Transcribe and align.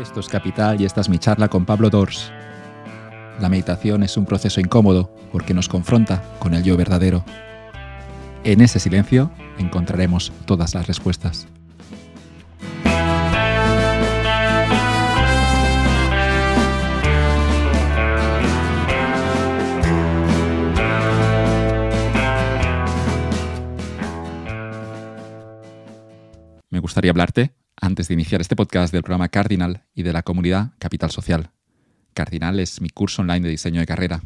Esto 0.00 0.20
es 0.20 0.28
Capital 0.28 0.80
y 0.80 0.84
esta 0.84 1.00
es 1.00 1.08
mi 1.08 1.18
charla 1.18 1.48
con 1.48 1.64
Pablo 1.64 1.90
Dors. 1.90 2.30
La 3.40 3.48
meditación 3.48 4.04
es 4.04 4.16
un 4.16 4.26
proceso 4.26 4.60
incómodo 4.60 5.12
porque 5.32 5.54
nos 5.54 5.68
confronta 5.68 6.22
con 6.38 6.54
el 6.54 6.62
yo 6.62 6.76
verdadero. 6.76 7.24
En 8.44 8.60
ese 8.60 8.78
silencio 8.78 9.32
encontraremos 9.58 10.32
todas 10.46 10.72
las 10.74 10.86
respuestas. 10.86 11.48
Me 26.70 26.78
gustaría 26.78 27.10
hablarte, 27.10 27.57
antes 27.80 28.08
de 28.08 28.14
iniciar 28.14 28.40
este 28.40 28.56
podcast, 28.56 28.92
del 28.92 29.02
programa 29.02 29.28
Cardinal 29.28 29.84
y 29.94 30.02
de 30.02 30.12
la 30.12 30.22
comunidad 30.22 30.72
Capital 30.78 31.10
Social. 31.10 31.50
Cardinal 32.14 32.60
es 32.60 32.80
mi 32.80 32.88
curso 32.88 33.22
online 33.22 33.40
de 33.40 33.50
diseño 33.50 33.80
de 33.80 33.86
carrera. 33.86 34.22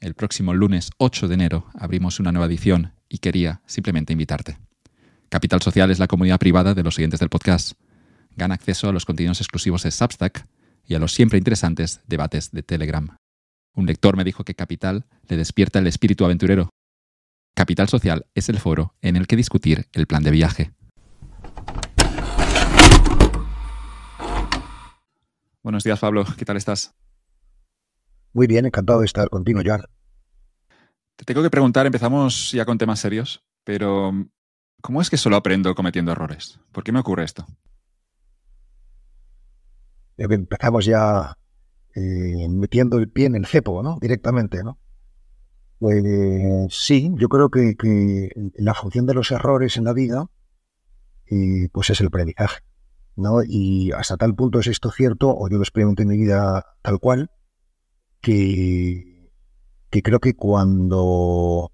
El 0.00 0.14
próximo 0.14 0.54
lunes 0.54 0.90
8 0.98 1.28
de 1.28 1.34
enero 1.34 1.66
abrimos 1.74 2.20
una 2.20 2.32
nueva 2.32 2.46
edición 2.46 2.92
y 3.08 3.18
quería 3.18 3.62
simplemente 3.66 4.12
invitarte. 4.12 4.58
Capital 5.28 5.62
Social 5.62 5.90
es 5.90 5.98
la 5.98 6.08
comunidad 6.08 6.38
privada 6.38 6.74
de 6.74 6.82
los 6.82 6.94
siguientes 6.94 7.20
del 7.20 7.28
podcast. 7.28 7.72
Gana 8.36 8.54
acceso 8.54 8.88
a 8.88 8.92
los 8.92 9.04
contenidos 9.04 9.40
exclusivos 9.40 9.82
de 9.82 9.90
Substack 9.90 10.46
y 10.86 10.94
a 10.94 10.98
los 10.98 11.14
siempre 11.14 11.38
interesantes 11.38 12.00
debates 12.06 12.50
de 12.50 12.62
Telegram. 12.62 13.16
Un 13.74 13.86
lector 13.86 14.16
me 14.16 14.24
dijo 14.24 14.44
que 14.44 14.54
Capital 14.54 15.06
le 15.28 15.36
despierta 15.36 15.78
el 15.78 15.86
espíritu 15.86 16.24
aventurero. 16.24 16.68
Capital 17.54 17.88
Social 17.88 18.26
es 18.34 18.48
el 18.48 18.58
foro 18.58 18.94
en 19.00 19.16
el 19.16 19.26
que 19.26 19.36
discutir 19.36 19.86
el 19.92 20.06
plan 20.06 20.22
de 20.22 20.30
viaje. 20.30 20.72
Buenos 25.62 25.84
días, 25.84 26.00
Pablo. 26.00 26.24
¿Qué 26.36 26.44
tal 26.44 26.56
estás? 26.56 26.92
Muy 28.32 28.48
bien, 28.48 28.66
encantado 28.66 28.98
de 28.98 29.06
estar 29.06 29.28
contigo, 29.28 29.60
Joan. 29.64 29.82
Te 31.14 31.24
tengo 31.24 31.40
que 31.40 31.50
preguntar, 31.50 31.86
empezamos 31.86 32.50
ya 32.50 32.64
con 32.64 32.78
temas 32.78 32.98
serios, 32.98 33.44
pero 33.62 34.10
¿cómo 34.80 35.00
es 35.00 35.08
que 35.08 35.16
solo 35.16 35.36
aprendo 35.36 35.72
cometiendo 35.76 36.10
errores? 36.10 36.58
¿Por 36.72 36.82
qué 36.82 36.90
me 36.90 36.98
ocurre 36.98 37.22
esto? 37.22 37.46
Empezamos 40.16 40.84
ya 40.84 41.38
eh, 41.94 42.48
metiendo 42.48 42.98
el 42.98 43.08
pie 43.08 43.26
en 43.26 43.36
el 43.36 43.46
cepo, 43.46 43.84
¿no? 43.84 43.98
Directamente, 44.00 44.64
¿no? 44.64 44.80
Pues 45.78 46.74
sí, 46.74 47.12
yo 47.14 47.28
creo 47.28 47.50
que, 47.50 47.76
que, 47.76 48.30
la 48.56 48.74
función 48.74 49.06
de 49.06 49.14
los 49.14 49.30
errores 49.30 49.76
en 49.76 49.84
la 49.84 49.92
vida, 49.92 50.26
eh, 51.26 51.68
pues 51.72 51.90
es 51.90 52.00
el 52.00 52.08
aprendizaje. 52.08 52.62
¿No? 53.16 53.42
Y 53.42 53.92
hasta 53.92 54.16
tal 54.16 54.34
punto 54.34 54.60
es 54.60 54.66
esto 54.66 54.90
cierto, 54.90 55.34
o 55.36 55.48
yo 55.48 55.56
lo 55.56 55.62
experimento 55.62 56.02
en 56.02 56.08
mi 56.08 56.16
vida 56.16 56.64
tal 56.82 56.98
cual, 56.98 57.30
que, 58.20 59.30
que 59.90 60.02
creo 60.02 60.20
que 60.20 60.34
cuando, 60.34 61.70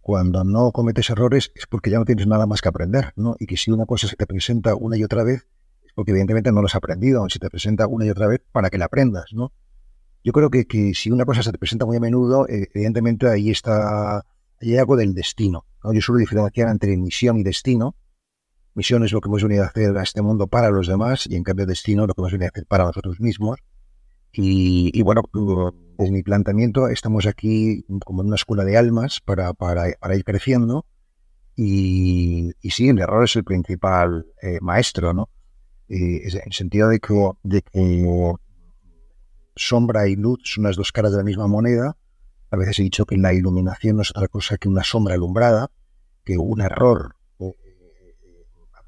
cuando 0.00 0.44
no 0.44 0.70
cometes 0.72 1.10
errores 1.10 1.50
es 1.54 1.66
porque 1.66 1.90
ya 1.90 1.98
no 1.98 2.04
tienes 2.04 2.26
nada 2.26 2.46
más 2.46 2.60
que 2.60 2.68
aprender, 2.68 3.12
¿no? 3.16 3.36
Y 3.38 3.46
que 3.46 3.56
si 3.56 3.70
una 3.70 3.86
cosa 3.86 4.06
se 4.06 4.16
te 4.16 4.26
presenta 4.26 4.74
una 4.74 4.96
y 4.96 5.04
otra 5.04 5.24
vez, 5.24 5.46
es 5.84 5.92
porque 5.94 6.12
evidentemente 6.12 6.52
no 6.52 6.60
lo 6.60 6.66
has 6.66 6.74
aprendido, 6.74 7.22
o 7.22 7.28
si 7.28 7.38
te 7.38 7.50
presenta 7.50 7.86
una 7.86 8.06
y 8.06 8.10
otra 8.10 8.26
vez 8.26 8.40
para 8.52 8.70
que 8.70 8.78
la 8.78 8.86
aprendas, 8.86 9.32
¿no? 9.32 9.52
Yo 10.24 10.32
creo 10.32 10.50
que, 10.50 10.66
que 10.66 10.94
si 10.94 11.10
una 11.10 11.24
cosa 11.24 11.42
se 11.42 11.52
te 11.52 11.58
presenta 11.58 11.86
muy 11.86 11.96
a 11.96 12.00
menudo, 12.00 12.46
eh, 12.48 12.68
evidentemente 12.74 13.28
ahí 13.28 13.50
está, 13.50 14.24
hay 14.60 14.76
algo 14.76 14.96
del 14.96 15.14
destino, 15.14 15.64
¿no? 15.82 15.92
Yo 15.92 16.00
suelo 16.00 16.18
diferenciar 16.18 16.68
entre 16.68 16.96
misión 16.96 17.38
y 17.38 17.42
destino, 17.42 17.96
Misión 18.78 19.02
es 19.02 19.10
lo 19.10 19.20
que 19.20 19.28
hemos 19.28 19.42
venido 19.42 19.64
a 19.64 19.66
hacer 19.66 19.98
a 19.98 20.04
este 20.04 20.22
mundo 20.22 20.46
para 20.46 20.70
los 20.70 20.86
demás 20.86 21.26
y 21.28 21.34
en 21.34 21.42
cambio 21.42 21.66
destino 21.66 22.06
lo 22.06 22.14
que 22.14 22.20
hemos 22.20 22.30
venido 22.30 22.46
a 22.46 22.50
hacer 22.50 22.64
para 22.64 22.84
nosotros 22.84 23.18
mismos. 23.18 23.58
Y, 24.32 25.02
bueno, 25.02 25.22
desde 25.98 26.12
mi 26.12 26.22
planteamiento 26.22 26.86
estamos 26.86 27.26
aquí 27.26 27.84
como 28.04 28.22
en 28.22 28.28
una 28.28 28.36
escuela 28.36 28.64
de 28.64 28.76
almas 28.76 29.20
para, 29.20 29.52
para, 29.52 29.88
ir 29.88 30.24
creciendo 30.24 30.86
y, 31.56 32.52
y, 32.62 32.70
sí, 32.70 32.88
el 32.88 33.00
error 33.00 33.24
es 33.24 33.34
el 33.34 33.42
principal 33.42 34.26
eh, 34.42 34.58
maestro, 34.60 35.12
¿no? 35.12 35.28
en 35.88 36.40
el 36.46 36.52
sentido 36.52 36.88
de 36.88 37.00
que, 37.00 37.32
de 37.42 37.62
que 37.62 38.32
sombra 39.56 40.06
y 40.06 40.14
luz 40.14 40.38
son 40.44 40.62
las 40.62 40.76
dos 40.76 40.92
caras 40.92 41.10
de 41.10 41.18
la 41.18 41.24
misma 41.24 41.48
moneda. 41.48 41.96
A 42.52 42.56
veces 42.56 42.78
he 42.78 42.84
dicho 42.84 43.06
que 43.06 43.16
la 43.16 43.32
iluminación 43.32 43.96
no 43.96 44.02
es 44.02 44.12
otra 44.12 44.28
cosa 44.28 44.56
que 44.56 44.68
una 44.68 44.84
sombra 44.84 45.14
alumbrada, 45.14 45.68
que 46.24 46.38
un 46.38 46.60
error 46.60 47.17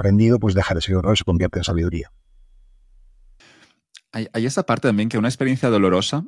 aprendido, 0.00 0.38
pues 0.41 0.55
deja 0.55 0.75
de 0.75 0.81
ser 0.81 0.97
error 0.97 1.12
y 1.12 1.19
se 1.19 1.25
convierte 1.25 1.59
en 1.59 1.65
sabiduría. 1.65 2.11
Hay, 4.12 4.28
esa 4.33 4.65
parte 4.65 4.88
también 4.88 5.11
que 5.11 5.19
una 5.19 5.28
experiencia 5.28 5.69
dolorosa, 5.69 6.25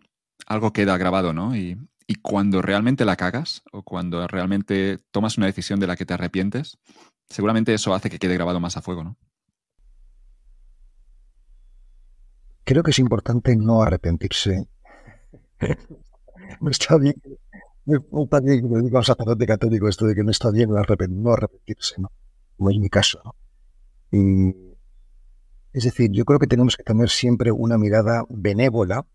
algo 0.46 0.72
queda 0.72 0.98
grabado, 0.98 1.32
¿no? 1.32 1.56
Y, 1.56 1.78
y, 2.06 2.16
cuando 2.16 2.60
realmente 2.60 3.04
la 3.04 3.16
cagas 3.16 3.62
o 3.72 3.82
cuando 3.82 4.26
realmente 4.28 4.98
tomas 5.10 5.38
una 5.38 5.46
decisión 5.46 5.80
de 5.80 5.86
la 5.86 5.96
que 5.96 6.04
te 6.04 6.14
arrepientes, 6.14 6.78
seguramente 7.28 7.72
eso 7.74 7.94
hace 7.94 8.10
que 8.10 8.18
quede 8.18 8.34
grabado 8.34 8.60
más 8.60 8.76
a 8.76 8.82
fuego, 8.82 9.04
¿no? 9.04 9.16
Creo 12.64 12.82
que 12.82 12.92
es 12.92 12.98
importante 12.98 13.56
no 13.56 13.82
arrepentirse. 13.82 14.68
no 16.60 16.70
está 16.70 16.98
bien. 16.98 17.14
No 17.84 18.22
está 18.22 18.38
bien, 18.38 18.62
digo 18.62 18.96
a 18.98 19.00
un 19.00 19.04
sacerdote 19.04 19.44
católico, 19.44 19.88
esto 19.88 20.06
de 20.06 20.14
que 20.14 20.22
no 20.22 20.30
está 20.30 20.52
bien 20.52 20.70
no, 20.70 20.76
arrepentirse, 21.32 22.00
¿no? 22.00 22.12
Como 22.56 22.70
es 22.70 22.78
mi 22.78 22.88
caso, 22.88 23.20
¿no? 23.24 23.34
Es 24.12 25.84
decir, 25.84 26.10
yo 26.12 26.24
creo 26.24 26.38
que 26.38 26.46
tenemos 26.46 26.76
que 26.76 26.82
tener 26.82 27.08
siempre 27.08 27.50
una 27.50 27.78
mirada 27.78 28.24
benévola 28.28 29.06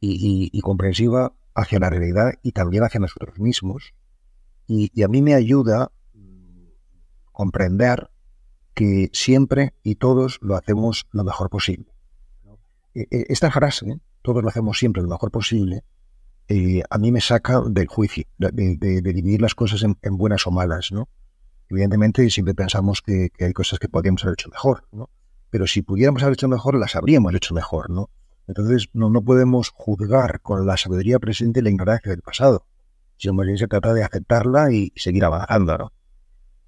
y, 0.00 0.60
comprensiva 0.62 1.34
hacia 1.54 1.78
la 1.78 1.90
realidad 1.90 2.32
y 2.42 2.52
también 2.52 2.84
hacia 2.84 3.00
nosotros 3.00 3.38
mismos. 3.38 3.94
Y, 4.66 5.02
a 5.02 5.08
mí 5.08 5.22
me 5.22 5.34
ayuda 5.34 5.92
comprender 7.32 8.10
que 8.74 9.10
siempre 9.12 9.74
y 9.82 9.96
todos 9.96 10.38
lo 10.42 10.56
hacemos 10.56 11.06
lo 11.12 11.24
mejor 11.24 11.48
posible. 11.48 11.92
E, 12.94 13.06
e, 13.10 13.26
esta 13.28 13.50
frase, 13.50 14.00
todos 14.22 14.42
lo 14.42 14.48
hacemos 14.48 14.78
siempre 14.78 15.02
lo 15.02 15.08
mejor 15.08 15.30
posible, 15.30 15.84
eh, 16.52 16.82
a 16.90 16.98
mí 16.98 17.12
me 17.12 17.20
saca 17.20 17.62
del 17.64 17.86
juicio, 17.86 18.24
de, 18.38 18.76
dividir 18.76 19.40
las 19.40 19.54
cosas 19.54 19.84
en, 19.84 20.16
buenas 20.16 20.48
o 20.48 20.50
malas, 20.50 20.90
¿no? 20.90 21.08
Evidentemente 21.70 22.28
siempre 22.30 22.54
pensamos 22.54 23.00
que, 23.00 23.30
hay 23.38 23.52
cosas 23.52 23.78
que 23.78 23.88
podríamos 23.88 24.24
haber 24.24 24.34
hecho 24.34 24.50
mejor, 24.50 24.84
¿no? 24.90 25.08
Pero 25.50 25.66
si 25.66 25.82
pudiéramos 25.82 26.22
haber 26.22 26.34
hecho 26.34 26.48
mejor, 26.48 26.74
las 26.76 26.96
habríamos 26.96 27.32
hecho 27.34 27.54
mejor, 27.54 27.90
¿no? 27.90 28.10
Entonces 28.48 28.88
no, 28.92 29.08
no 29.08 29.22
podemos 29.22 29.70
juzgar 29.70 30.40
con 30.40 30.66
la 30.66 30.76
sabiduría 30.76 31.20
presente 31.20 31.62
la 31.62 31.70
ignorancia 31.70 32.10
del 32.10 32.22
pasado, 32.22 32.66
sino 33.16 33.34
más 33.34 33.46
bien 33.46 33.58
se 33.58 33.68
trata 33.68 33.94
de 33.94 34.02
aceptarla 34.02 34.72
y 34.72 34.92
seguir 34.96 35.24
avanzando, 35.24 35.78
¿no? 35.78 35.92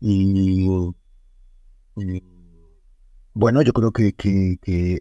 Y, 0.00 0.68
bueno, 3.34 3.62
yo 3.62 3.72
creo 3.72 3.92
que, 3.92 4.14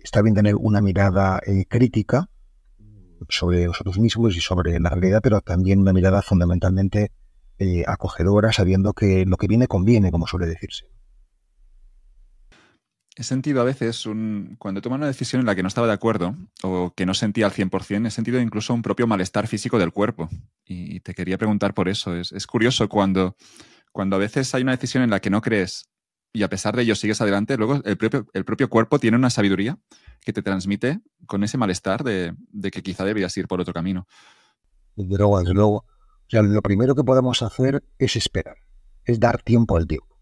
está 0.04 0.22
bien 0.22 0.36
tener 0.36 0.56
una 0.56 0.82
mirada 0.82 1.40
eh, 1.46 1.66
crítica 1.68 2.30
sobre 3.30 3.66
nosotros 3.66 4.00
mismos 4.00 4.36
y 4.36 4.42
sobre 4.42 4.80
la 4.80 4.90
realidad, 4.90 5.22
pero 5.22 5.42
también 5.42 5.80
una 5.80 5.94
mirada 5.94 6.22
fundamentalmente 6.22 7.12
eh, 7.64 7.84
acogedora, 7.86 8.52
sabiendo 8.52 8.94
que 8.94 9.24
lo 9.28 9.38
que 9.38 9.46
viene 9.46 9.68
conviene, 9.68 10.10
como 10.10 10.26
suele 10.26 10.48
decirse. 10.48 10.90
He 13.16 13.22
sentido 13.22 13.62
a 13.62 13.64
veces, 13.64 14.08
un, 14.08 14.56
cuando 14.58 14.82
tomo 14.82 14.96
una 14.96 15.06
decisión 15.06 15.42
en 15.42 15.46
la 15.46 15.54
que 15.54 15.62
no 15.62 15.68
estaba 15.68 15.86
de 15.86 15.94
acuerdo 15.94 16.36
o 16.64 16.92
que 16.96 17.06
no 17.06 17.14
sentía 17.14 17.46
al 17.46 17.52
100%, 17.52 18.08
he 18.08 18.10
sentido 18.10 18.40
incluso 18.40 18.74
un 18.74 18.82
propio 18.82 19.06
malestar 19.06 19.46
físico 19.46 19.78
del 19.78 19.92
cuerpo. 19.92 20.28
Y 20.66 21.02
te 21.02 21.14
quería 21.14 21.38
preguntar 21.38 21.76
por 21.76 21.88
eso. 21.88 22.16
Es, 22.16 22.48
curioso 22.48 22.90
cuando, 22.90 23.36
cuando 23.92 24.16
a 24.16 24.20
veces 24.20 24.56
hay 24.56 24.64
una 24.64 24.72
decisión 24.72 25.04
en 25.04 25.12
la 25.12 25.20
que 25.20 25.30
no 25.30 25.42
crees 25.42 25.88
y 26.34 26.42
a 26.42 26.50
pesar 26.50 26.76
de 26.76 26.82
ello 26.82 26.96
sigues 26.96 27.22
adelante, 27.22 27.58
luego 27.58 27.80
el 27.86 27.96
propio, 27.96 28.26
el 28.34 28.44
propio 28.44 28.72
cuerpo 28.72 28.98
tiene 28.98 29.18
una 29.18 29.30
sabiduría 29.30 29.78
que 30.22 30.34
te 30.34 30.42
transmite 30.42 31.00
con 31.28 31.44
ese 31.44 31.60
malestar 31.60 32.04
de, 32.04 32.34
que 32.72 32.82
quizá 32.82 33.06
deberías 33.06 33.38
ir 33.38 33.48
por 33.48 33.62
otro 33.62 33.72
camino. 33.72 34.08
Desde 34.96 35.16
luego, 35.16 35.40
desde 35.40 35.54
luego 35.54 35.86
lo 36.32 36.62
primero 36.62 36.96
que 36.96 37.04
podemos 37.04 37.42
hacer 37.42 37.84
es 37.98 38.16
esperar, 38.16 38.58
es 39.06 39.20
dar 39.20 39.42
tiempo 39.42 39.78
al 39.78 39.88
tiempo. 39.88 40.18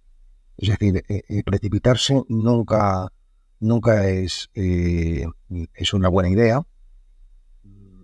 Es 0.58 0.70
decir, 0.70 1.04
eh, 1.08 1.24
eh, 1.30 1.44
precipitarse 1.44 2.24
nunca, 2.28 3.14
nunca 3.60 4.10
es, 4.10 4.50
eh, 4.56 5.26
es 5.74 5.94
una 5.94 6.10
buena 6.10 6.30
idea. 6.30 6.66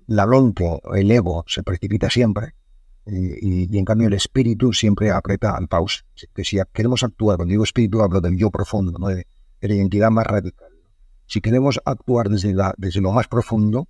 La 0.08 0.28
mente, 0.28 0.80
el 0.94 1.12
ego, 1.12 1.44
se 1.48 1.64
precipita 1.64 2.10
siempre. 2.10 2.56
Y, 3.08 3.78
en 3.78 3.86
cambio 3.86 4.08
el 4.08 4.14
espíritu 4.14 4.74
siempre 4.74 5.12
aprieta 5.12 5.56
al 5.56 5.68
pause. 5.68 6.06
Que 6.34 6.44
si 6.44 6.58
queremos 6.74 7.04
actuar, 7.04 7.38
cuando 7.38 7.52
digo 7.52 7.64
espíritu 7.64 8.02
hablo 8.02 8.22
del 8.22 8.38
yo 8.38 8.50
profundo, 8.52 9.06
de, 9.08 9.28
la 9.62 9.74
identidad 9.74 10.10
más 10.10 10.26
radical. 10.26 10.70
Si 11.26 11.42
queremos 11.42 11.82
actuar 11.86 12.30
desde, 12.30 12.56
desde 12.78 13.02
lo 13.02 13.12
más 13.12 13.28
profundo, 13.28 13.88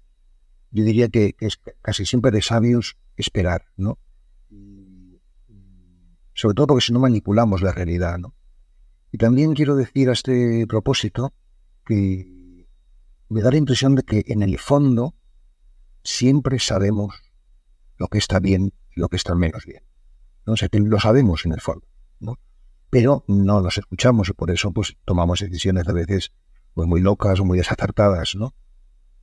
yo 0.71 0.83
diría 0.83 1.09
que 1.09 1.35
es 1.39 1.59
casi 1.81 2.05
siempre 2.05 2.31
de 2.31 2.41
sabios 2.41 2.97
esperar, 3.15 3.65
¿no? 3.77 3.99
Sobre 6.35 6.53
todo 6.53 6.67
porque 6.67 6.85
si 6.85 6.93
no 6.93 6.99
manipulamos 6.99 7.63
la 7.63 7.71
realidad. 7.71 8.19
¿no? 8.19 8.35
Y 9.11 9.17
también 9.17 9.53
quiero 9.53 9.75
decir 9.75 10.09
a 10.09 10.13
este 10.13 10.67
propósito 10.67 11.33
que, 11.85 12.67
me 13.29 13.41
da 13.41 13.49
la 13.49 13.57
impresión 13.57 13.95
de 13.95 14.03
que 14.03 14.23
en 14.27 14.43
el 14.43 14.59
fondo 14.59 15.15
siempre 16.03 16.59
sabemos 16.59 17.15
lo 17.97 18.07
que 18.07 18.19
está 18.19 18.39
bien 18.39 18.73
y 18.95 18.99
lo 18.99 19.09
que 19.09 19.15
está 19.15 19.33
menos 19.33 19.65
bien. 19.65 19.83
¿no? 20.45 20.53
O 20.53 20.57
sea, 20.57 20.69
que 20.69 20.79
lo 20.79 20.99
sabemos 20.99 21.45
en 21.45 21.53
el 21.53 21.61
fondo, 21.61 21.87
¿no? 22.19 22.37
Pero 22.91 23.25
no 23.27 23.61
nos 23.61 23.77
escuchamos 23.77 24.29
y 24.29 24.33
por 24.33 24.51
eso 24.51 24.71
pues 24.71 24.95
tomamos 25.05 25.39
decisiones 25.39 25.87
a 25.87 25.93
veces 25.93 26.33
pues, 26.75 26.87
muy 26.87 27.01
locas 27.01 27.39
o 27.39 27.45
muy 27.45 27.57
desacertadas, 27.57 28.35
¿no? 28.35 28.53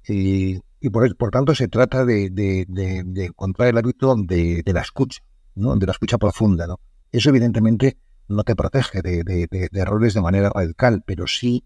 Y, 0.08 0.58
por, 0.90 1.16
por, 1.16 1.30
tanto 1.30 1.54
se 1.54 1.68
trata 1.68 2.04
de, 2.04 2.28
de, 2.28 2.64
de, 2.66 3.24
encontrar 3.26 3.68
el 3.68 3.78
hábito 3.78 4.16
de, 4.16 4.64
la 4.66 4.80
escucha, 4.80 5.22
¿no? 5.54 5.76
De 5.76 5.86
la 5.86 5.92
escucha 5.92 6.18
profunda, 6.18 6.66
¿no? 6.66 6.80
Eso 7.12 7.28
evidentemente 7.28 7.98
no 8.28 8.42
te 8.42 8.56
protege 8.56 9.02
de, 9.02 9.68
errores 9.72 10.14
de 10.14 10.22
manera 10.22 10.50
radical, 10.50 11.02
pero 11.06 11.26
sí, 11.26 11.64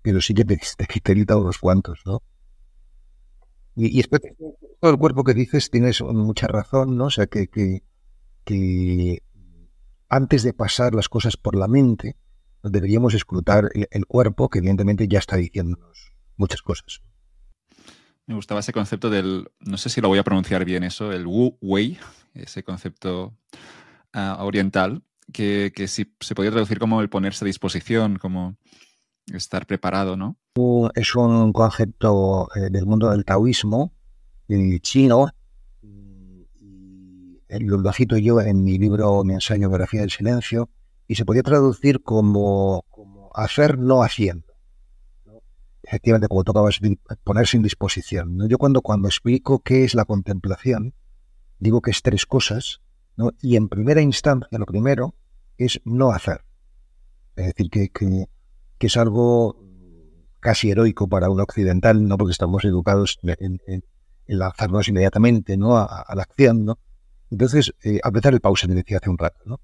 pero 0.00 0.20
sí 0.20 0.34
que 0.34 0.44
te, 0.44 0.56
te, 1.02 1.12
evita 1.12 1.36
unos 1.36 1.58
cuantos, 1.58 2.00
¿no? 2.04 2.22
Y, 3.74 4.00
y 4.00 4.02
todo 4.02 4.90
el 4.90 4.98
cuerpo 4.98 5.24
que 5.24 5.34
dices 5.34 5.70
tienes 5.70 6.02
mucha 6.02 6.46
razón, 6.46 6.96
¿no? 6.96 7.06
O 7.06 7.10
sea, 7.10 7.26
que, 7.26 7.48
que, 8.44 9.22
antes 10.08 10.42
de 10.42 10.52
pasar 10.52 10.94
las 10.94 11.08
cosas 11.08 11.36
por 11.36 11.56
la 11.56 11.68
mente, 11.68 12.16
deberíamos 12.62 13.14
escrutar 13.14 13.70
el, 13.90 14.06
cuerpo, 14.06 14.50
que 14.50 14.58
evidentemente 14.58 15.08
ya 15.08 15.18
está 15.18 15.36
diciéndonos 15.36 16.12
muchas 16.36 16.62
cosas. 16.62 17.00
Me 18.26 18.34
gustaba 18.34 18.60
ese 18.60 18.72
concepto 18.72 19.08
del, 19.10 19.48
no 19.60 19.78
sé 19.78 19.88
si 19.88 20.00
lo 20.00 20.08
voy 20.08 20.18
a 20.18 20.24
pronunciar 20.24 20.64
bien 20.64 20.84
eso, 20.84 21.12
el 21.12 21.26
Wu 21.26 21.56
Wei, 21.60 21.98
ese 22.34 22.62
concepto 22.62 23.34
ah, 24.12 24.38
oriental, 24.40 25.02
que, 25.32 25.72
que 25.74 25.88
si, 25.88 26.14
se 26.20 26.34
podría 26.34 26.52
traducir 26.52 26.78
como 26.78 27.00
el 27.00 27.08
ponerse 27.08 27.44
a 27.44 27.46
disposición, 27.46 28.18
como 28.18 28.56
estar 29.32 29.66
preparado, 29.66 30.16
¿no? 30.16 30.36
Es 30.94 31.14
un 31.14 31.52
concepto 31.52 32.48
eh, 32.54 32.68
del 32.70 32.86
mundo 32.86 33.10
del 33.10 33.24
taoísmo, 33.24 33.92
chino, 34.82 35.30
lo, 37.48 37.92
cito 37.92 38.16
yo 38.16 38.40
en 38.40 38.64
mi 38.64 38.78
libro, 38.78 39.24
mi 39.24 39.34
ensayo 39.34 39.68
Biografía 39.68 40.00
del 40.00 40.10
Silencio, 40.10 40.70
y 41.06 41.14
se 41.14 41.24
podía 41.24 41.42
traducir 41.42 42.02
como, 42.02 42.84
hacer 43.34 43.78
no 43.78 44.02
haciendo. 44.02 44.46
Efectivamente, 45.82 46.28
como 46.28 46.44
tocaba 46.44 46.70
ponerse 47.24 47.56
en 47.56 47.62
disposición. 47.62 48.36
¿no? 48.36 48.46
Yo 48.46 48.56
cuando, 48.56 48.82
cuando 48.82 49.08
explico 49.08 49.58
qué 49.60 49.84
es 49.84 49.94
la 49.94 50.04
contemplación, 50.04 50.94
digo 51.58 51.82
que 51.82 51.90
es 51.90 52.02
tres 52.02 52.24
cosas, 52.24 52.80
¿no? 53.16 53.30
y 53.40 53.56
en 53.56 53.68
primera 53.68 54.00
instancia, 54.00 54.58
lo 54.58 54.66
primero 54.66 55.14
es 55.58 55.80
no 55.84 56.10
hacer. 56.10 56.44
Es 57.36 57.46
decir, 57.46 57.70
que, 57.70 57.88
que, 57.88 58.26
es 58.86 58.96
algo 58.96 59.56
casi 60.40 60.70
heroico 60.70 61.08
para 61.08 61.30
un 61.30 61.40
occidental, 61.40 62.06
no 62.06 62.18
porque 62.18 62.32
estamos 62.32 62.64
educados 62.64 63.18
en, 63.22 63.60
lanzarnos 64.26 64.88
inmediatamente 64.88 65.56
¿no? 65.56 65.76
a, 65.76 65.84
a 65.84 66.14
la 66.14 66.22
acción, 66.22 66.64
¿no? 66.64 66.78
Entonces, 67.32 67.74
eh, 67.82 67.98
apretar 68.04 68.34
el 68.34 68.42
pausa, 68.42 68.68
me 68.68 68.74
decía 68.74 68.98
hace 68.98 69.08
un 69.08 69.16
rato. 69.16 69.40
¿no? 69.46 69.58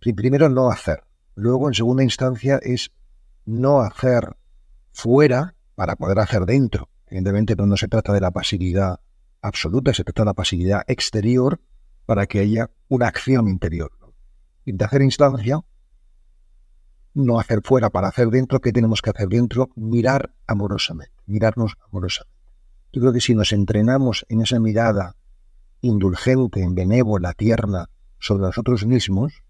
Primero, 0.00 0.48
no 0.48 0.68
hacer. 0.68 1.04
Luego, 1.36 1.68
en 1.68 1.74
segunda 1.74 2.02
instancia, 2.02 2.58
es 2.60 2.90
no 3.46 3.82
hacer 3.82 4.36
fuera 4.92 5.54
para 5.76 5.94
poder 5.94 6.18
hacer 6.18 6.44
dentro. 6.44 6.88
Evidentemente, 7.06 7.54
no 7.54 7.76
se 7.76 7.86
trata 7.86 8.12
de 8.12 8.20
la 8.20 8.32
pasividad 8.32 8.98
absoluta, 9.40 9.94
se 9.94 10.02
trata 10.02 10.22
de 10.22 10.26
la 10.26 10.34
pasividad 10.34 10.82
exterior 10.88 11.60
para 12.06 12.26
que 12.26 12.40
haya 12.40 12.70
una 12.88 13.08
acción 13.08 13.48
interior. 13.48 13.92
Y 14.64 14.70
en 14.70 14.78
tercera 14.78 15.04
instancia, 15.04 15.60
no 17.14 17.38
hacer 17.38 17.60
fuera 17.62 17.90
para 17.90 18.08
hacer 18.08 18.28
dentro, 18.28 18.60
¿qué 18.60 18.72
tenemos 18.72 19.00
que 19.00 19.10
hacer 19.10 19.28
dentro? 19.28 19.70
Mirar 19.76 20.34
amorosamente, 20.46 21.14
mirarnos 21.26 21.74
amorosamente. 21.88 22.34
Yo 22.92 23.00
creo 23.00 23.12
que 23.12 23.20
si 23.20 23.34
nos 23.34 23.52
entrenamos 23.52 24.24
en 24.28 24.40
esa 24.40 24.58
mirada 24.58 25.16
indulgente, 25.80 26.66
benévola, 26.70 27.32
tierna 27.32 27.88
sobre 28.18 28.44
nosotros 28.44 28.86
mismos, 28.86 29.42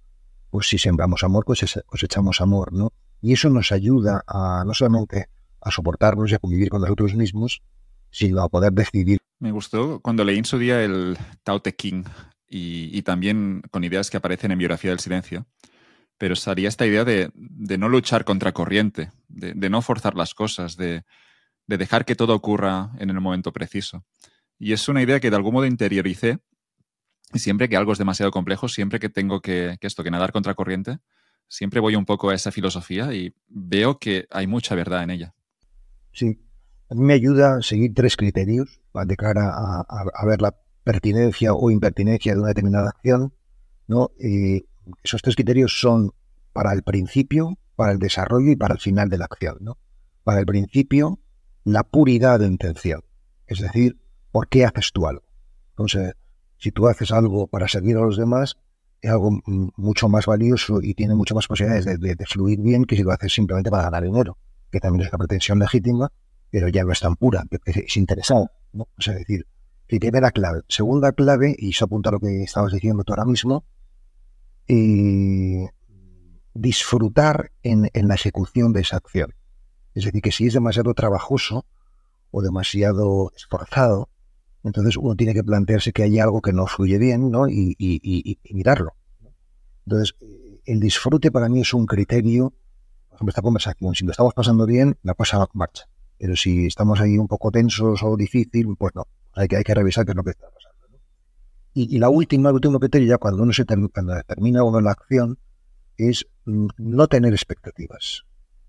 pues 0.51 0.69
si 0.69 0.79
sembramos 0.79 1.25
amor, 1.25 1.45
pues 1.45 1.65
cosechamos 1.87 2.41
amor, 2.41 2.73
¿no? 2.73 2.93
Y 3.21 3.33
eso 3.33 3.49
nos 3.51 3.73
ayuda 3.73 4.23
a 4.27 4.65
no 4.67 4.75
solamente 4.75 5.29
a 5.61 5.71
soportarnos 5.71 6.31
y 6.31 6.35
a 6.35 6.39
convivir 6.39 6.69
con 6.69 6.83
nosotros 6.83 7.15
mismos, 7.15 7.63
sino 8.11 8.43
a 8.43 8.49
poder 8.49 8.73
decidir. 8.73 9.19
Me 9.41 9.51
gustó 9.51 10.01
cuando 10.01 10.25
leí 10.25 10.39
en 10.39 10.45
su 10.45 10.59
día 10.59 10.83
el 10.83 11.19
Tao 11.43 11.61
Te 11.61 11.75
King 11.75 12.05
y, 12.57 13.03
también 13.03 13.63
con 13.73 13.83
ideas 13.83 14.11
que 14.11 14.17
aparecen 14.17 14.53
en 14.53 14.59
Biografía 14.59 14.91
del 14.91 15.01
Silencio, 15.01 15.47
pero 16.19 16.37
salía 16.37 16.69
esta 16.69 16.87
idea 16.87 17.05
de, 17.05 17.33
no 17.35 17.89
luchar 17.89 18.25
contra 18.25 18.53
corriente, 18.53 19.11
de, 19.27 19.69
no 19.69 19.83
forzar 19.83 20.15
las 20.15 20.35
cosas, 20.35 20.77
de, 20.77 21.03
de 21.67 21.79
dejar 21.79 22.05
que 22.05 22.15
todo 22.15 22.33
ocurra 22.33 22.93
en 22.99 23.11
el 23.11 23.21
momento 23.21 23.53
preciso. 23.53 24.05
Y 24.57 24.73
es 24.73 24.89
una 24.89 25.03
idea 25.03 25.19
que 25.19 25.31
de 25.31 25.37
algún 25.37 25.55
modo 25.55 25.67
interioricé. 25.67 26.39
Y 27.33 27.41
siempre 27.41 27.69
que 27.69 27.77
algo 27.77 27.93
es 27.93 27.99
demasiado 27.99 28.31
complejo, 28.31 28.69
siempre 28.69 29.01
que 29.01 29.09
tengo 29.09 29.41
que, 29.41 29.77
esto, 29.81 30.05
que 30.05 30.13
nadar 30.13 30.31
contra 30.31 30.55
corriente, 30.55 30.99
siempre 31.49 31.81
voy 31.81 31.97
un 31.97 32.05
poco 32.05 32.31
a 32.31 32.35
esa 32.37 32.53
filosofía 32.53 33.13
y 33.13 33.35
veo 33.49 33.99
que 33.99 34.29
hay 34.31 34.47
mucha 34.47 34.77
verdad 34.77 35.03
en 35.03 35.11
ella. 35.11 35.35
Sí, 36.13 36.39
a 36.89 36.95
me 36.95 37.15
ayuda 37.15 37.57
a 37.57 37.63
seguir 37.63 37.93
tres 37.95 38.17
criterios 38.17 38.81
de 38.95 39.17
cara 39.17 39.51
a, 39.57 40.37
la 40.39 40.55
pertinencia 40.85 41.55
o 41.55 41.71
impertinencia 41.71 42.35
de 42.35 42.39
una 42.39 42.49
determinada 42.49 42.91
acción. 42.91 43.33
¿no? 43.89 44.11
Y 44.21 44.67
esos 45.03 45.23
tres 45.23 45.35
criterios 45.35 45.81
son 45.81 46.13
para 46.53 46.73
el 46.73 46.83
principio, 46.83 47.59
para 47.75 47.93
el 47.93 47.99
desarrollo 47.99 48.53
y 48.53 48.57
para 48.57 48.75
el 48.75 48.81
final 48.81 49.09
de 49.09 49.19
la 49.19 49.25
acción. 49.25 49.57
¿no? 49.61 49.79
Para 50.23 50.41
el 50.41 50.47
principio, 50.47 51.19
la 51.65 51.83
puridad 51.83 52.39
de 52.39 52.47
intención. 52.47 53.03
Es 53.47 53.61
decir, 53.61 53.99
¿por 54.31 54.49
qué 54.49 54.65
haces 54.65 54.93
tú 54.93 55.07
algo? 55.07 55.25
Entonces, 55.71 56.15
si 56.59 56.71
tú 56.71 56.87
haces 56.87 57.11
algo 57.11 57.47
para 57.47 57.67
servir 57.67 57.97
a 57.97 58.01
los 58.01 58.17
demás, 58.17 58.57
es 59.01 59.11
algo 59.11 59.43
mucho 59.77 60.09
más 60.09 60.27
valioso 60.27 60.81
y 60.81 60.95
tiene 60.95 61.15
muchas 61.15 61.35
más 61.35 61.47
posibilidades 61.47 62.01
de, 62.01 62.27
fluir 62.27 62.61
bien 62.61 62.85
que 62.85 62.97
si 62.97 63.03
lo 63.03 63.13
haces 63.13 63.35
simplemente 63.35 63.71
para 63.71 63.85
ganar 63.85 64.03
dinero, 64.03 64.39
que 64.71 64.81
también 64.81 65.03
es 65.03 65.13
una 65.13 65.19
pretensión 65.19 65.59
legítima, 65.59 66.11
pero 66.51 66.69
ya 66.69 66.85
no 66.85 66.93
es 66.93 67.01
tan 67.01 67.17
pura, 67.17 67.45
es 67.67 67.97
interesado. 67.97 68.51
¿no? 68.73 68.89
Es 68.99 69.07
decir, 69.07 69.47
primera 69.87 70.31
clave. 70.31 70.63
Segunda 70.69 71.13
clave, 71.13 71.55
y 71.59 71.71
eso 71.71 71.85
apunta 71.85 72.11
a 72.11 72.13
lo 72.13 72.21
que 72.21 72.43
estabas 72.43 72.73
diciendo 72.73 73.05
tú 73.05 73.13
ahora 73.13 73.25
mismo, 73.25 73.65
disfrutar 76.55 77.51
en, 77.63 77.91
la 77.93 78.15
ejecución 78.15 78.73
de 78.73 78.81
esa 78.81 78.97
acción. 78.97 79.35
Es 79.95 80.05
decir, 80.05 80.23
que 80.23 80.33
si 80.33 80.47
es 80.47 80.55
demasiado 80.55 80.95
trabajoso 80.95 81.67
o 82.31 82.43
demasiado 82.43 83.33
esforzado, 83.37 84.09
entonces 84.63 84.97
uno 84.97 85.15
tiene 85.15 85.35
que 85.35 85.45
plantearse 85.45 85.93
que 85.93 86.05
hay 86.05 86.19
algo 86.19 86.41
que 86.41 86.53
no 86.53 86.67
fluye 86.67 86.99
bien 86.99 87.31
¿no? 87.31 87.49
Y, 87.49 88.39
mirarlo. 88.51 88.95
Entonces, 89.87 90.17
el 90.65 90.81
disfrute 90.81 91.31
para 91.31 91.49
mí 91.49 91.61
es 91.61 91.75
un 91.75 91.85
criterio, 91.85 92.55
por 93.09 93.17
ejemplo, 93.17 93.31
esta 93.31 93.43
conversación. 93.43 93.95
Si 93.95 94.05
lo 94.05 94.13
estamos 94.13 94.33
pasando 94.33 94.65
bien, 94.65 94.97
la 95.03 95.15
cosa 95.15 95.47
marcha. 95.53 95.85
Pero 96.17 96.37
si 96.37 96.67
estamos 96.67 97.01
ahí 97.01 97.19
un 97.19 97.29
poco 97.29 97.51
tensos 97.51 98.03
o 98.03 98.17
difícil, 98.17 98.75
pues 98.79 98.95
no. 98.95 99.07
Hay 99.37 99.49
que, 99.49 99.57
hay 99.57 99.65
que 99.65 99.75
revisar 99.75 100.05
qué 100.05 100.13
es 100.13 100.17
lo 100.17 100.25
que 100.25 100.31
está 100.31 100.47
pasando. 100.51 100.75
Y, 101.73 101.99
la 101.99 102.09
última, 102.09 102.51
el 102.51 102.55
último 102.55 102.79
criterio, 102.79 103.09
ya 103.09 103.19
cuando 103.19 103.43
uno 103.43 103.53
se 103.53 103.65
cuando 103.65 104.23
termina 104.23 104.63
uno 104.63 104.81
la 104.81 104.93
acción, 104.93 105.39
es 105.97 106.27
mm, 106.45 106.69
no 106.79 107.09
tener 107.09 107.33
expectativas, 107.33 108.25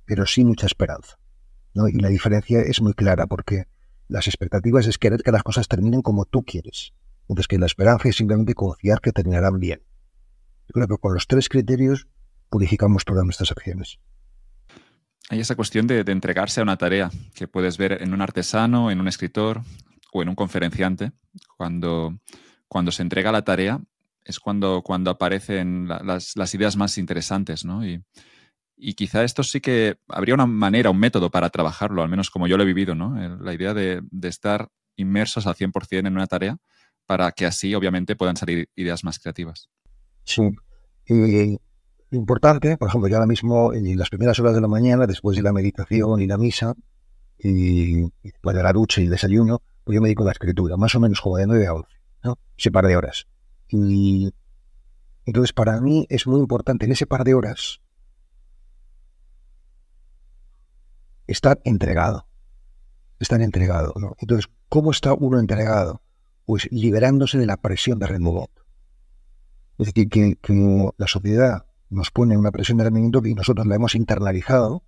pero 0.06 0.26
sí 0.26 0.44
mucha 0.44 0.66
esperanza. 0.66 1.18
¿no? 1.76 1.88
Y 1.88 1.94
la 1.94 2.10
diferencia 2.10 2.62
es 2.62 2.82
muy 2.82 2.94
clara 2.94 3.28
porque 3.28 3.66
las 4.08 4.28
expectativas 4.28 4.88
es 4.88 4.98
querer 4.98 5.22
que 5.22 5.32
las 5.32 5.44
cosas 5.44 5.68
terminen 5.68 6.02
como 6.02 6.26
tú 6.26 6.44
quieres. 6.44 6.94
Entonces 7.28 7.48
que 7.48 7.58
la 7.58 7.66
esperanza 7.66 8.10
es 8.10 8.16
simplemente 8.16 8.54
confiar 8.54 9.02
que 9.02 9.12
terminarán 9.12 9.60
bien. 9.60 9.82
Yo 10.68 10.74
creo 10.74 10.88
que 10.88 10.98
con 10.98 11.14
los 11.14 11.28
tres 11.28 11.50
criterios 11.50 12.08
purificamos 12.50 13.06
todas 13.06 13.24
nuestras 13.24 13.52
acciones. 13.52 14.00
Hay 15.30 15.40
esa 15.40 15.56
cuestión 15.56 15.88
de, 15.88 16.00
entregarse 16.00 16.60
a 16.60 16.64
una 16.64 16.78
tarea 16.78 17.10
que 17.34 17.48
puedes 17.48 17.78
ver 17.78 18.04
en 18.04 18.14
un 18.14 18.22
artesano, 18.22 18.92
en 18.92 19.00
un 19.00 19.08
escritor 19.08 19.62
o 20.16 20.22
en 20.22 20.30
un 20.30 20.36
conferenciante. 20.36 21.12
Cuando, 21.58 22.18
cuando 22.68 22.92
se 22.92 23.02
entrega 23.02 23.32
la 23.32 23.44
tarea 23.44 23.82
es 24.24 24.40
cuando, 24.40 24.82
cuando 24.82 25.12
aparecen 25.12 25.88
las, 25.88 26.56
ideas 26.56 26.78
más 26.78 26.98
interesantes, 26.98 27.64
¿no? 27.64 27.86
Y, 27.86 28.02
y 28.76 28.94
quizá 28.94 29.24
esto 29.24 29.44
sí 29.44 29.62
que 29.62 29.98
habría 30.08 30.34
una 30.34 30.48
manera, 30.48 30.90
un 30.90 31.00
método 31.00 31.30
para 31.30 31.50
trabajarlo, 31.50 32.02
al 32.02 32.10
menos 32.10 32.32
como 32.32 32.48
yo 32.48 32.58
lo 32.58 32.64
he 32.64 32.66
vivido, 32.66 32.96
¿no? 32.96 33.16
La 33.40 33.54
idea 33.54 33.74
de, 33.74 34.02
estar 34.24 34.70
inmersos 34.96 35.46
al 35.46 35.56
100% 35.56 36.08
en 36.08 36.14
una 36.14 36.28
tarea 36.28 36.58
para 37.06 37.32
que 37.34 37.46
así, 37.46 37.76
obviamente, 37.76 38.16
puedan 38.16 38.36
salir 38.36 38.70
ideas 38.76 39.04
más 39.04 39.20
creativas. 39.20 39.70
Sí. 40.24 40.42
Y, 41.08 41.60
importante, 42.12 42.78
por 42.78 42.88
ejemplo, 42.88 43.10
yo 43.10 43.16
ahora 43.18 43.28
mismo, 43.28 43.74
en 43.74 43.98
las 43.98 44.10
primeras 44.10 44.40
horas 44.40 44.56
de 44.56 44.62
la 44.62 44.68
mañana, 44.68 45.06
después 45.06 45.38
de 45.38 45.44
la 45.44 45.54
meditación 45.54 46.20
y 46.22 46.26
la 46.26 46.38
misa, 46.38 46.74
y, 47.38 48.02
después 48.24 48.56
de 48.56 48.64
la 48.64 48.74
ducha 48.74 49.02
y 49.02 49.04
el 49.04 49.12
desayuno, 49.12 49.62
pues 49.86 49.96
yo 49.96 50.02
me 50.02 50.08
dedico 50.10 50.24
a 50.24 50.26
la 50.26 50.32
escritura, 50.34 50.76
más 50.76 50.96
o 50.96 51.00
menos 51.00 51.22
como 51.22 51.38
de 51.38 51.48
9 51.48 51.68
a 51.68 51.74
11, 51.74 51.90
¿no? 52.24 52.40
Ese 52.58 52.72
par 52.72 52.88
de 52.88 52.98
horas. 52.98 53.28
Y 53.70 54.34
entonces, 55.26 55.54
para 55.54 55.80
mí 55.80 56.06
es 56.10 56.28
muy 56.28 56.40
importante 56.40 56.86
en 56.86 56.92
ese 56.92 57.08
par 57.08 57.24
de 57.24 57.34
horas 57.34 57.82
estar 61.28 61.60
entregado. 61.64 62.28
estar 63.20 63.42
entregado. 63.42 63.94
Entonces, 64.20 64.52
¿cómo 64.68 64.92
está 64.92 65.14
uno 65.14 65.40
entregado? 65.40 66.02
Pues 66.46 66.68
liberándose 66.72 67.38
de 67.38 67.46
la 67.46 67.58
presión 67.58 67.98
de 67.98 68.08
rendimiento. 68.08 68.66
Es 69.78 69.88
decir, 69.88 70.10
que, 70.10 70.38
la 70.98 71.08
sociedad 71.08 71.66
nos 71.90 72.12
pone 72.12 72.38
una 72.38 72.52
presión 72.52 72.78
de 72.78 72.84
rendimiento 72.84 73.22
y 73.26 73.34
nosotros 73.34 73.66
la 73.68 73.76
hemos 73.76 73.96
internalizado 73.96 74.84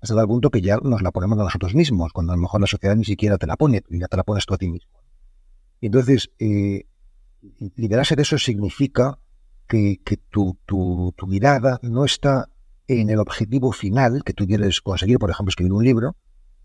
hasta 0.00 0.14
tal 0.14 0.26
punto 0.26 0.50
que 0.50 0.60
ya 0.60 0.78
nos 0.82 1.02
la 1.02 1.10
ponemos 1.10 1.38
a 1.38 1.44
nosotros 1.44 1.74
mismos, 1.74 2.12
cuando 2.12 2.32
a 2.32 2.36
lo 2.36 2.42
mejor 2.42 2.60
la 2.60 2.66
sociedad 2.66 2.94
ni 2.94 3.04
siquiera 3.04 3.38
te 3.38 3.46
la 3.46 3.56
pone, 3.56 3.82
ya 3.88 4.06
te 4.06 4.16
la 4.16 4.24
pones 4.24 4.46
tú 4.46 4.54
a 4.54 4.58
ti 4.58 4.68
mismo. 4.68 4.92
Entonces, 5.80 6.30
eh, 6.38 6.86
liberarse 7.76 8.16
de 8.16 8.22
eso 8.22 8.38
significa 8.38 9.18
que, 9.66 10.00
tu, 10.30 10.56
mirada 11.26 11.78
no 11.82 12.04
está 12.04 12.48
en 12.86 13.10
el 13.10 13.18
objetivo 13.18 13.72
final 13.72 14.22
que 14.24 14.32
tú 14.32 14.46
quieres 14.46 14.80
conseguir, 14.80 15.18
por 15.18 15.30
ejemplo, 15.30 15.50
escribir 15.50 15.72
un 15.72 15.84
libro, 15.84 16.16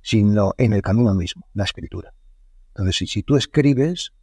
sino 0.01 0.53
en 0.57 0.73
el 0.73 0.81
camino 0.81 1.13
mismo, 1.13 1.47
la 1.53 1.63
escritura. 1.63 2.13
Entonces, 2.69 3.09
si, 3.09 3.23
tú 3.23 3.35
escribes, 3.35 4.13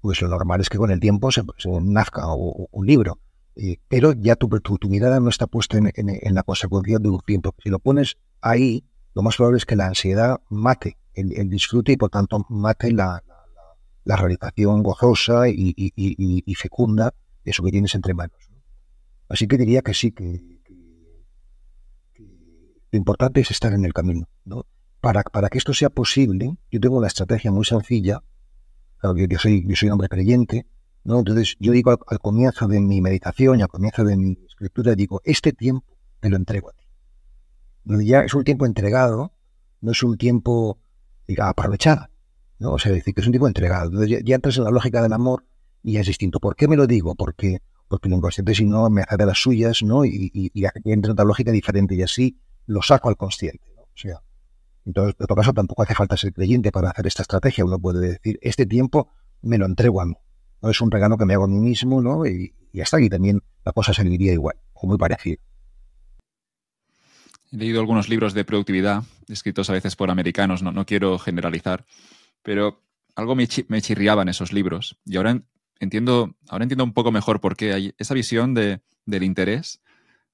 pues 0.00 0.20
lo 0.22 0.28
normal 0.28 0.60
es 0.60 0.68
que 0.68 0.78
con 0.78 0.90
el 0.90 1.00
tiempo 1.00 1.30
se, 1.30 1.42
nazca 1.82 2.26
un 2.34 2.86
libro, 2.86 3.18
eh, 3.54 3.76
pero 3.88 4.12
ya 4.12 4.36
tu, 4.36 4.48
mirada 4.88 5.20
no 5.20 5.28
está 5.28 5.46
puesta 5.46 5.76
en, 5.76 5.92
en, 5.94 6.34
la 6.34 6.42
consecución 6.42 7.02
de 7.02 7.10
un 7.10 7.20
tiempo. 7.20 7.54
Si 7.62 7.68
lo 7.68 7.78
pones 7.78 8.16
ahí, 8.42 8.84
lo 9.14 9.22
más 9.22 9.36
probable 9.36 9.58
es 9.58 9.66
que 9.66 9.76
la 9.76 9.86
ansiedad 9.86 10.40
mate 10.50 10.98
el, 11.14 11.48
disfrute 11.48 11.92
y 11.92 11.96
por 11.96 12.10
tanto 12.10 12.44
mate 12.48 12.92
la, 12.92 13.22
realización 14.04 14.82
gozosa 14.82 15.48
y, 15.48 16.54
fecunda 16.56 17.14
de 17.44 17.50
eso 17.50 17.62
que 17.62 17.70
tienes 17.70 17.94
entre 17.94 18.14
manos. 18.14 18.36
Así 19.28 19.46
que 19.46 19.56
diría 19.56 19.82
que 19.82 19.94
sí, 19.94 20.12
que, 20.12 20.60
lo 22.90 22.98
importante 22.98 23.40
es 23.40 23.50
estar 23.50 23.72
en 23.72 23.84
el 23.84 23.94
camino. 23.94 24.28
¿no? 24.44 24.66
Para, 25.00 25.22
para 25.22 25.48
que 25.48 25.58
esto 25.58 25.72
sea 25.72 25.88
posible, 25.88 26.56
yo 26.70 26.80
tengo 26.80 26.98
una 26.98 27.06
estrategia 27.06 27.50
muy 27.50 27.64
sencilla. 27.64 28.22
Yo, 29.02 29.38
soy, 29.38 29.66
yo 29.66 29.74
soy 29.74 29.90
hombre 29.90 30.08
creyente, 30.08 30.66
¿no? 31.02 31.18
Entonces 31.18 31.56
yo 31.58 31.72
digo 31.72 31.90
al, 31.90 32.18
comienzo 32.20 32.68
de 32.68 32.80
mi 32.80 33.00
meditación 33.00 33.58
y 33.58 33.62
al 33.62 33.68
comienzo 33.68 34.04
de 34.04 34.16
mi 34.16 34.38
escritura, 34.46 34.94
digo, 34.94 35.20
este 35.24 35.52
tiempo 35.52 35.86
te 36.20 36.28
lo 36.28 36.36
entrego 36.36 36.70
a 36.70 36.72
ti. 36.74 36.81
Ya 37.84 38.20
es 38.20 38.34
un 38.34 38.44
tiempo 38.44 38.66
entregado, 38.66 39.32
no 39.80 39.92
es 39.92 40.02
un 40.02 40.16
tiempo 40.16 40.78
diga, 41.26 41.48
aprovechado. 41.48 42.08
¿no? 42.58 42.72
O 42.72 42.78
sea, 42.78 42.92
decir 42.92 43.14
que 43.14 43.20
es 43.20 43.26
un 43.26 43.32
tiempo 43.32 43.48
entregado. 43.48 43.86
Entonces 43.86 44.22
ya, 44.24 44.34
entras 44.34 44.56
en 44.56 44.64
la 44.64 44.70
lógica 44.70 45.02
del 45.02 45.12
amor 45.12 45.44
y 45.82 45.96
es 45.96 46.06
distinto. 46.06 46.40
¿Por 46.40 46.56
qué 46.56 46.68
me 46.68 46.76
lo 46.76 46.86
digo? 46.86 47.14
Porque, 47.14 47.60
porque 47.88 48.08
el 48.08 48.14
inconsciente 48.14 48.54
si 48.54 48.64
no 48.64 48.88
me 48.88 49.02
hace 49.02 49.16
de 49.16 49.26
las 49.26 49.38
suyas, 49.38 49.82
¿no? 49.82 50.04
Y, 50.04 50.30
y, 50.32 50.50
y 50.54 50.64
entra 50.64 51.08
en 51.08 51.12
otra 51.12 51.24
lógica 51.24 51.50
diferente 51.50 51.94
y 51.94 52.02
así 52.02 52.38
lo 52.66 52.82
saco 52.82 53.08
al 53.08 53.16
consciente. 53.16 53.64
¿no? 53.76 53.82
O 53.82 53.96
sea, 53.96 54.22
entonces, 54.84 55.16
en 55.18 55.26
todo 55.26 55.36
caso, 55.36 55.52
tampoco 55.52 55.82
hace 55.82 55.94
falta 55.94 56.16
ser 56.16 56.32
creyente 56.32 56.72
para 56.72 56.90
hacer 56.90 57.06
esta 57.06 57.22
estrategia. 57.22 57.64
Uno 57.64 57.78
puede 57.78 58.00
decir, 58.12 58.38
este 58.42 58.66
tiempo 58.66 59.08
me 59.42 59.58
lo 59.58 59.66
entrego 59.66 60.00
a 60.00 60.06
mí. 60.06 60.16
¿no? 60.60 60.70
Es 60.70 60.80
un 60.80 60.90
regalo 60.90 61.16
que 61.18 61.24
me 61.24 61.34
hago 61.34 61.44
a 61.44 61.48
mí 61.48 61.58
mismo, 61.58 62.00
¿no? 62.00 62.26
Y, 62.26 62.54
y 62.72 62.80
hasta 62.80 62.96
aquí 62.96 63.08
también 63.08 63.42
la 63.64 63.72
cosa 63.72 63.92
seguiría 63.92 64.32
igual, 64.32 64.56
o 64.74 64.86
muy 64.86 64.98
parecido. 64.98 65.42
He 67.52 67.56
leído 67.56 67.80
algunos 67.80 68.08
libros 68.08 68.34
de 68.34 68.44
productividad, 68.44 69.04
escritos 69.28 69.70
a 69.70 69.74
veces 69.74 69.94
por 69.94 70.10
americanos, 70.10 70.62
no, 70.62 70.72
no 70.72 70.86
quiero 70.86 71.18
generalizar, 71.18 71.84
pero 72.42 72.82
algo 73.14 73.34
me, 73.34 73.46
me 73.68 73.82
chirriaba 73.82 74.22
en 74.22 74.28
esos 74.28 74.52
libros. 74.52 74.98
Y 75.04 75.16
ahora 75.16 75.42
entiendo, 75.78 76.34
ahora 76.48 76.64
entiendo 76.64 76.84
un 76.84 76.94
poco 76.94 77.12
mejor 77.12 77.40
por 77.40 77.56
qué 77.56 77.72
hay 77.72 77.94
esa 77.98 78.14
visión 78.14 78.54
de, 78.54 78.80
del 79.04 79.22
interés 79.22 79.82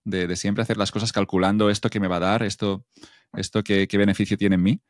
de, 0.04 0.36
siempre 0.36 0.62
hacer 0.62 0.76
las 0.76 0.90
cosas 0.90 1.12
calculando 1.12 1.70
esto 1.70 1.90
que 1.90 2.00
me 2.00 2.08
va 2.08 2.16
a 2.16 2.20
dar, 2.20 2.42
esto, 2.42 2.84
esto 3.34 3.62
qué, 3.62 3.86
beneficio 3.92 4.36
tiene 4.36 4.54
en 4.56 4.62
mí. 4.62 4.80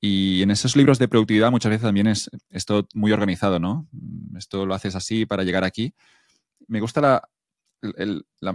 Y 0.00 0.42
en 0.42 0.50
esos 0.50 0.76
libros 0.76 0.98
de 0.98 1.08
productividad 1.08 1.50
muchas 1.50 1.70
veces 1.70 1.84
también 1.84 2.06
es 2.06 2.30
esto 2.50 2.86
muy 2.94 3.10
organizado, 3.10 3.58
¿no? 3.58 3.88
Esto 4.36 4.64
lo 4.64 4.74
haces 4.74 4.94
así 4.94 5.26
para 5.26 5.42
llegar 5.42 5.64
aquí. 5.64 5.92
Me 6.68 6.80
gusta 6.80 7.00
la, 7.00 7.28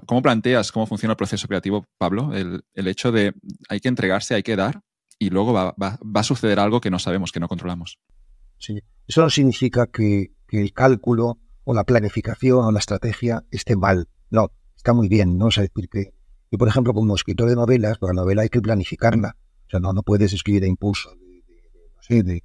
cómo 0.05 0.21
planteas 0.21 0.71
cómo 0.71 0.85
funciona 0.85 1.13
el 1.13 1.17
proceso 1.17 1.47
creativo, 1.47 1.85
Pablo, 1.97 2.33
el, 2.33 2.87
hecho 2.87 3.11
de 3.11 3.33
hay 3.69 3.79
que 3.79 3.87
entregarse, 3.87 4.35
hay 4.35 4.43
que 4.43 4.55
dar 4.55 4.81
y 5.19 5.29
luego 5.29 5.53
va, 5.53 5.75
a 5.77 6.23
suceder 6.23 6.59
algo 6.59 6.81
que 6.81 6.89
no 6.89 6.99
sabemos, 6.99 7.31
que 7.31 7.39
no 7.39 7.47
controlamos. 7.47 7.99
Sí, 8.57 8.81
eso 9.07 9.21
no 9.21 9.29
significa 9.29 9.87
que, 9.87 10.33
que 10.47 10.61
el 10.61 10.73
cálculo 10.73 11.39
o 11.63 11.73
la 11.73 11.83
planificación 11.83 12.65
o 12.65 12.71
la 12.71 12.79
estrategia 12.79 13.43
esté 13.51 13.75
mal. 13.75 14.07
No, 14.29 14.51
está 14.75 14.93
muy 14.93 15.07
bien, 15.07 15.37
¿no? 15.37 15.47
O 15.47 15.51
sea, 15.51 15.63
decir 15.63 15.89
que 15.89 16.13
yo, 16.51 16.59
por 16.59 16.67
ejemplo, 16.67 16.93
como 16.93 17.15
escritor 17.15 17.49
de 17.49 17.55
novelas, 17.55 17.97
pues 17.97 18.13
la 18.13 18.21
novela 18.21 18.43
hay 18.43 18.49
que 18.49 18.61
planificarla. 18.61 19.35
O 19.67 19.69
sea, 19.71 19.79
no, 19.79 19.91
no 19.91 20.03
puedes 20.03 20.33
escribir 20.33 20.61
de 20.61 20.67
impulso, 20.67 21.09
de, 21.15 21.43
no 22.19 22.23
de, 22.23 22.43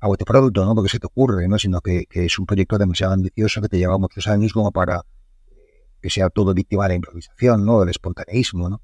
a 0.00 0.08
este 0.08 0.24
producto, 0.24 0.64
¿no? 0.64 0.74
Porque 0.74 0.88
se 0.88 0.98
te 0.98 1.06
ocurre, 1.06 1.48
¿no? 1.48 1.58
Sino 1.58 1.80
que, 1.80 2.06
es 2.10 2.38
un 2.38 2.46
proyecto 2.46 2.78
demasiado 2.78 3.12
ambicioso 3.12 3.60
que 3.60 3.68
te 3.68 3.78
lleva 3.78 3.98
muchos 3.98 4.26
años 4.28 4.52
como 4.52 4.70
para 4.70 5.04
que 6.00 6.10
sea 6.10 6.30
todo 6.30 6.54
víctima 6.54 6.84
de 6.84 6.90
la 6.90 6.94
improvisación, 6.96 7.64
¿no? 7.64 7.80
Del 7.80 7.90
espontaneísmo, 7.90 8.68
¿no? 8.68 8.82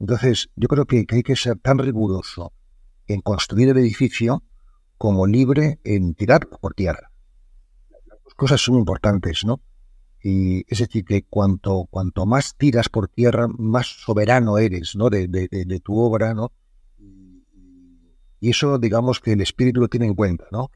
Entonces, 0.00 0.50
yo 0.56 0.68
creo 0.68 0.86
que, 0.86 1.06
hay 1.08 1.22
que 1.22 1.36
ser 1.36 1.58
tan 1.58 1.78
riguroso 1.78 2.52
en 3.06 3.20
construir 3.20 3.68
el 3.68 3.78
edificio 3.78 4.42
como 4.98 5.26
libre 5.26 5.80
en 5.84 6.14
tirar 6.14 6.48
por 6.48 6.74
tierra. 6.74 7.10
Las 8.24 8.34
cosas 8.34 8.60
son 8.60 8.76
importantes, 8.76 9.44
¿no? 9.44 9.60
Y 10.22 10.64
es 10.68 10.78
decir, 10.78 11.04
que 11.04 11.22
cuanto, 11.24 11.86
cuanto 11.90 12.24
más 12.24 12.56
tiras 12.56 12.88
por 12.88 13.08
tierra, 13.08 13.46
más 13.46 13.86
soberano 14.04 14.56
eres 14.56 14.96
¿no? 14.96 15.10
de, 15.10 15.28
de, 15.28 15.80
tu 15.80 15.98
obra, 15.98 16.32
¿no? 16.32 16.50
Y 18.40 18.50
eso, 18.50 18.78
digamos, 18.78 19.20
que 19.20 19.32
el 19.32 19.42
espíritu 19.42 19.80
lo 19.80 19.88
tiene 19.88 20.06
en 20.06 20.14
cuenta, 20.14 20.46
¿no? 20.50 20.70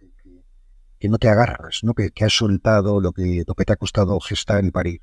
Que, 0.98 1.08
no 1.08 1.16
te 1.16 1.28
agarras, 1.28 1.80
¿no? 1.82 1.94
Que, 1.94 2.12
has 2.22 2.32
soltado 2.32 3.00
lo 3.00 3.12
que, 3.12 3.44
lo 3.46 3.54
que 3.54 3.64
te 3.64 3.72
ha 3.72 3.76
costado 3.76 4.20
gestar 4.20 4.62
en 4.62 4.70
París. 4.70 5.00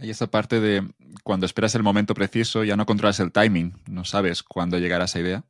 Hay 0.00 0.08
esa 0.08 0.30
parte 0.30 0.60
de 0.60 0.90
cuando 1.24 1.44
esperas 1.44 1.74
el 1.74 1.82
momento 1.82 2.14
preciso, 2.14 2.64
ya 2.64 2.74
no 2.74 2.86
controlas 2.86 3.20
el 3.20 3.32
timing, 3.32 3.74
no 3.86 4.06
sabes 4.06 4.42
cuándo 4.42 4.78
llegará 4.78 5.04
esa 5.04 5.20
idea. 5.20 5.44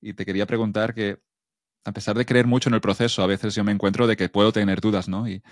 Y 0.00 0.14
te 0.14 0.24
quería 0.24 0.46
preguntar 0.46 0.94
que, 0.94 1.18
a 1.84 1.92
pesar 1.92 2.16
de 2.16 2.24
creer 2.24 2.46
mucho 2.46 2.70
en 2.70 2.74
el 2.74 2.80
proceso, 2.80 3.22
a 3.22 3.26
veces 3.26 3.54
yo 3.54 3.64
me 3.64 3.72
encuentro 3.72 4.06
de 4.06 4.16
que 4.16 4.30
puedo 4.30 4.50
tener 4.50 4.80
dudas, 4.80 5.08
¿no? 5.08 5.28
Y, 5.28 5.42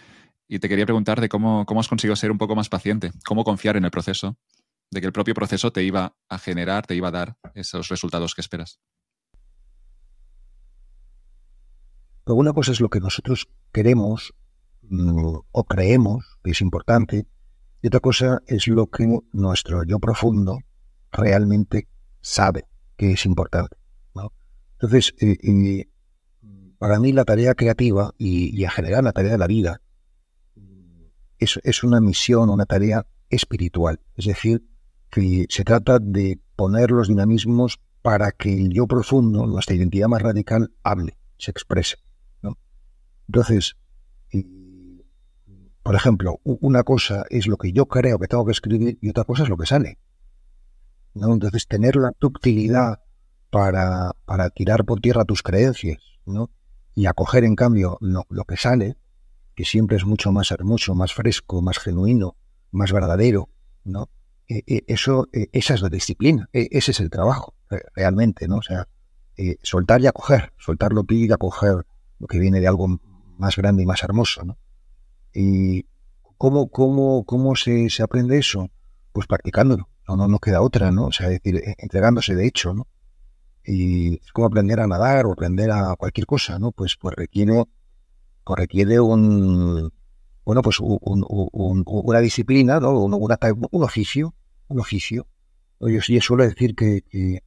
te 0.48 0.68
quería 0.68 0.84
preguntar 0.84 1.20
de 1.20 1.28
cómo, 1.28 1.64
cómo 1.64 1.78
has 1.78 1.86
conseguido 1.86 2.16
ser 2.16 2.32
un 2.32 2.38
poco 2.38 2.56
más 2.56 2.68
paciente, 2.68 3.12
cómo 3.24 3.44
confiar 3.44 3.76
en 3.76 3.84
el 3.84 3.90
proceso, 3.92 4.36
de 4.90 5.00
que 5.00 5.06
el 5.06 5.12
propio 5.12 5.34
proceso 5.34 5.70
te 5.70 5.84
iba 5.84 6.16
a 6.28 6.38
generar, 6.38 6.86
te 6.86 6.96
iba 6.96 7.08
a 7.08 7.12
dar 7.12 7.36
esos 7.54 7.88
resultados 7.88 8.34
que 8.34 8.40
esperas. 8.40 8.80
Una 12.24 12.52
cosa 12.52 12.72
es 12.72 12.80
lo 12.80 12.88
que 12.88 13.00
nosotros 13.00 13.48
queremos 13.70 14.34
mm, 14.82 15.36
o 15.52 15.64
creemos 15.64 16.38
que 16.42 16.50
es 16.50 16.60
importante, 16.62 17.26
y 17.82 17.88
otra 17.88 18.00
cosa 18.00 18.42
es 18.46 18.66
lo 18.68 18.86
que 18.86 19.20
nuestro 19.32 19.84
yo 19.84 19.98
profundo 19.98 20.58
realmente 21.12 21.88
sabe 22.20 22.66
que 22.96 23.12
es 23.12 23.26
importante. 23.26 23.76
Entonces, 24.72 25.14
eh, 25.20 25.36
eh, 25.42 25.90
para 26.78 26.98
mí 26.98 27.12
la 27.12 27.26
tarea 27.26 27.54
creativa 27.54 28.14
y, 28.16 28.58
y 28.58 28.64
en 28.64 28.70
general 28.70 29.04
la 29.04 29.12
tarea 29.12 29.32
de 29.32 29.38
la 29.38 29.46
vida 29.46 29.82
es, 31.40 31.84
una 31.84 32.00
misión, 32.00 32.50
una 32.50 32.66
tarea 32.66 33.06
espiritual. 33.28 34.00
Es 34.16 34.26
decir, 34.26 34.64
que 35.10 35.46
se 35.48 35.64
trata 35.64 35.98
de 35.98 36.40
poner 36.56 36.90
los 36.90 37.08
dinamismos 37.08 37.80
para 38.02 38.32
que 38.32 38.52
el 38.52 38.72
yo 38.72 38.86
profundo, 38.86 39.46
nuestra 39.46 39.74
identidad 39.74 40.08
más 40.08 40.22
radical, 40.22 40.72
hable, 40.82 41.16
se 41.38 41.50
exprese. 41.50 41.96
Entonces, 43.26 43.76
por 45.90 45.96
ejemplo, 45.96 46.38
una 46.44 46.84
cosa 46.84 47.24
es 47.30 47.48
lo 47.48 47.56
que 47.56 47.72
yo 47.72 47.86
creo 47.86 48.20
que 48.20 48.28
tengo 48.28 48.44
que 48.44 48.52
escribir 48.52 48.96
y 49.02 49.10
otra 49.10 49.24
cosa 49.24 49.42
es 49.42 49.48
lo 49.48 49.56
que 49.56 49.66
sale. 49.66 49.98
¿no? 51.14 51.32
Entonces, 51.32 51.66
tener 51.66 51.96
la 51.96 52.12
ductilidad 52.20 53.00
para, 53.50 54.12
para 54.24 54.50
tirar 54.50 54.84
por 54.84 55.00
tierra 55.00 55.24
tus 55.24 55.42
creencias 55.42 55.98
¿no? 56.26 56.48
y 56.94 57.06
acoger, 57.06 57.42
en 57.42 57.56
cambio, 57.56 57.98
lo 58.00 58.44
que 58.44 58.56
sale, 58.56 58.98
que 59.56 59.64
siempre 59.64 59.96
es 59.96 60.04
mucho 60.04 60.30
más 60.30 60.52
hermoso, 60.52 60.94
más 60.94 61.12
fresco, 61.12 61.60
más 61.60 61.80
genuino, 61.80 62.36
más 62.70 62.92
verdadero, 62.92 63.48
¿no? 63.82 64.10
E, 64.46 64.62
e, 64.68 64.84
eso, 64.86 65.26
e, 65.32 65.48
esa 65.50 65.74
es 65.74 65.82
la 65.82 65.88
disciplina, 65.88 66.48
ese 66.52 66.92
es 66.92 67.00
el 67.00 67.10
trabajo, 67.10 67.56
realmente, 67.96 68.46
¿no? 68.46 68.58
O 68.58 68.62
sea, 68.62 68.86
eh, 69.36 69.56
soltar 69.64 70.00
y 70.02 70.06
acoger, 70.06 70.52
soltar 70.56 70.92
lo 70.92 71.02
que 71.02 71.16
y 71.16 71.32
acoger 71.32 71.84
lo 72.20 72.28
que 72.28 72.38
viene 72.38 72.60
de 72.60 72.68
algo 72.68 73.00
más 73.38 73.56
grande 73.56 73.82
y 73.82 73.86
más 73.86 74.04
hermoso, 74.04 74.44
¿no? 74.44 74.56
Y 75.32 75.86
¿cómo, 76.38 76.68
cómo, 76.70 77.24
cómo 77.24 77.56
se, 77.56 77.90
se 77.90 78.02
aprende 78.02 78.38
eso? 78.38 78.68
Pues 79.12 79.26
practicándolo, 79.26 79.88
no, 80.08 80.16
no, 80.16 80.28
no 80.28 80.38
queda 80.38 80.62
otra, 80.62 80.90
¿no? 80.90 81.06
O 81.06 81.12
sea, 81.12 81.28
decir, 81.28 81.62
entregándose 81.78 82.34
de 82.34 82.46
hecho, 82.46 82.74
¿no? 82.74 82.86
Y 83.64 84.14
es 84.14 84.32
como 84.32 84.46
aprender 84.46 84.80
a 84.80 84.86
nadar 84.86 85.26
o 85.26 85.32
aprender 85.32 85.70
a 85.70 85.94
cualquier 85.96 86.26
cosa, 86.26 86.58
¿no? 86.58 86.72
Pues, 86.72 86.96
pues 86.96 87.14
requiere 87.14 87.64
requiere 88.56 89.00
un, 89.00 89.92
bueno, 90.44 90.62
pues 90.62 90.78
una 90.80 92.20
disciplina, 92.20 92.80
¿no? 92.80 92.98
un, 92.98 93.12
oficio, 93.82 94.34
un 94.68 94.80
oficio. 94.80 95.26
Yo, 95.80 96.00
yo 96.00 96.20
suelo 96.20 96.44
decir 96.44 96.74
que, 96.74 97.42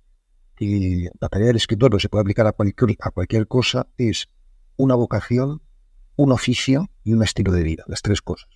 la 1.20 1.30
tarea 1.30 1.48
del 1.48 1.58
escritor, 1.58 1.90
pero 1.90 2.00
se 2.00 2.10
puede 2.10 2.22
aplicar 2.22 2.48
a 2.48 2.54
cualquier, 2.54 2.96
a 3.02 3.12
cualquier 3.12 3.48
cosa, 3.48 3.88
es 3.98 4.30
una 4.78 4.96
vocación, 4.96 5.62
un 6.16 6.32
oficio 6.32 6.90
y 7.04 7.14
un 7.14 7.24
estilo 7.24 7.52
de 7.52 7.64
vida, 7.64 7.84
las 7.88 8.02
tres 8.02 8.22
cosas. 8.22 8.50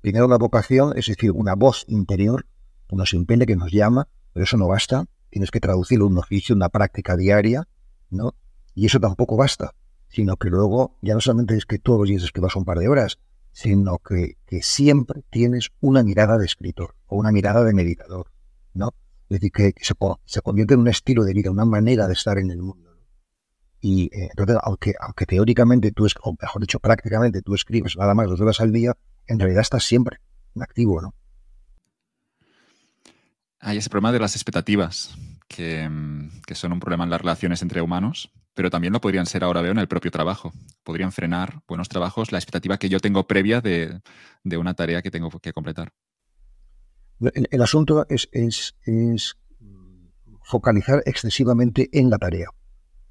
Primero 0.00 0.26
una 0.26 0.38
vocación, 0.38 0.92
es 0.96 1.06
decir, 1.06 1.30
una 1.32 1.54
voz 1.54 1.84
interior 1.88 2.46
que 2.88 2.96
nos 2.96 3.14
impele, 3.14 3.46
que 3.46 3.56
nos 3.56 3.70
llama, 3.70 4.08
pero 4.32 4.44
eso 4.44 4.56
no 4.56 4.68
basta, 4.68 5.06
tienes 5.30 5.50
que 5.50 5.60
traducirlo 5.60 6.06
en 6.06 6.12
un 6.12 6.18
oficio, 6.18 6.54
una 6.54 6.68
práctica 6.68 7.16
diaria, 7.16 7.68
¿no? 8.10 8.34
Y 8.74 8.86
eso 8.86 9.00
tampoco 9.00 9.36
basta, 9.36 9.74
sino 10.08 10.36
que 10.36 10.48
luego 10.48 10.98
ya 11.02 11.14
no 11.14 11.20
solamente 11.20 11.56
es 11.56 11.66
que 11.66 11.78
todos 11.78 12.00
los 12.00 12.08
días 12.08 12.22
escribas 12.22 12.56
un 12.56 12.64
par 12.64 12.78
de 12.78 12.88
horas, 12.88 13.18
sino 13.52 13.98
que, 13.98 14.38
que 14.46 14.62
siempre 14.62 15.22
tienes 15.30 15.70
una 15.80 16.02
mirada 16.02 16.38
de 16.38 16.46
escritor 16.46 16.96
o 17.06 17.16
una 17.16 17.32
mirada 17.32 17.64
de 17.64 17.74
meditador, 17.74 18.32
¿no? 18.74 18.94
Es 19.32 19.40
decir, 19.40 19.52
que, 19.52 19.74
se, 19.80 20.42
convierte 20.42 20.74
en 20.74 20.80
un 20.80 20.88
estilo 20.88 21.24
de 21.24 21.32
vida, 21.32 21.50
una 21.50 21.64
manera 21.64 22.06
de 22.06 22.12
estar 22.12 22.36
en 22.36 22.50
el 22.50 22.60
mundo. 22.60 22.91
Y 23.84 24.04
eh, 24.04 24.28
entonces, 24.30 24.56
aunque, 24.62 24.94
aunque 25.00 25.26
teóricamente 25.26 25.90
tú, 25.90 26.06
o 26.22 26.36
mejor 26.40 26.62
dicho, 26.62 26.78
prácticamente 26.78 27.42
tú 27.42 27.56
escribes 27.56 27.96
nada 27.96 28.14
más 28.14 28.28
dos 28.28 28.40
horas 28.40 28.60
al 28.60 28.72
día, 28.72 28.96
en 29.26 29.40
realidad 29.40 29.62
estás 29.62 29.82
siempre 29.82 30.20
en 30.54 30.62
activo, 30.62 31.02
¿no? 31.02 31.14
Hay 33.58 33.78
ese 33.78 33.90
problema 33.90 34.12
de 34.12 34.20
las 34.20 34.36
expectativas, 34.36 35.16
que, 35.48 35.88
mm, 35.88 36.42
que, 36.46 36.54
son 36.54 36.72
un 36.72 36.78
problema 36.78 37.02
en 37.02 37.10
las 37.10 37.20
relaciones 37.20 37.60
entre 37.60 37.82
humanos, 37.82 38.30
pero 38.54 38.70
también 38.70 38.92
lo 38.92 39.00
podrían 39.00 39.26
ser 39.26 39.42
ahora 39.42 39.62
veo 39.62 39.72
en 39.72 39.78
el 39.78 39.88
propio 39.88 40.12
trabajo. 40.12 40.52
Podrían 40.84 41.10
frenar 41.10 41.62
buenos 41.66 41.88
trabajos 41.88 42.30
la 42.30 42.38
expectativa 42.38 42.78
que 42.78 42.88
yo 42.88 43.00
tengo 43.00 43.26
previa 43.26 43.60
de, 43.60 44.00
de 44.44 44.56
una 44.58 44.74
tarea 44.74 45.02
que 45.02 45.10
tengo 45.10 45.28
que 45.40 45.52
completar. 45.52 45.92
El, 47.34 47.62
asunto 47.62 48.06
es, 48.08 48.28
es, 48.32 49.36
focalizar 50.44 51.02
excesivamente 51.04 51.88
en 51.92 52.10
la 52.10 52.18
tarea 52.18 52.48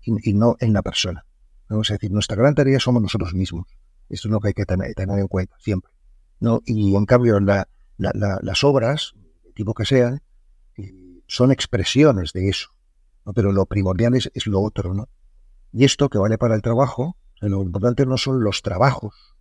y, 0.03 0.33
no 0.33 0.55
en 0.59 0.73
la 0.73 0.81
persona. 0.81 1.25
Vamos 1.69 1.89
a 1.89 1.93
decir, 1.93 2.11
nuestra 2.11 2.35
gran 2.35 2.55
tarea 2.55 2.79
somos 2.79 3.01
nosotros 3.01 3.33
mismos. 3.33 3.67
Esto 4.09 4.27
es 4.27 4.31
lo 4.31 4.39
que 4.39 4.49
hay 4.49 4.53
que 4.53 4.65
tener, 4.65 4.93
en 4.97 5.27
cuenta 5.27 5.55
siempre. 5.59 5.91
¿no? 6.39 6.61
Y 6.65 6.95
en 6.95 7.05
cambio, 7.05 7.39
las 7.39 8.63
obras, 8.63 9.13
tipo 9.55 9.73
que 9.73 9.85
sean, 9.85 10.21
eh, 10.77 11.21
son 11.27 11.51
expresiones 11.51 12.33
de 12.33 12.49
eso. 12.49 12.69
¿no? 13.25 13.33
Pero 13.33 13.51
lo 13.51 13.65
primordial 13.65 14.15
es, 14.15 14.29
lo 14.47 14.61
otro. 14.61 14.93
¿no? 14.93 15.07
Y 15.71 15.85
esto 15.85 16.09
que 16.09 16.17
vale 16.17 16.37
para 16.37 16.55
el 16.55 16.61
trabajo, 16.61 17.15
lo 17.39 17.63
importante 17.63 18.05
no 18.05 18.17
son 18.17 18.43
los 18.43 18.61
trabajos, 18.61 19.35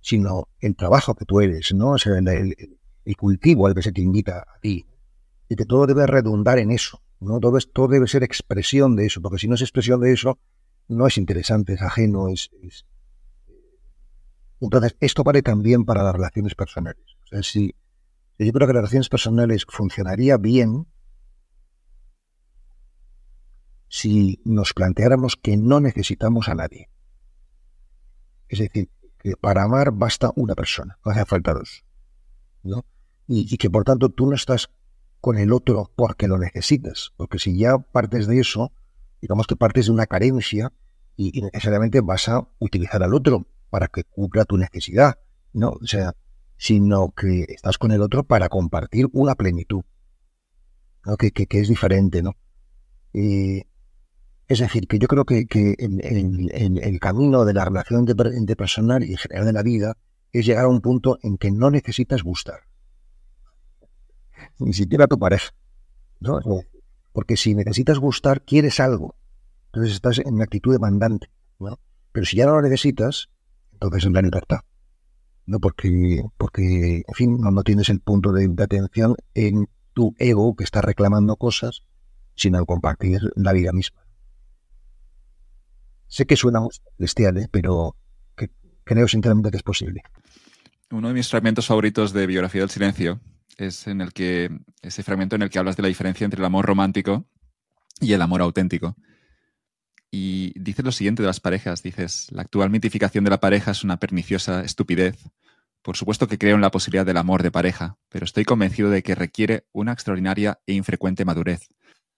sino 0.00 0.48
el 0.60 0.74
trabajo 0.76 1.14
que 1.14 1.24
tú 1.24 1.40
eres, 1.40 1.72
¿no? 1.72 1.92
O 1.92 1.98
sea, 1.98 2.18
el, 2.18 2.78
el 3.04 3.16
cultivo 3.16 3.66
al 3.66 3.74
que 3.74 3.82
se 3.82 3.92
te 3.92 4.00
invita 4.00 4.40
a 4.40 4.60
ti. 4.60 4.86
Y 5.48 5.56
que 5.56 5.66
todo 5.66 5.86
debe 5.86 6.06
redundar 6.06 6.58
en 6.58 6.70
eso, 6.70 7.02
¿no? 7.24 7.40
Todo, 7.40 7.58
todo 7.72 7.88
debe 7.88 8.06
ser 8.06 8.22
expresión 8.22 8.96
de 8.96 9.06
eso, 9.06 9.20
porque 9.20 9.38
si 9.38 9.48
no 9.48 9.54
es 9.54 9.62
expresión 9.62 10.00
de 10.00 10.12
eso, 10.12 10.38
no 10.88 11.06
es 11.06 11.18
interesante, 11.18 11.74
es 11.74 11.82
ajeno, 11.82 12.28
es... 12.28 12.50
Entonces, 14.60 14.96
esto 15.00 15.24
vale 15.24 15.42
también 15.42 15.84
para 15.84 16.02
las 16.02 16.14
relaciones 16.14 16.54
personales. 16.54 17.04
O 17.24 17.26
sea, 17.26 17.42
si, 17.42 17.74
yo 18.38 18.52
creo 18.52 18.66
que 18.66 18.72
las 18.72 18.82
relaciones 18.82 19.08
personales 19.08 19.66
funcionaría 19.68 20.36
bien 20.38 20.86
si 23.88 24.40
nos 24.44 24.72
planteáramos 24.72 25.36
que 25.36 25.56
no 25.56 25.80
necesitamos 25.80 26.48
a 26.48 26.54
nadie. 26.54 26.88
Es 28.48 28.58
decir, 28.58 28.90
que 29.18 29.36
para 29.36 29.64
amar 29.64 29.92
basta 29.92 30.32
una 30.36 30.54
persona, 30.54 30.98
no 31.04 31.12
hace 31.12 31.24
falta 31.26 31.52
dos. 31.52 31.84
¿no? 32.62 32.84
y, 33.26 33.56
que 33.56 33.70
por 33.70 33.84
tanto 33.84 34.08
tú 34.08 34.26
no 34.26 34.34
estás 34.34 34.70
con 35.24 35.38
el 35.38 35.54
otro 35.54 35.90
porque 35.96 36.28
lo 36.28 36.36
necesitas, 36.36 37.14
porque 37.16 37.38
si 37.38 37.56
ya 37.56 37.78
partes 37.78 38.26
de 38.26 38.40
eso, 38.40 38.72
digamos 39.22 39.46
que 39.46 39.56
partes 39.56 39.86
de 39.86 39.92
una 39.92 40.04
carencia 40.04 40.70
y, 41.16 41.40
necesariamente 41.40 42.02
vas 42.02 42.28
a 42.28 42.46
utilizar 42.58 43.02
al 43.02 43.14
otro 43.14 43.46
para 43.70 43.88
que 43.88 44.04
cumpla 44.04 44.44
tu 44.44 44.58
necesidad, 44.58 45.18
¿no? 45.54 45.78
O 45.80 45.86
sea, 45.86 46.12
sino 46.58 47.14
que 47.16 47.46
estás 47.48 47.78
con 47.78 47.90
el 47.92 48.02
otro 48.02 48.24
para 48.24 48.50
compartir 48.50 49.06
una 49.14 49.34
plenitud, 49.34 49.84
¿no? 51.06 51.16
que, 51.16 51.30
que, 51.30 51.58
es 51.58 51.68
diferente, 51.68 52.22
¿no? 52.22 52.36
es 53.14 54.58
decir, 54.58 54.86
que 54.86 54.98
yo 54.98 55.08
creo 55.08 55.24
que, 55.24 55.46
que 55.46 55.74
el 55.78 57.00
camino 57.00 57.46
de 57.46 57.54
la 57.54 57.64
relación 57.64 58.06
interpersonal 58.36 59.02
y 59.04 59.12
en 59.12 59.16
general 59.16 59.46
de 59.46 59.52
la 59.54 59.62
vida 59.62 59.96
es 60.32 60.44
llegar 60.44 60.66
a 60.66 60.68
un 60.68 60.82
punto 60.82 61.18
en 61.22 61.38
que 61.38 61.50
no 61.50 61.70
necesitas 61.70 62.22
gustar 62.22 62.73
ni 64.58 64.72
siquiera 64.72 65.04
a 65.04 65.08
tu 65.08 65.18
pareja. 65.18 65.52
¿no? 66.20 66.40
Porque 67.12 67.36
si 67.36 67.54
necesitas 67.54 67.98
gustar, 67.98 68.42
quieres 68.42 68.80
algo. 68.80 69.14
Entonces 69.66 69.94
estás 69.94 70.18
en 70.18 70.34
una 70.34 70.44
actitud 70.44 70.72
demandante. 70.72 71.28
¿no? 71.58 71.78
Pero 72.12 72.26
si 72.26 72.36
ya 72.36 72.46
no 72.46 72.54
lo 72.54 72.62
necesitas, 72.62 73.28
entonces 73.72 74.04
es 74.04 74.12
la 74.12 74.22
libertad. 74.22 74.60
¿no? 75.46 75.60
Porque, 75.60 76.24
porque 76.36 77.04
en 77.06 77.14
fin, 77.14 77.38
no, 77.40 77.62
tienes 77.62 77.88
el 77.88 78.00
punto 78.00 78.32
de, 78.32 78.50
atención 78.62 79.16
en 79.34 79.68
tu 79.92 80.14
ego 80.18 80.56
que 80.56 80.64
está 80.64 80.80
reclamando 80.80 81.36
cosas, 81.36 81.82
sino 82.34 82.64
compartir 82.66 83.20
la 83.36 83.52
vida 83.52 83.72
misma. 83.72 84.00
Sé 86.06 86.26
que 86.26 86.36
suena 86.36 86.60
celestial, 86.96 87.38
¿eh? 87.38 87.48
pero 87.50 87.96
que 88.36 88.50
creo 88.84 89.08
sinceramente 89.08 89.50
que 89.50 89.56
es 89.56 89.62
posible. 89.62 90.02
Uno 90.90 91.08
de 91.08 91.14
mis 91.14 91.28
fragmentos 91.28 91.66
favoritos 91.66 92.12
de 92.12 92.26
Biografía 92.26 92.60
del 92.60 92.70
Silencio 92.70 93.20
es 93.58 93.86
en 93.86 94.00
el 94.00 94.12
que 94.12 94.50
ese 94.82 95.02
fragmento 95.02 95.36
en 95.36 95.42
el 95.42 95.50
que 95.50 95.58
hablas 95.58 95.76
de 95.76 95.82
la 95.82 95.88
diferencia 95.88 96.24
entre 96.24 96.40
el 96.40 96.44
amor 96.44 96.66
romántico 96.66 97.26
y 98.00 98.12
el 98.12 98.22
amor 98.22 98.42
auténtico. 98.42 98.96
Y 100.10 100.52
dices 100.58 100.84
lo 100.84 100.92
siguiente 100.92 101.22
de 101.22 101.26
las 101.26 101.40
parejas, 101.40 101.82
dices, 101.82 102.28
la 102.30 102.42
actual 102.42 102.70
mitificación 102.70 103.24
de 103.24 103.30
la 103.30 103.40
pareja 103.40 103.72
es 103.72 103.82
una 103.82 103.98
perniciosa 103.98 104.62
estupidez. 104.62 105.18
Por 105.82 105.96
supuesto 105.96 106.28
que 106.28 106.38
creo 106.38 106.54
en 106.54 106.60
la 106.60 106.70
posibilidad 106.70 107.04
del 107.04 107.16
amor 107.16 107.42
de 107.42 107.50
pareja, 107.50 107.98
pero 108.08 108.24
estoy 108.24 108.44
convencido 108.44 108.90
de 108.90 109.02
que 109.02 109.14
requiere 109.14 109.66
una 109.72 109.92
extraordinaria 109.92 110.60
e 110.66 110.72
infrecuente 110.72 111.24
madurez. 111.24 111.68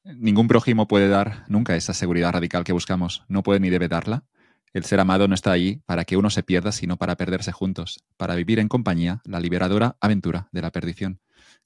Ningún 0.04 0.46
prójimo 0.46 0.86
puede 0.86 1.08
dar 1.08 1.44
nunca 1.48 1.74
esa 1.74 1.94
seguridad 1.94 2.32
radical 2.32 2.64
que 2.64 2.72
buscamos, 2.72 3.24
no 3.28 3.42
puede 3.42 3.60
ni 3.60 3.70
debe 3.70 3.88
darla, 3.88 4.24
el 4.76 4.84
ser 4.84 5.00
amado 5.00 5.26
no 5.26 5.34
está 5.34 5.52
ahí 5.52 5.80
para 5.86 6.04
que 6.04 6.18
uno 6.18 6.28
se 6.28 6.42
pierda, 6.42 6.70
sino 6.70 6.98
para 6.98 7.16
perderse 7.16 7.50
juntos, 7.50 8.04
para 8.18 8.34
vivir 8.34 8.58
en 8.58 8.68
compañía 8.68 9.22
la 9.24 9.40
liberadora 9.40 9.96
aventura 10.02 10.48
de 10.52 10.60
la 10.60 10.70
perdición. 10.70 11.18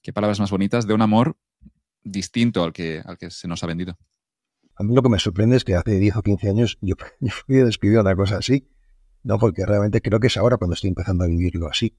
Qué 0.03 0.13
palabras 0.13 0.41
más 0.41 0.51
bonitas 0.51 0.87
de 0.87 0.95
un 0.95 1.03
amor 1.03 1.37
distinto 2.03 2.65
al 2.65 2.73
que, 2.73 3.03
al 3.05 3.19
que 3.19 3.31
se 3.31 3.49
nos 3.49 3.63
ha 3.63 3.67
vendido. 3.67 3.99
A 4.77 4.83
mí 4.83 4.95
lo 4.95 5.03
que 5.03 5.11
me 5.11 5.19
sorprende 5.19 5.57
es 5.57 5.65
que 5.65 5.75
hace 5.75 5.99
10 5.99 6.17
o 6.17 6.23
15 6.23 6.49
años 6.49 6.79
yo, 6.81 6.95
yo 7.21 7.33
fui 7.33 7.57
describir 7.57 7.99
una 7.99 8.17
cosa 8.17 8.39
así, 8.39 8.69
no 9.23 9.39
porque 9.39 9.67
realmente 9.67 10.01
creo 10.01 10.21
que 10.21 10.29
es 10.29 10.37
ahora 10.37 10.57
cuando 10.57 10.75
estoy 10.75 10.89
empezando 10.89 11.25
a 11.25 11.27
vivirlo 11.27 11.69
así. 11.69 11.97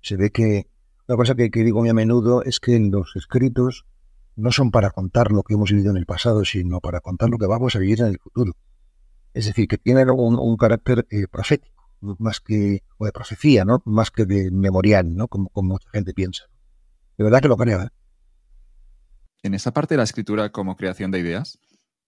Se 0.00 0.16
ve 0.16 0.30
que 0.30 0.66
una 1.08 1.16
cosa 1.16 1.34
que, 1.34 1.48
digo 1.50 1.80
muy 1.80 1.88
a 1.88 1.94
menudo 1.94 2.42
es 2.42 2.58
que 2.58 2.78
los 2.78 3.14
escritos 3.16 3.86
no 4.34 4.50
son 4.50 4.70
para 4.70 4.90
contar 4.90 5.30
lo 5.30 5.42
que 5.42 5.54
hemos 5.54 5.70
vivido 5.70 5.90
en 5.90 5.96
el 5.96 6.06
pasado, 6.06 6.44
sino 6.44 6.80
para 6.80 7.00
contar 7.00 7.28
lo 7.28 7.38
que 7.38 7.46
vamos 7.46 7.76
a 7.76 7.78
vivir 7.78 8.00
en 8.00 8.06
el 8.06 8.18
futuro. 8.18 8.52
Es 9.34 9.46
decir, 9.46 9.68
que 9.68 9.78
tiene 9.78 10.04
un, 10.10 10.56
carácter 10.56 11.06
eh, 11.10 11.26
profético, 11.30 11.90
más 12.00 12.40
que, 12.40 12.82
o 12.98 13.04
de 13.04 13.12
profecía, 13.12 13.64
¿no? 13.64 13.82
Más 13.84 14.10
que 14.10 14.24
de 14.26 14.50
memorial, 14.50 15.14
¿no? 15.14 15.28
Como, 15.28 15.50
mucha 15.54 15.88
gente 15.90 16.14
piensa. 16.14 16.44
De 17.18 17.24
verdad 17.24 17.40
que 17.40 17.48
lo 17.48 17.56
creo, 17.56 17.82
¿eh? 17.82 17.88
En 19.42 19.54
esa 19.54 19.72
parte 19.72 19.94
de 19.94 19.98
la 19.98 20.04
escritura 20.04 20.50
como 20.50 20.76
creación 20.76 21.10
de 21.10 21.18
ideas, 21.18 21.58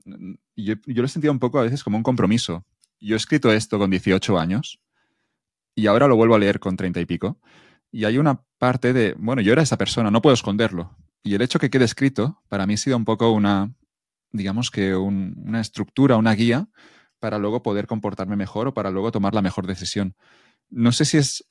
yo, 0.04 0.74
yo 0.86 1.02
lo 1.02 1.04
he 1.04 1.08
sentido 1.08 1.32
un 1.32 1.40
poco 1.40 1.58
a 1.58 1.62
veces 1.62 1.82
como 1.82 1.96
un 1.96 2.02
compromiso. 2.02 2.64
Yo 3.00 3.14
he 3.14 3.16
escrito 3.16 3.52
esto 3.52 3.78
con 3.78 3.90
18 3.90 4.38
años 4.38 4.80
y 5.74 5.86
ahora 5.86 6.06
lo 6.06 6.16
vuelvo 6.16 6.36
a 6.36 6.38
leer 6.38 6.60
con 6.60 6.76
30 6.76 7.00
y 7.00 7.06
pico. 7.06 7.40
Y 7.90 8.04
hay 8.04 8.18
una 8.18 8.42
parte 8.58 8.92
de, 8.92 9.14
bueno, 9.18 9.42
yo 9.42 9.52
era 9.52 9.62
esa 9.62 9.78
persona, 9.78 10.10
no 10.10 10.22
puedo 10.22 10.34
esconderlo. 10.34 10.96
Y 11.22 11.34
el 11.34 11.42
hecho 11.42 11.58
que 11.58 11.70
quede 11.70 11.84
escrito, 11.84 12.42
para 12.48 12.66
mí 12.66 12.74
ha 12.74 12.76
sido 12.76 12.96
un 12.96 13.04
poco 13.04 13.30
una, 13.30 13.72
digamos 14.30 14.70
que 14.70 14.94
una 14.94 15.60
estructura, 15.60 16.16
una 16.16 16.34
guía 16.34 16.68
para 17.18 17.38
luego 17.38 17.62
poder 17.62 17.86
comportarme 17.86 18.36
mejor 18.36 18.68
o 18.68 18.74
para 18.74 18.90
luego 18.90 19.10
tomar 19.10 19.34
la 19.34 19.42
mejor 19.42 19.66
decisión. 19.66 20.14
No 20.70 20.92
sé 20.92 21.04
si 21.04 21.18
es 21.18 21.44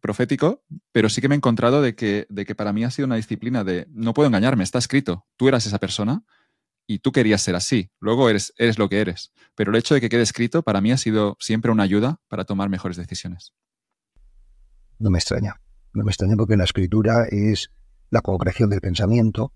profético, 0.00 0.64
pero 0.92 1.08
sí 1.08 1.20
que 1.20 1.28
me 1.28 1.34
he 1.34 1.36
encontrado 1.36 1.82
de 1.82 1.94
que, 1.94 2.26
de 2.28 2.44
que 2.44 2.54
para 2.54 2.72
mí 2.72 2.84
ha 2.84 2.90
sido 2.90 3.06
una 3.06 3.16
disciplina 3.16 3.64
de 3.64 3.86
no 3.90 4.14
puedo 4.14 4.26
engañarme, 4.26 4.64
está 4.64 4.78
escrito, 4.78 5.26
tú 5.36 5.48
eras 5.48 5.66
esa 5.66 5.78
persona 5.78 6.24
y 6.86 7.00
tú 7.00 7.12
querías 7.12 7.42
ser 7.42 7.54
así, 7.54 7.90
luego 8.00 8.30
eres, 8.30 8.52
eres 8.56 8.78
lo 8.78 8.88
que 8.88 9.00
eres. 9.00 9.32
Pero 9.54 9.70
el 9.70 9.76
hecho 9.76 9.94
de 9.94 10.00
que 10.00 10.08
quede 10.08 10.22
escrito 10.22 10.62
para 10.62 10.80
mí 10.80 10.92
ha 10.92 10.96
sido 10.96 11.36
siempre 11.40 11.70
una 11.70 11.82
ayuda 11.82 12.20
para 12.28 12.44
tomar 12.44 12.68
mejores 12.68 12.96
decisiones. 12.96 13.52
No 14.98 15.10
me 15.10 15.18
extraña, 15.18 15.60
no 15.92 16.04
me 16.04 16.10
extraña 16.10 16.36
porque 16.36 16.56
la 16.56 16.64
escritura 16.64 17.26
es 17.30 17.70
la 18.10 18.20
concreción 18.22 18.70
del 18.70 18.80
pensamiento, 18.80 19.52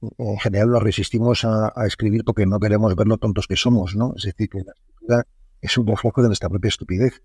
en 0.00 0.38
general 0.38 0.68
lo 0.68 0.80
resistimos 0.80 1.44
a, 1.44 1.72
escribir 1.86 2.24
porque 2.24 2.46
no 2.46 2.58
queremos 2.58 2.94
ver 2.96 3.06
lo 3.06 3.18
tontos 3.18 3.46
que 3.46 3.56
somos, 3.56 3.96
¿no? 3.96 4.14
Es 4.16 4.24
decir, 4.24 4.48
que 4.48 4.58
la 4.60 4.72
escritura 4.72 5.26
es 5.60 5.76
un 5.76 5.86
reflejo 5.86 6.22
de 6.22 6.28
nuestra 6.28 6.48
propia 6.48 6.68
estupidez, 6.68 7.22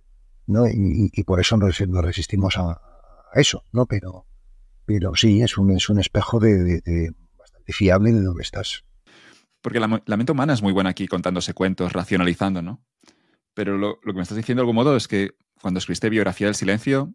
Y, 0.48 1.24
por 1.24 1.40
eso 1.40 1.58
nos, 1.58 1.78
resistimos 1.78 2.58
a, 2.58 2.82
eso, 3.34 3.64
¿no? 3.72 3.86
Pero, 3.86 4.28
pero 4.86 5.16
sí, 5.16 5.42
es 5.42 5.58
un, 5.58 5.72
es 5.72 5.90
un 5.90 6.00
espejo 6.00 6.40
de, 6.40 7.12
bastante 7.38 7.74
fiable 7.74 8.12
de 8.12 8.22
dónde 8.22 8.44
estás. 8.44 8.84
Porque 9.62 9.80
la, 9.80 9.88
mente 9.88 10.32
humana 10.32 10.54
es 10.54 10.62
muy 10.62 10.74
buena 10.74 10.92
aquí 10.92 11.08
contándose 11.08 11.54
cuentos, 11.54 11.94
racionalizando, 11.94 12.62
¿no? 12.62 12.84
Pero 13.56 13.78
lo, 13.78 14.00
que 14.00 14.14
me 14.14 14.22
estás 14.22 14.38
diciendo 14.38 14.62
de 14.62 14.64
algún 14.64 14.76
modo 14.76 14.96
es 14.96 15.08
que 15.08 15.32
cuando 15.62 15.80
escribiste 15.80 16.10
Biografía 16.10 16.48
del 16.48 16.56
Silencio, 16.56 17.14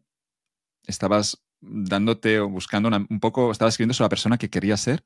estabas 0.86 1.44
dándote 1.60 2.40
o 2.40 2.48
buscando 2.48 2.88
un 2.88 3.20
poco, 3.20 3.52
estabas 3.52 3.74
escribiendo 3.74 3.94
sobre 3.94 4.06
la 4.06 4.10
persona 4.10 4.38
que 4.38 4.50
querías 4.50 4.80
ser 4.80 5.04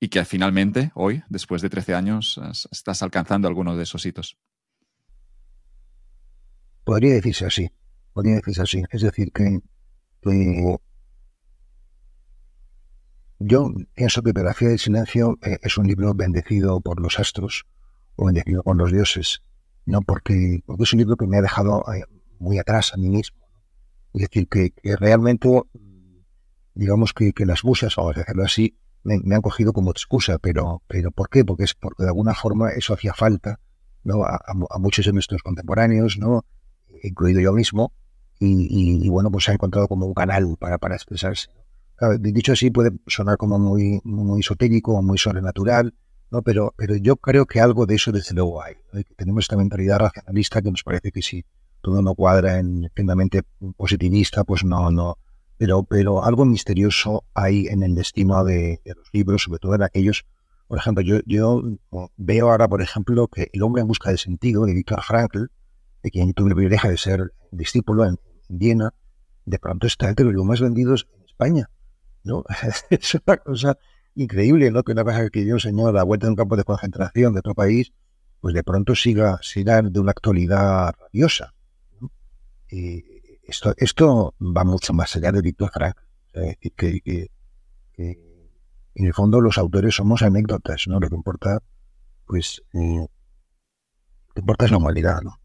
y 0.00 0.08
que 0.08 0.24
finalmente, 0.24 0.90
hoy, 0.94 1.22
después 1.28 1.62
de 1.62 1.70
13 1.70 1.94
años, 1.94 2.40
estás 2.70 3.02
alcanzando 3.02 3.48
alguno 3.48 3.76
de 3.76 3.84
esos 3.84 4.04
hitos. 4.04 4.36
Podría 6.84 7.14
decirse 7.14 7.46
así, 7.46 7.70
podría 8.12 8.36
decirse 8.36 8.62
así. 8.62 8.82
Es 8.90 9.02
decir, 9.02 9.32
que, 9.32 9.60
yo 13.38 13.70
pienso 13.94 14.22
que 14.22 14.32
Biografía 14.32 14.68
del 14.68 14.78
Silencio 14.78 15.38
eh, 15.42 15.58
es 15.62 15.76
un 15.76 15.86
libro 15.86 16.14
bendecido 16.14 16.80
por 16.80 17.00
los 17.00 17.18
astros 17.18 17.66
o 18.16 18.26
bendecido 18.26 18.62
por 18.62 18.76
los 18.76 18.92
dioses, 18.92 19.42
no 19.86 20.02
porque, 20.02 20.62
porque 20.66 20.84
es 20.84 20.92
un 20.92 21.00
libro 21.00 21.16
que 21.16 21.26
me 21.26 21.38
ha 21.38 21.42
dejado 21.42 21.84
eh, 21.92 22.04
muy 22.38 22.58
atrás 22.58 22.92
a 22.94 22.96
mí 22.96 23.08
mismo. 23.08 23.44
Es 24.12 24.22
decir, 24.22 24.48
que, 24.48 24.72
realmente, 24.96 25.48
digamos 26.74 27.12
que, 27.12 27.32
las 27.44 27.64
musas, 27.64 27.96
vamos 27.96 28.16
a 28.16 28.20
decirlo 28.20 28.44
así, 28.44 28.78
me, 29.02 29.34
han 29.34 29.42
cogido 29.42 29.72
como 29.72 29.90
excusa, 29.90 30.38
pero, 30.38 30.82
pero 30.86 31.10
¿por 31.10 31.28
qué? 31.28 31.44
Porque 31.44 31.64
es 31.64 31.74
porque 31.74 32.04
de 32.04 32.10
alguna 32.10 32.34
forma 32.34 32.70
eso 32.70 32.94
hacía 32.94 33.12
falta 33.12 33.60
¿no? 34.04 34.24
a, 34.24 34.38
muchos 34.78 35.04
de 35.06 35.12
nuestros 35.12 35.42
contemporáneos, 35.42 36.16
¿no? 36.18 36.44
Incluido 37.02 37.40
yo 37.40 37.52
mismo, 37.52 37.92
y, 38.40 39.08
bueno, 39.08 39.30
pues 39.30 39.44
se 39.44 39.52
ha 39.52 39.54
encontrado 39.54 39.88
como 39.88 40.06
un 40.06 40.14
canal 40.14 40.56
para, 40.58 40.78
para 40.78 40.96
expresarse. 40.96 41.48
dicho 42.20 42.52
así 42.52 42.70
puede 42.70 42.90
sonar 43.06 43.36
como 43.36 43.58
muy, 43.58 44.00
muy 44.04 44.40
esotérico 44.40 44.94
o 44.94 45.02
muy 45.02 45.18
sobrenatural, 45.18 45.94
¿no? 46.30 46.42
Pero, 46.42 46.74
pero 46.76 46.96
yo 46.96 47.16
creo 47.16 47.46
que 47.46 47.60
algo 47.60 47.86
de 47.86 47.94
eso 47.94 48.12
desde 48.12 48.34
luego 48.34 48.62
hay. 48.62 48.74
tenemos 49.16 49.44
esta 49.44 49.56
mentalidad 49.56 49.98
racionalista 49.98 50.60
que 50.62 50.70
nos 50.70 50.82
parece 50.82 51.10
que 51.10 51.22
si 51.22 51.44
todo 51.80 52.02
no 52.02 52.14
cuadra 52.14 52.58
en 52.58 52.90
plenamente 52.94 53.42
positivista, 53.76 54.44
pues 54.44 54.64
no, 54.64 54.90
no. 54.90 55.18
Pero, 55.56 55.84
pero 55.84 56.24
algo 56.24 56.44
misterioso 56.44 57.24
hay 57.34 57.68
en 57.68 57.82
el 57.82 57.94
destino 57.94 58.44
de, 58.44 58.80
los 58.84 59.08
libros, 59.12 59.42
sobre 59.44 59.60
todo 59.60 59.74
en 59.74 59.82
aquellos. 59.82 60.24
Por 60.66 60.78
ejemplo, 60.78 61.04
yo, 61.04 61.20
yo 61.26 61.62
veo 62.16 62.50
ahora, 62.50 62.68
por 62.68 62.82
ejemplo, 62.82 63.28
que 63.28 63.50
El 63.52 63.62
hombre 63.62 63.82
en 63.82 63.88
busca 63.88 64.10
de 64.10 64.18
sentido 64.18 64.64
de 64.64 64.74
Viktor 64.74 65.02
Frankl, 65.02 65.44
de 66.04 66.10
quien 66.10 66.34
tuve 66.34 66.50
el 66.50 66.54
privilegio 66.54 66.90
de 66.90 66.98
ser 66.98 67.32
discípulo 67.50 68.04
en, 68.04 68.20
Viena, 68.46 68.92
de 69.46 69.58
pronto 69.58 69.86
está 69.86 70.10
entre 70.10 70.26
los 70.26 70.44
más 70.44 70.60
vendidos 70.60 71.08
en 71.16 71.24
España. 71.24 71.70
¿no? 72.22 72.44
es 72.90 73.14
una 73.14 73.38
cosa 73.38 73.78
increíble, 74.14 74.70
¿no? 74.70 74.82
Que 74.82 74.92
una 74.92 75.02
cosa 75.02 75.30
que 75.30 75.46
yo 75.46 75.56
un 75.56 75.88
a 75.88 75.92
la 75.92 76.02
vuelta 76.02 76.26
de 76.26 76.32
un 76.32 76.36
campo 76.36 76.56
de 76.56 76.64
concentración 76.64 77.32
de 77.32 77.38
otro 77.38 77.54
país, 77.54 77.94
pues 78.40 78.54
de 78.54 78.62
pronto 78.62 78.94
siga, 78.94 79.38
siga 79.40 79.80
de 79.80 79.98
una 79.98 80.10
actualidad 80.10 80.94
rabiosa. 81.00 81.54
Y 82.70 83.02
esto, 83.44 83.72
esto 83.78 84.34
va 84.38 84.62
mucho 84.62 84.92
más 84.92 85.16
allá 85.16 85.32
de 85.32 85.40
Víctor 85.40 85.70
Frank. 85.72 85.96
Es 86.34 86.42
decir, 86.42 86.72
que, 86.74 87.30
en 87.96 89.06
el 89.06 89.14
fondo 89.14 89.40
los 89.40 89.56
autores 89.56 89.94
somos 89.94 90.20
anécdotas, 90.20 90.84
¿no? 90.86 91.00
Lo 91.00 91.08
que 91.08 91.16
importa, 91.16 91.60
pues, 92.26 92.62
eh, 92.74 93.06
lo 94.28 94.34
que 94.34 94.40
importa 94.40 94.66
es 94.66 94.70
la 94.70 94.76
humanidad, 94.76 95.22
¿no? 95.22 95.38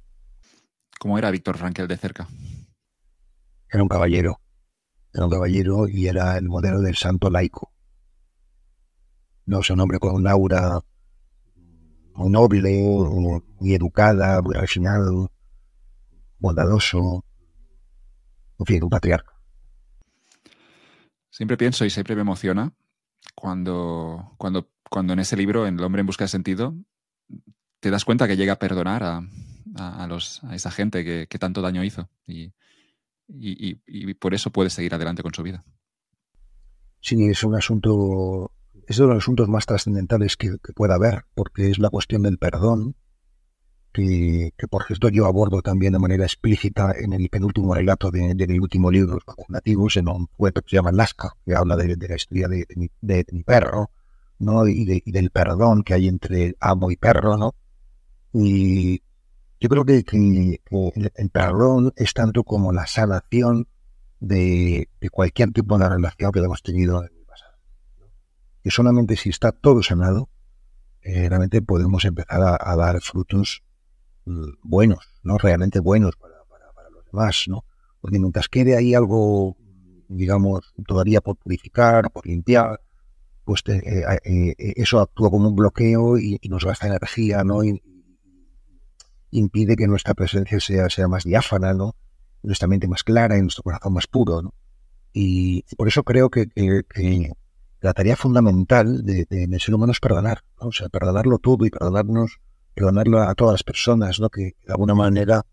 ¿Cómo 1.00 1.18
era 1.18 1.32
Víctor 1.32 1.58
Frankel 1.58 1.88
de 1.88 1.96
cerca? 1.96 2.28
Era 3.72 3.82
un 3.82 3.88
caballero. 3.88 4.42
Era 5.14 5.24
un 5.24 5.32
caballero 5.32 5.88
y 5.88 6.08
era 6.08 6.38
el 6.38 6.50
modelo 6.50 6.82
del 6.82 6.98
santo 6.98 7.30
laico. 7.30 7.72
No, 9.46 9.62
es 9.62 9.70
un 9.70 9.80
hombre 9.80 9.98
con 9.98 10.14
un 10.14 10.28
aura 10.28 10.82
muy 12.16 12.30
noble, 12.30 13.42
muy 13.60 13.74
educada, 13.74 14.42
muy 14.42 14.54
refinado, 14.56 15.32
bondadoso. 16.38 17.24
En 18.60 18.66
fin, 18.66 18.84
un 18.84 18.90
patriarca. 18.90 19.34
Siempre 21.30 21.56
pienso 21.56 21.86
y 21.86 21.90
siempre 21.90 22.16
me 22.16 22.22
emociona 22.22 22.74
cuando, 23.36 24.34
cuando, 24.38 24.70
cuando 24.90 25.14
en 25.14 25.20
ese 25.20 25.38
libro, 25.38 25.66
en 25.66 25.80
El 25.80 25.86
hombre 25.86 26.02
en 26.02 26.08
busca 26.08 26.26
de 26.26 26.30
sentido, 26.30 26.76
te 27.80 27.90
das 27.90 28.04
cuenta 28.04 28.28
que 28.28 28.36
llega 28.36 28.54
a 28.54 28.60
perdonar 28.60 29.04
a, 29.04 29.22
a, 29.80 30.06
los, 30.08 30.44
a 30.44 30.56
esa 30.56 30.72
gente 30.72 31.04
que, 31.04 31.28
que, 31.28 31.40
tanto 31.40 31.62
daño 31.62 31.84
hizo 31.84 32.10
y, 32.26 32.54
y, 33.28 33.80
y, 33.86 34.14
por 34.16 34.34
eso 34.34 34.52
puede 34.52 34.70
seguir 34.70 34.94
adelante 34.94 35.24
con 35.24 35.34
su 35.34 35.44
vida. 35.44 35.64
Sí, 37.02 37.24
es 37.26 37.44
un 37.44 37.56
asunto, 37.56 38.52
es 38.88 38.98
uno 39.00 39.10
de 39.10 39.14
los 39.16 39.24
asuntos 39.24 39.48
más 39.48 39.66
trascendentales 39.66 40.36
que, 40.36 40.58
pueda 40.76 40.96
haber, 40.96 41.26
porque 41.34 41.70
es 41.70 41.80
la 41.80 41.90
cuestión 41.90 42.24
del 42.24 42.38
perdón, 42.38 42.96
que, 43.92 44.54
que, 44.58 44.68
por 44.68 44.86
cierto 44.86 45.10
yo 45.10 45.26
abordo 45.26 45.62
también 45.62 45.94
de 45.94 46.00
manera 46.00 46.24
explícita 46.24 46.94
en 46.98 47.14
el 47.14 47.30
penúltimo 47.30 47.74
relato 47.74 48.12
de, 48.12 48.36
mi 48.36 48.60
último 48.60 48.92
libro, 48.92 49.16
Los 49.16 49.26
Vacunativos, 49.26 49.98
en 49.98 50.10
un 50.10 50.28
poeta 50.28 50.62
que 50.62 50.70
se 50.70 50.76
llama 50.76 50.92
Lasca, 50.92 51.36
que 51.46 51.56
habla 51.56 51.76
de, 51.76 51.96
la 51.96 52.16
historia 52.16 52.48
de, 52.48 52.66
de, 53.02 53.26
mi, 53.32 53.44
perro, 53.44 53.92
¿no? 54.40 54.68
Y, 54.68 55.02
y, 55.06 55.12
del 55.12 55.32
perdón 55.32 55.84
que 55.84 55.94
hay 55.94 56.08
entre 56.08 56.56
amo 56.60 56.92
y 56.92 56.98
perro, 56.98 57.38
¿no? 57.38 57.56
Y, 58.34 59.02
yo 59.60 59.70
creo 59.70 59.86
que, 59.86 60.04
el 61.16 61.30
perdón 61.30 61.94
es 61.96 62.14
tanto 62.14 62.44
como 62.44 62.72
la 62.72 62.88
sanación 62.88 63.68
de, 64.20 64.90
cualquier 65.12 65.52
tipo 65.52 65.78
de 65.78 65.90
relación 65.90 66.32
que 66.32 66.40
hemos 66.40 66.64
tenido 66.64 67.04
en 67.04 67.10
el 67.18 67.26
pasado. 67.26 67.58
Que 68.64 68.72
solamente 68.72 69.18
si 69.18 69.30
está 69.30 69.52
todo 69.52 69.84
sanado, 69.84 70.30
eh, 71.02 71.28
realmente 71.28 71.62
podemos 71.62 72.06
empezar 72.06 72.58
a, 72.60 72.76
dar 72.76 73.02
frutos 73.02 73.64
mm, 74.26 74.50
buenos, 74.64 75.10
¿no? 75.24 75.38
Realmente 75.38 75.80
buenos 75.80 76.16
para, 76.16 76.36
los 76.92 77.06
demás, 77.06 77.46
¿no? 77.48 77.66
Porque 78.00 78.20
mientras 78.20 78.48
quede 78.48 78.78
ahí 78.78 78.94
algo, 78.94 79.58
digamos, 80.08 80.74
todavía 80.88 81.20
por 81.20 81.36
purificar, 81.36 82.12
por 82.12 82.26
limpiar, 82.26 82.82
pues 83.44 83.64
eh, 83.68 84.20
eh, 84.24 84.56
eso 84.58 85.00
actúa 85.00 85.30
como 85.30 85.50
un 85.50 85.56
bloqueo 85.56 86.18
y, 86.18 86.40
nos 86.50 86.64
gasta 86.64 86.88
energía, 86.88 87.44
¿no? 87.44 87.62
Impide 89.32 89.76
que 89.76 89.88
nuestra 89.88 90.14
presencia 90.14 90.60
sea, 90.60 90.90
sea 90.90 91.08
más 91.08 91.24
diáfana, 91.24 91.74
¿no? 91.74 91.96
Nuestra 92.42 92.68
mente 92.68 92.88
más 92.88 93.04
clara 93.04 93.38
y 93.38 93.42
nuestro 93.42 93.64
corazón 93.64 93.94
más 93.94 94.08
puro, 94.08 94.42
¿no? 94.42 94.54
Y 95.14 95.64
por 95.76 95.88
eso 95.88 96.04
creo 96.04 96.30
que, 96.30 96.50
la 97.82 97.94
tarea 97.94 98.16
fundamental 98.16 99.06
de, 99.06 99.26
del 99.30 99.60
ser 99.60 99.74
humano 99.74 99.92
es 99.92 100.00
perdonar, 100.00 100.44
¿no? 100.60 100.68
O 100.68 100.72
sea, 100.72 100.90
perdonarlo 100.90 101.38
todo 101.40 101.66
y 101.66 101.70
perdonarnos, 101.70 102.40
perdonarlo 102.74 103.22
a 103.22 103.34
todas 103.36 103.54
las 103.54 103.64
personas, 103.64 104.20
¿no? 104.20 104.30
Que 104.30 104.56
de 104.66 104.74
alguna 104.74 104.96
manera 104.96 105.46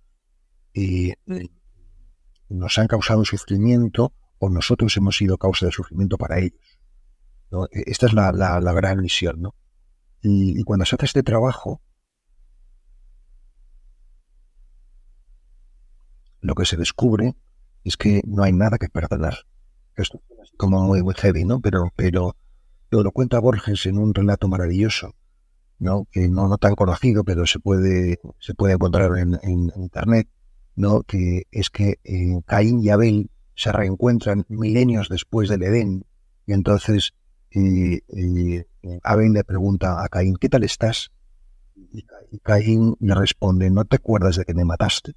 eh, 0.75 1.15
nos 2.49 2.79
han 2.79 2.87
causado 2.87 3.25
sufrimiento 3.25 4.13
o 4.39 4.51
nosotros 4.51 4.97
hemos 4.97 5.17
sido 5.17 5.39
causa 5.39 5.67
de 5.67 5.73
sufrimiento 5.73 6.19
para 6.19 6.39
ellos. 6.39 6.79
¿no? 7.51 7.67
E, 7.67 7.85
esta 7.87 8.07
es 8.07 8.13
la, 8.13 8.33
la, 8.33 8.73
gran 8.73 9.01
misión, 9.01 9.41
¿no? 9.41 9.55
Y, 10.23 10.59
y, 10.61 10.63
cuando 10.65 10.85
se 10.85 10.97
hace 10.97 11.07
este 11.07 11.23
trabajo, 11.23 11.81
lo 16.47 16.55
que 16.55 16.65
se 16.65 16.77
descubre 16.77 17.35
es 17.85 17.97
que 17.97 18.23
no 18.27 18.45
hay 18.45 18.53
nada 18.53 18.79
que 18.79 18.89
perdonar. 18.89 19.35
Esto 19.97 20.21
es 20.43 20.53
como 20.57 20.83
muy, 20.83 21.03
heavy, 21.15 21.45
¿no? 21.45 21.61
Pero, 21.61 21.93
pero, 21.97 22.37
lo 22.91 23.11
cuenta 23.13 23.41
Borges 23.41 23.87
en 23.87 23.99
un 23.99 24.15
relato 24.15 24.49
maravilloso, 24.49 25.15
¿no? 25.79 26.07
Que 26.11 26.29
no, 26.29 26.49
no 26.49 26.57
tan 26.57 26.75
conocido, 26.75 27.25
pero 27.25 27.47
se 27.47 27.59
puede, 27.59 28.21
se 28.39 28.55
puede 28.55 28.75
encontrar 28.75 29.11
en, 29.19 29.73
internet, 29.77 30.29
¿no? 30.77 31.03
Que 31.03 31.47
es 31.51 31.71
que 31.71 31.99
eh, 32.05 32.41
Caín 32.47 32.83
y 32.83 32.91
Abel 32.91 33.31
se 33.55 33.73
reencuentran 33.73 34.45
milenios 34.49 35.09
después 35.09 35.49
del 35.49 35.63
Edén, 35.63 36.05
y 36.47 36.53
entonces 36.53 37.13
eh, 37.51 38.01
eh, 38.09 38.67
Abel 39.03 39.33
le 39.33 39.45
pregunta 39.45 40.05
a 40.05 40.09
Caín, 40.09 40.37
¿qué 40.37 40.49
tal 40.49 40.63
estás? 40.63 41.11
Y 42.31 42.39
Caín 42.41 42.97
le 43.01 43.15
responde, 43.15 43.71
¿no 43.71 43.85
te 43.85 43.97
acuerdas 43.97 44.37
de 44.37 44.45
que 44.45 44.55
me 44.55 44.65
mataste? 44.65 45.15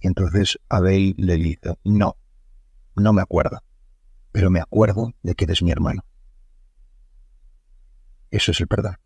Y 0.00 0.06
entonces 0.06 0.58
Abel 0.68 1.14
le 1.18 1.36
dice, 1.36 1.76
no, 1.84 2.16
no 2.96 3.12
me 3.12 3.22
acuerdo, 3.22 3.62
pero 4.32 4.50
me 4.50 4.60
acuerdo 4.60 5.12
de 5.22 5.34
que 5.34 5.44
eres 5.44 5.62
mi 5.62 5.70
hermano. 5.70 6.04
Eso 8.30 8.52
es 8.52 8.60
el 8.60 8.68
perdón. 8.68 8.96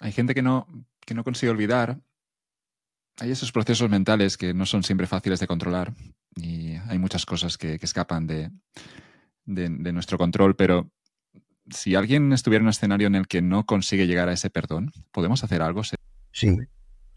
Hay 0.00 0.12
gente 0.12 0.34
que 0.34 0.42
no, 0.42 0.66
que 1.00 1.14
no 1.14 1.24
consigue 1.24 1.50
olvidar. 1.50 1.98
Hay 3.18 3.30
esos 3.30 3.50
procesos 3.50 3.88
mentales 3.88 4.36
que 4.36 4.52
no 4.52 4.66
son 4.66 4.82
siempre 4.82 5.06
fáciles 5.06 5.40
de 5.40 5.46
controlar 5.46 5.94
y 6.34 6.74
hay 6.74 6.98
muchas 6.98 7.24
cosas 7.24 7.56
que, 7.56 7.78
escapan 7.80 8.26
de, 8.26 8.50
de, 9.46 9.92
nuestro 9.92 10.18
control, 10.18 10.54
pero 10.54 10.90
si 11.70 11.94
alguien 11.94 12.30
estuviera 12.34 12.60
en 12.60 12.66
un 12.66 12.70
escenario 12.70 13.06
en 13.06 13.14
el 13.14 13.26
que 13.26 13.40
no 13.40 13.64
consigue 13.64 14.06
llegar 14.06 14.28
a 14.28 14.34
ese 14.34 14.50
perdón, 14.50 14.92
¿podemos 15.12 15.42
hacer 15.42 15.62
algo? 15.62 15.80
Sí, 16.30 16.58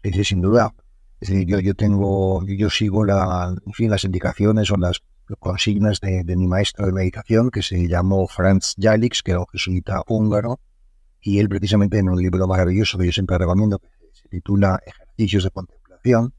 Sin 0.02 0.40
duda. 0.40 0.74
Es 1.20 1.28
decir, 1.28 1.46
yo, 1.46 1.60
yo 1.60 1.74
tengo, 1.74 2.44
yo 2.46 2.70
sigo 2.70 3.04
la, 3.04 3.54
fin, 3.74 3.90
las 3.90 4.04
indicaciones 4.04 4.70
o 4.70 4.76
las, 4.76 5.02
consignas 5.38 6.00
de, 6.00 6.24
mi 6.36 6.48
maestro 6.48 6.86
de 6.86 6.92
meditación 6.92 7.50
que 7.50 7.62
se 7.62 7.86
llamó 7.86 8.26
Franz 8.26 8.74
Jalix, 8.78 9.22
que 9.22 9.32
era 9.32 9.40
un 9.40 9.46
jesuita 9.46 10.02
húngaro, 10.08 10.60
y 11.20 11.38
él 11.38 11.48
precisamente 11.48 11.98
en 11.98 12.08
un 12.08 12.20
libro 12.20 12.46
maravilloso 12.48 12.98
que 12.98 13.06
yo 13.06 13.12
siempre 13.12 13.38
recomiendo, 13.38 13.78
que 13.78 13.88
se 14.12 14.28
titula 14.28 14.80
Ejercicios 14.84 15.44
de 15.44 15.50
Contemplación, 15.50 16.34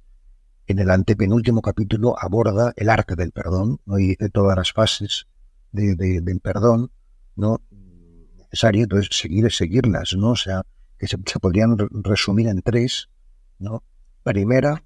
en 0.67 0.80
el 0.80 0.89
antepenúltimo 0.89 1.62
capítulo 1.62 2.15
aborda 2.19 2.74
el 2.76 2.89
arte 2.89 3.15
del 3.15 3.32
perdón, 3.32 3.80
y 3.97 4.10
dice 4.10 4.30
todas 4.30 4.58
las 4.58 4.74
fases 4.74 5.28
del 5.71 6.39
perdón, 6.41 6.91
¿no? 7.36 7.62
necesario, 8.52 8.84
entonces 8.84 9.17
seguir, 9.17 9.50
seguirlas, 9.52 10.13
¿no? 10.17 10.32
O 10.32 10.36
sea, 10.36 10.63
que 10.97 11.08
se, 11.08 11.17
se 11.26 11.39
podrían 11.39 11.78
resumir 11.78 12.47
en 12.47 12.62
tres, 12.62 13.10
¿no? 13.62 13.84
Primera, 14.24 14.84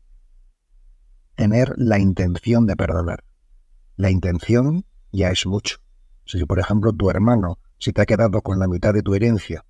tener 1.35 1.73
la 1.77 1.97
intención 1.97 2.65
de 2.65 2.75
perdonar. 2.75 3.23
La 3.95 4.11
intención 4.11 4.85
ya 5.11 5.31
es 5.31 5.45
mucho. 5.45 5.77
Si, 6.25 6.43
por 6.45 6.59
ejemplo, 6.59 6.91
tu 6.93 7.09
hermano, 7.09 7.57
si 7.79 7.93
te 7.93 8.01
ha 8.01 8.05
quedado 8.05 8.41
con 8.41 8.59
la 8.59 8.67
mitad 8.67 8.93
de 8.93 9.01
tu 9.01 9.15
herencia, 9.15 9.65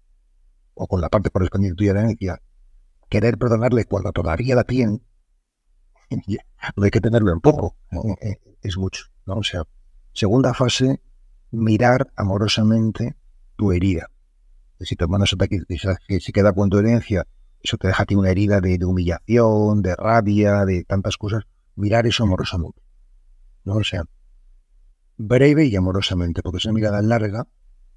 o 0.74 0.88
con 0.88 1.00
la 1.00 1.10
parte 1.10 1.30
correspondiente 1.30 1.84
de 1.84 1.92
tu 1.92 1.98
herencia, 1.98 2.42
querer 3.10 3.38
perdonarle 3.38 3.86
cuando 3.86 4.12
todavía 4.12 4.56
la 4.56 4.64
tiene, 4.64 5.00
no 6.76 6.84
hay 6.84 6.92
que 6.92 7.02
tenerlo 7.02 7.32
en 7.32 7.40
poco, 7.40 7.76
eh, 8.22 8.40
es 8.62 8.78
mucho. 8.78 9.06
¿no? 9.26 9.36
O 9.36 9.44
sea, 9.44 9.64
segunda 10.14 10.54
fase, 10.54 11.02
mirar 11.52 12.12
amorosamente 12.16 13.16
tu 13.56 13.72
herida. 13.72 14.10
Si 14.80 14.96
tu 14.96 15.06
hermano 15.06 15.26
se, 15.26 15.38
se 16.20 16.32
queda 16.34 16.54
con 16.54 16.70
tu 16.70 16.78
herencia, 16.80 17.26
eso 17.66 17.78
te 17.78 17.88
deja 17.88 18.04
a 18.04 18.06
ti 18.06 18.16
una 18.16 18.30
herida 18.30 18.62
de, 18.62 18.84
humillación, 18.86 19.82
de 19.82 19.96
rabia, 19.96 20.66
de 20.66 20.84
tantas 20.84 21.18
cosas. 21.18 21.44
Mirar 21.76 22.08
eso 22.08 22.24
amorosamente. 22.24 22.82
¿no? 23.64 23.76
O 23.76 23.84
sea, 23.84 24.04
breve 25.18 25.66
y 25.66 25.76
amorosamente, 25.76 26.42
porque 26.42 26.58
esa 26.58 26.72
mirada 26.72 27.02
larga, 27.02 27.48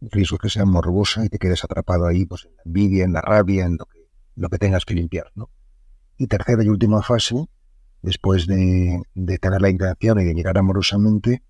el 0.00 0.11
riesgo 0.11 0.37
es 0.37 0.42
que 0.42 0.50
sea 0.50 0.64
morbosa 0.64 1.24
y 1.24 1.28
te 1.28 1.38
quedes 1.38 1.64
atrapado 1.64 2.07
ahí 2.07 2.24
pues, 2.24 2.46
en 2.46 2.57
la 2.57 2.62
envidia, 2.64 3.04
en 3.04 3.12
la 3.12 3.20
rabia, 3.20 3.66
en 3.66 3.76
lo 3.76 3.87
que, 3.87 4.09
lo 4.37 4.48
que 4.48 4.59
tengas 4.59 4.85
que 4.85 4.94
limpiar. 4.94 5.31
¿no? 5.35 5.50
Y 6.16 6.26
tercera 6.26 6.64
y 6.64 6.68
última 6.68 7.02
fase, 7.02 7.48
después 8.02 8.46
de, 8.46 9.02
de 9.14 9.38
tener 9.38 9.61
la 9.61 9.70
intención 9.70 10.18
y 10.20 10.24
de 10.24 10.35
llegar 10.35 10.57
amorosamente, 10.59 11.42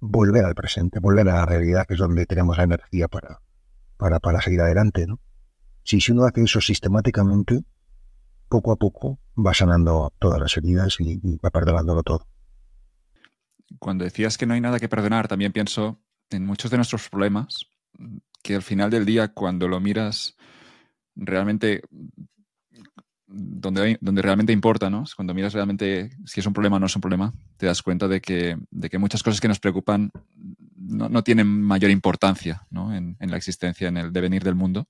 volver 0.00 0.44
al 0.44 0.54
presente, 0.54 0.98
volver 0.98 1.28
a 1.28 1.34
la 1.34 1.46
realidad, 1.46 1.86
que 1.86 1.94
es 1.94 2.00
donde 2.00 2.26
tenemos 2.26 2.56
la 2.56 2.64
energía 2.64 3.08
para, 3.08 3.40
para, 3.96 4.18
para 4.18 4.40
seguir 4.40 4.60
adelante, 4.60 5.06
¿no? 5.06 5.20
Si, 5.86 6.10
uno 6.10 6.24
hace 6.24 6.42
eso 6.42 6.60
sistemáticamente, 6.60 7.62
poco 8.48 8.72
a 8.72 8.76
poco 8.76 9.20
va 9.36 9.54
sanando 9.54 10.12
todas 10.18 10.40
las 10.40 10.56
heridas 10.56 10.96
y, 10.98 11.18
va 11.36 11.50
perdonándolo 11.50 12.02
todo. 12.02 12.26
Cuando 13.78 14.04
decías 14.04 14.36
que 14.36 14.46
no 14.46 14.54
hay 14.54 14.60
nada 14.60 14.80
que 14.80 14.88
perdonar, 14.88 15.28
también 15.28 15.52
pienso 15.52 16.00
en 16.30 16.44
muchos 16.44 16.70
de 16.70 16.76
nuestros 16.76 17.08
problemas, 17.08 17.66
que 18.42 18.56
al 18.56 18.62
final 18.62 18.90
del 18.90 19.04
día, 19.04 19.32
cuando 19.32 19.68
lo 19.68 19.80
miras 19.80 20.36
realmente 21.14 21.82
donde, 23.28 23.98
realmente 24.22 24.52
importa, 24.52 24.88
¿no? 24.88 25.04
Cuando 25.14 25.34
miras 25.34 25.52
realmente 25.52 26.10
si 26.24 26.40
es 26.40 26.46
un 26.46 26.52
problema 26.52 26.76
o 26.76 26.80
no 26.80 26.86
es 26.86 26.96
un 26.96 27.02
problema, 27.02 27.32
te 27.56 27.66
das 27.66 27.82
cuenta 27.82 28.08
de 28.08 28.20
que, 28.20 28.56
de 28.70 28.88
que 28.88 28.98
muchas 28.98 29.22
cosas 29.22 29.40
que 29.40 29.48
nos 29.48 29.58
preocupan 29.58 30.10
no, 30.76 31.08
no 31.08 31.22
tienen 31.22 31.46
mayor 31.46 31.90
importancia 31.90 32.66
¿no? 32.70 32.94
en, 32.94 33.16
la 33.18 33.36
existencia, 33.36 33.88
en 33.88 33.96
el 33.96 34.12
devenir 34.12 34.44
del 34.44 34.54
mundo. 34.54 34.86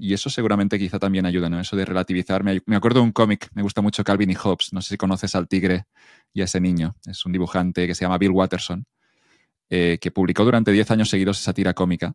Y 0.00 0.14
eso 0.14 0.30
seguramente 0.30 0.78
quizá 0.78 0.98
también 0.98 1.26
ayuda, 1.26 1.48
¿no? 1.48 1.60
Eso 1.60 1.76
de 1.76 1.84
relativizar. 1.84 2.44
Me, 2.44 2.60
acuerdo 2.76 3.00
de 3.00 3.04
un 3.04 3.12
cómic, 3.12 3.48
me 3.54 3.62
gusta 3.62 3.82
mucho 3.82 4.04
Calvin 4.04 4.30
y 4.30 4.34
Hobbes, 4.34 4.72
no 4.72 4.80
sé 4.80 4.90
si 4.90 4.96
conoces 4.96 5.34
al 5.34 5.48
tigre 5.48 5.86
y 6.32 6.40
a 6.40 6.44
ese 6.44 6.60
niño. 6.60 6.96
Es 7.06 7.26
un 7.26 7.32
dibujante 7.32 7.86
que 7.86 7.94
se 7.94 8.04
llama 8.04 8.18
Bill 8.18 8.30
Watterson, 8.30 8.84
eh, 9.70 9.98
que 10.00 10.10
publicó 10.10 10.44
durante 10.44 10.72
10 10.72 10.90
años 10.92 11.10
seguidos 11.10 11.40
esa 11.40 11.52
tira 11.52 11.74
cómica 11.74 12.14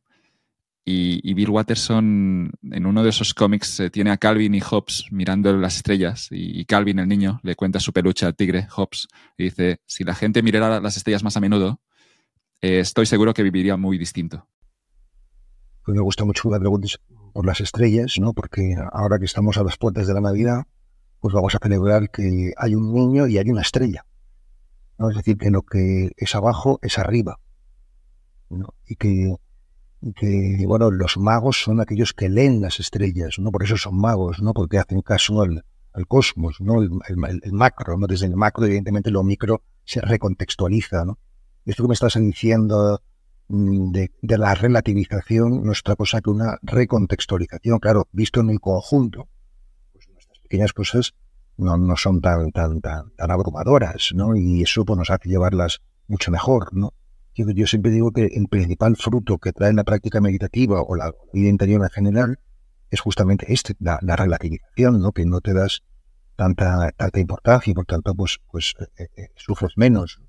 y, 0.85 1.33
Bill 1.33 1.49
Watterson, 1.49 2.51
en 2.71 2.85
uno 2.85 3.03
de 3.03 3.09
esos 3.09 3.33
cómics, 3.33 3.79
eh, 3.79 3.89
tiene 3.89 4.11
a 4.11 4.17
Calvin 4.17 4.53
y 4.53 4.59
Hobbes 4.59 5.05
mirando 5.11 5.55
las 5.55 5.77
estrellas. 5.77 6.27
Y, 6.29 6.65
Calvin, 6.65 6.99
el 6.99 7.07
niño, 7.07 7.39
le 7.43 7.55
cuenta 7.55 7.79
su 7.79 7.93
peluche 7.93 8.25
al 8.25 8.35
tigre, 8.35 8.67
Hobbes, 8.69 9.07
y 9.37 9.45
dice: 9.45 9.79
Si 9.85 10.03
la 10.03 10.13
gente 10.13 10.41
mirara 10.43 10.81
las 10.81 10.97
estrellas 10.97 11.23
más 11.23 11.37
a 11.37 11.39
menudo, 11.39 11.79
eh, 12.61 12.79
estoy 12.79 13.05
seguro 13.05 13.33
que 13.33 13.43
viviría 13.43 13.77
muy 13.77 13.97
distinto. 13.97 14.47
Pues 15.85 15.95
me 15.95 16.01
gusta 16.01 16.25
mucho 16.25 16.49
la 16.49 16.59
pregunta 16.59 16.87
por 17.33 17.45
las 17.45 17.59
estrellas, 17.61 18.15
¿no? 18.19 18.33
Porque 18.33 18.75
ahora 18.91 19.19
que 19.19 19.25
estamos 19.25 19.57
a 19.57 19.63
las 19.63 19.77
puertas 19.77 20.07
de 20.07 20.13
la 20.13 20.21
Navidad, 20.21 20.63
pues 21.19 21.33
vamos 21.33 21.55
a 21.55 21.59
celebrar 21.61 22.09
que 22.11 22.53
hay 22.55 22.75
un 22.75 22.93
niño 22.93 23.27
y 23.27 23.37
hay 23.37 23.49
una 23.49 23.61
estrella. 23.61 24.05
¿no? 24.97 25.09
Es 25.09 25.17
decir, 25.17 25.37
que 25.37 25.49
lo 25.49 25.63
que 25.63 26.11
es 26.15 26.35
abajo 26.35 26.79
es 26.81 26.97
arriba. 26.99 27.39
¿no? 28.49 28.73
Y 28.85 28.95
que 28.95 29.35
que, 30.11 30.65
bueno, 30.67 30.91
los 30.91 31.17
magos 31.17 31.63
son 31.63 31.79
aquellos 31.79 32.13
que 32.13 32.29
leen 32.29 32.61
las 32.61 32.79
estrellas, 32.79 33.39
¿no? 33.39 33.51
Por 33.51 33.63
eso 33.63 33.77
son 33.77 33.97
magos, 33.97 34.41
¿no? 34.41 34.53
Porque 34.53 34.77
hacen 34.77 35.01
caso 35.01 35.41
al, 35.41 35.63
cosmos, 36.07 36.59
¿no? 36.59 36.81
El, 36.81 37.53
macro, 37.53 37.97
¿no? 37.97 38.07
Desde 38.07 38.25
el 38.25 38.35
macro, 38.35 38.65
evidentemente, 38.65 39.11
lo 39.11 39.23
micro 39.23 39.61
se 39.85 40.01
recontextualiza, 40.01 41.05
¿no? 41.05 41.19
Esto 41.65 41.83
que 41.83 41.87
me 41.87 41.93
estás 41.93 42.15
diciendo 42.15 43.01
mm, 43.55 43.91
de, 43.91 44.37
la 44.37 44.55
relativización 44.55 45.63
no 45.63 45.71
es 45.71 45.79
otra 45.79 45.95
cosa 45.95 46.21
que 46.21 46.29
una 46.29 46.57
recontextualización. 46.61 47.79
Claro, 47.79 48.07
visto 48.11 48.41
en 48.41 48.49
el 48.49 48.59
conjunto, 48.59 49.27
pues 49.93 50.07
nuestras 50.09 50.39
pequeñas 50.39 50.73
cosas 50.73 51.13
no, 51.57 51.77
no 51.77 51.95
son 51.95 52.21
tan, 52.21 52.51
tan, 52.51 52.81
tan, 52.81 53.11
abrumadoras, 53.17 54.11
¿no? 54.13 54.35
Y 54.35 54.63
eso 54.63 54.85
pues, 54.85 54.97
nos 54.97 55.09
hace 55.09 55.29
llevarlas 55.29 55.81
mucho 56.07 56.31
mejor, 56.31 56.73
¿no? 56.73 56.93
Yo, 57.35 57.65
siempre 57.65 57.91
digo 57.91 58.11
que 58.11 58.25
el 58.25 58.47
principal 58.47 58.95
fruto 58.95 59.39
que 59.39 59.53
trae 59.53 59.73
la 59.73 59.83
práctica 59.83 60.21
meditativa 60.21 60.81
o 60.81 60.95
la 60.95 61.11
vida 61.33 61.49
interior 61.49 61.81
en 61.81 61.89
general 61.89 62.39
es 62.91 63.01
justamente 63.01 63.51
este, 63.51 63.75
la, 63.79 63.97
relativización, 64.15 64.99
¿no? 65.01 65.11
que 65.13 65.25
no 65.25 65.41
te 65.41 65.53
das 65.53 65.81
tanta, 66.35 66.91
tanta 66.91 67.19
importancia 67.19 67.71
y 67.71 67.73
por 67.73 67.85
tanto 67.85 68.13
pues, 68.13 68.39
pues 68.51 68.75
eh, 68.97 69.07
eh, 69.17 69.29
sufres 69.35 69.73
menos. 69.77 70.21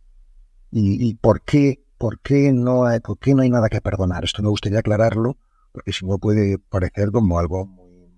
¿Y, 0.76 1.14
por, 1.16 1.42
qué, 1.42 1.84
por, 2.04 2.20
qué 2.20 2.52
no 2.52 2.84
hay, 2.84 3.00
nada 3.48 3.70
que 3.70 3.80
perdonar? 3.80 4.24
Esto 4.24 4.42
me 4.42 4.50
gustaría 4.50 4.80
aclararlo, 4.80 5.38
porque 5.72 5.90
si 5.90 6.04
no 6.04 6.18
puede 6.18 6.58
parecer 6.58 7.10
como 7.10 7.38
algo 7.38 7.64
muy, 7.64 8.12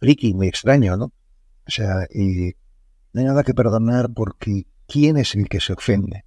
friki, 0.00 0.32
muy 0.32 0.48
extraño, 0.48 0.96
¿no? 0.96 1.12
O 1.66 1.70
sea, 1.70 2.06
no 2.08 3.20
hay 3.20 3.26
nada 3.26 3.42
que 3.42 3.52
perdonar 3.52 4.08
porque 4.14 4.66
¿quién 4.86 5.18
es 5.18 5.34
el 5.34 5.46
que 5.46 5.60
se 5.60 5.74
ofende? 5.74 6.24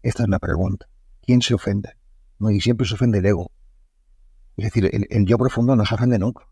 Esta 0.00 0.22
es 0.22 0.30
la 0.30 0.38
pregunta. 0.38 0.86
¿Quién 1.20 1.42
se 1.42 1.52
ofende? 1.52 1.90
Y 2.50 2.62
siempre 2.62 2.86
se 2.86 2.94
ofende 2.94 3.18
el 3.18 3.26
ego. 3.26 3.50
Es 4.56 4.72
decir, 4.72 4.88
el, 4.90 5.26
yo 5.26 5.36
profundo 5.36 5.76
no 5.76 5.84
se 5.84 5.96
ofende 5.96 6.18
nunca. 6.18 6.48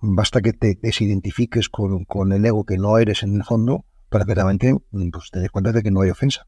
Basta 0.00 0.40
que 0.40 0.54
te 0.54 0.78
desidentifiques 0.80 1.68
con, 1.68 2.06
con, 2.06 2.32
el 2.32 2.46
ego 2.46 2.64
que 2.64 2.78
no 2.78 2.96
eres 2.96 3.22
en 3.22 3.34
el 3.34 3.44
fondo 3.44 3.84
para 4.08 4.24
que 4.24 4.34
realmente 4.34 4.74
pues, 4.90 5.30
te 5.30 5.40
des 5.40 5.50
cuenta 5.50 5.72
de 5.72 5.82
que 5.82 5.90
no 5.90 6.00
hay 6.00 6.08
ofensa. 6.08 6.46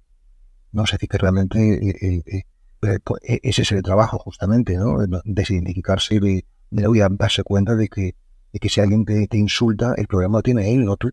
¿No? 0.72 0.82
Decir, 0.82 1.08
que 1.08 1.18
realmente 1.18 1.58
eh, 1.58 2.22
eh, 2.26 2.44
eh, 2.82 2.98
e, 3.22 3.40
ese 3.42 3.62
es 3.62 3.72
el 3.72 3.82
trabajo 3.82 4.18
justamente, 4.18 4.76
¿no? 4.76 4.98
Desidentificarse 5.24 6.20
de, 6.20 6.44
de 6.70 6.82
y 6.94 7.16
darse 7.16 7.42
cuenta 7.42 7.74
de 7.74 7.88
que, 7.88 8.14
de 8.52 8.58
que 8.58 8.68
si 8.68 8.80
alguien 8.80 9.04
te, 9.04 9.36
insulta, 9.36 9.94
el 9.96 10.06
problema 10.06 10.38
lo 10.38 10.42
tiene 10.42 10.72
él, 10.72 10.84
no 10.84 10.96
tú. 10.96 11.10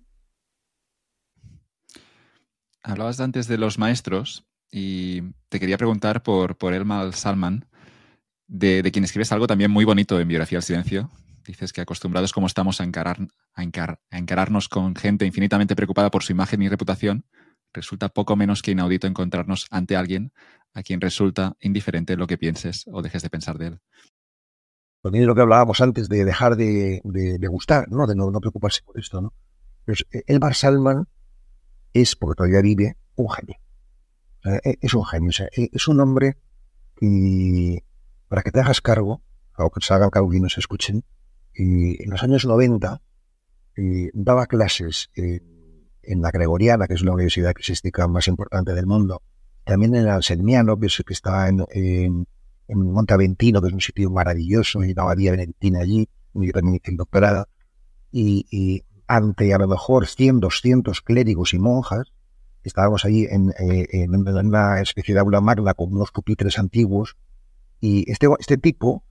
Hablabas 2.83 3.19
antes 3.19 3.47
de 3.47 3.57
los 3.57 3.79
maestros 3.79 4.45
y 4.71 5.21
te 5.49 5.59
quería 5.59 5.77
preguntar 5.77 6.21
por, 6.21 6.57
por 6.57 6.73
Elmal 6.73 7.13
Salman, 7.13 7.65
de, 8.47 8.87
quien 8.91 9.05
escribes 9.05 9.31
algo 9.31 9.47
también 9.47 9.71
muy 9.71 9.85
bonito 9.85 10.19
en 10.19 10.27
Biografía 10.27 10.59
al 10.59 10.63
Silencio. 10.63 11.09
Dices 11.47 11.73
que 11.73 11.81
acostumbrados 11.81 12.31
como 12.31 12.47
estamos 12.47 12.81
a, 12.81 12.83
encarar, 12.83 13.27
a, 13.55 13.61
a 13.61 14.17
encararnos 14.17 14.69
con 14.69 14.95
gente 14.95 15.25
infinitamente 15.25 15.75
preocupada 15.75 16.11
por 16.11 16.23
su 16.23 16.31
imagen 16.31 16.61
y 16.61 16.69
reputación, 16.69 17.25
resulta 17.75 18.09
poco 18.09 18.35
menos 18.35 18.61
que 18.61 18.71
inaudito 18.71 19.07
encontrarnos 19.07 19.67
ante 19.69 19.95
alguien 19.95 20.31
a 20.73 20.83
quien 20.83 21.01
resulta 21.01 21.55
indiferente 21.61 22.17
lo 22.17 22.27
que 22.27 22.37
pienses 22.37 22.85
o 22.91 23.01
dejes 23.01 23.21
de 23.21 23.29
pensar 23.29 23.57
de 23.57 23.67
él. 23.67 23.79
También 25.01 25.23
es 25.23 25.27
lo 25.27 25.35
que 25.35 25.41
hablábamos 25.41 25.81
antes 25.81 26.09
de 26.09 26.25
dejar 26.25 26.55
de, 26.55 27.01
de, 27.03 27.47
gustar, 27.47 27.89
¿no? 27.89 28.07
de 28.07 28.15
no, 28.15 28.31
no, 28.31 28.39
preocuparse 28.39 28.81
por 28.83 28.99
esto. 28.99 29.21
¿no? 29.21 29.33
Pues 29.85 30.05
Elmar 30.27 30.55
Salman 30.55 31.07
es, 31.93 32.15
porque 32.15 32.37
todavía 32.37 32.61
vive, 32.61 32.97
un 33.15 33.29
genio. 33.29 33.55
E, 34.63 34.77
es 34.81 34.93
un 34.95 35.05
genio. 35.05 35.31
E, 35.55 35.69
es 35.71 35.87
un 35.87 35.99
hombre 35.99 36.37
que, 36.95 37.85
para 38.27 38.41
que 38.41 38.51
te 38.51 38.59
hagas 38.59 38.81
cargo, 38.81 39.21
o 39.57 39.69
que 39.69 39.85
se 39.85 39.93
hagan 39.93 40.09
cargo 40.09 40.33
y 40.33 40.39
nos 40.39 40.57
escuchen, 40.57 41.05
y 41.53 42.03
en 42.03 42.09
los 42.09 42.23
años 42.23 42.45
90 42.45 43.01
daba 44.13 44.47
clases 44.47 45.11
en 45.15 45.54
la 46.07 46.31
Gregoriana, 46.31 46.87
que 46.87 46.93
es 46.93 47.03
la 47.03 47.13
universidad 47.13 47.51
eclesiástica 47.51 48.07
más 48.07 48.27
importante 48.27 48.73
del 48.73 48.85
mundo, 48.85 49.21
también 49.63 49.95
en 49.95 50.07
el 50.07 50.23
Selmiano, 50.23 50.79
que, 50.79 50.87
que 50.87 51.13
está 51.13 51.49
en, 51.49 51.65
en, 51.71 52.25
Montaventino, 52.67 53.61
que 53.61 53.67
es 53.67 53.73
un 53.73 53.81
sitio 53.81 54.09
maravilloso, 54.09 54.83
y 54.83 54.91
una 54.91 55.03
abadía 55.03 55.31
benedictina 55.31 55.79
allí, 55.79 56.07
y 56.33 56.51
también 56.51 56.75
hice 56.75 56.95
doctorado, 56.95 57.47
y, 58.11 58.45
y 58.51 58.83
ante 59.07 59.53
a 59.53 59.57
lo 59.57 59.67
mejor 59.67 60.07
100, 60.07 60.39
200 60.39 61.01
clérigos 61.01 61.53
y 61.53 61.59
monjas, 61.59 62.11
estábamos 62.63 63.05
ahí 63.05 63.27
en, 63.29 63.53
en, 63.57 64.15
una 64.15 64.81
especie 64.81 65.13
de 65.13 65.19
aula 65.19 65.41
magna 65.41 65.73
con 65.73 65.93
unos 65.93 66.11
pupitres 66.11 66.57
antiguos 66.57 67.15
y 67.79 68.09
este, 68.11 68.27
este 68.39 68.57
tipo 68.57 69.03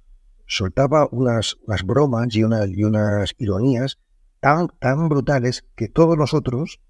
soltaba 0.46 1.08
unas, 1.10 1.56
unas 1.66 1.84
bromas 1.84 2.34
y, 2.34 2.40
y 2.40 2.84
unas 2.84 3.34
ironías 3.38 3.98
tan, 4.40 4.68
tan 4.80 5.08
brutales 5.08 5.64
que 5.76 5.88
todos 5.88 6.18
nosotros 6.18 6.80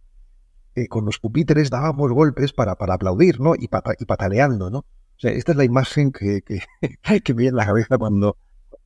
eh, 0.75 0.89
con 0.89 1.05
los 1.05 1.19
pupitres 1.19 1.71
dábamos 1.71 2.13
golpes 2.13 2.53
para, 2.53 2.75
para 2.77 2.95
aplaudir, 2.95 3.41
¿no? 3.41 3.55
Y, 3.55 3.69
y 3.99 4.05
pataleando, 4.05 4.71
¿no? 4.71 4.79
O 4.79 5.19
sea, 5.19 5.31
esta 5.31 5.53
es 5.53 5.59
la 5.59 5.65
imagen 5.65 6.13
que, 6.13 6.43
que, 6.43 6.61
que 7.23 7.35
me 7.35 7.43
viene 7.43 7.51
en 7.51 7.57
la 7.57 7.67
cabeza 7.67 7.99
cuando 7.99 8.37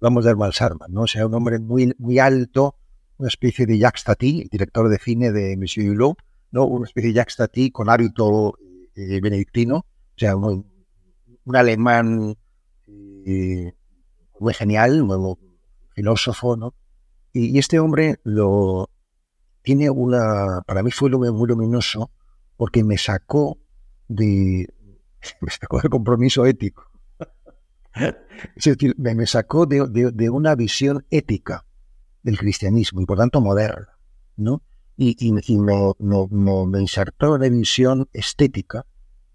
vamos 0.01 0.25
de 0.25 0.31
Herman 0.31 0.53
Sarman, 0.53 0.93
¿no? 0.93 1.03
O 1.03 1.07
sea, 1.07 1.27
un 1.27 1.35
hombre 1.35 1.59
muy, 1.59 1.95
muy 1.99 2.19
alto, 2.19 2.77
una 3.17 3.29
especie 3.29 3.67
de 3.67 3.79
Jacques 3.79 4.05
Tati, 4.05 4.49
director 4.51 4.89
de 4.89 4.99
cine 4.99 5.33
de 5.33 5.57
Monsieur 5.57 5.91
Hulot, 5.91 6.19
¿no? 6.53 6.67
Una 6.67 6.87
especie 6.87 7.09
de 7.09 7.15
Jacques 7.15 7.37
Tati 7.37 7.71
con 7.71 7.89
hábito 7.89 8.57
eh, 8.95 9.21
benedictino, 9.21 9.77
o 9.79 9.85
sea, 10.17 10.37
un, 10.37 10.67
alemán 11.53 12.37
eh, 13.27 13.73
muy 14.39 14.55
genial, 14.55 15.05
muy 15.05 15.37
filósofo, 15.95 16.57
¿no? 16.57 16.75
Y, 17.33 17.59
este 17.59 17.79
hombre 17.79 18.21
lo 18.25 18.91
tiene 19.69 19.91
una, 19.91 20.63
para 20.67 20.83
mí 20.83 20.91
fue 20.91 21.11
muy 21.11 21.47
luminoso 21.47 22.11
porque 22.57 22.83
me 22.85 22.97
sacó 22.97 23.59
de, 24.09 24.67
me 25.43 25.51
sacó 25.51 25.79
del 25.83 25.91
compromiso 25.91 26.47
ético. 26.47 26.91
Es 28.57 28.65
decir, 28.65 28.95
me, 28.97 29.27
sacó 29.27 29.67
de, 29.67 30.31
una 30.31 30.55
visión 30.55 31.05
ética 31.11 31.67
del 32.23 32.39
cristianismo 32.39 33.03
y 33.03 33.05
por 33.05 33.19
tanto 33.19 33.43
moderna, 33.43 33.89
¿no? 34.37 34.63
Y, 34.97 35.15
y, 35.19 35.33
me, 35.33 35.43
me, 35.99 36.81
insertó 36.81 37.37
en 37.37 37.43
la 37.43 37.49
visión 37.51 38.09
estética 38.15 38.87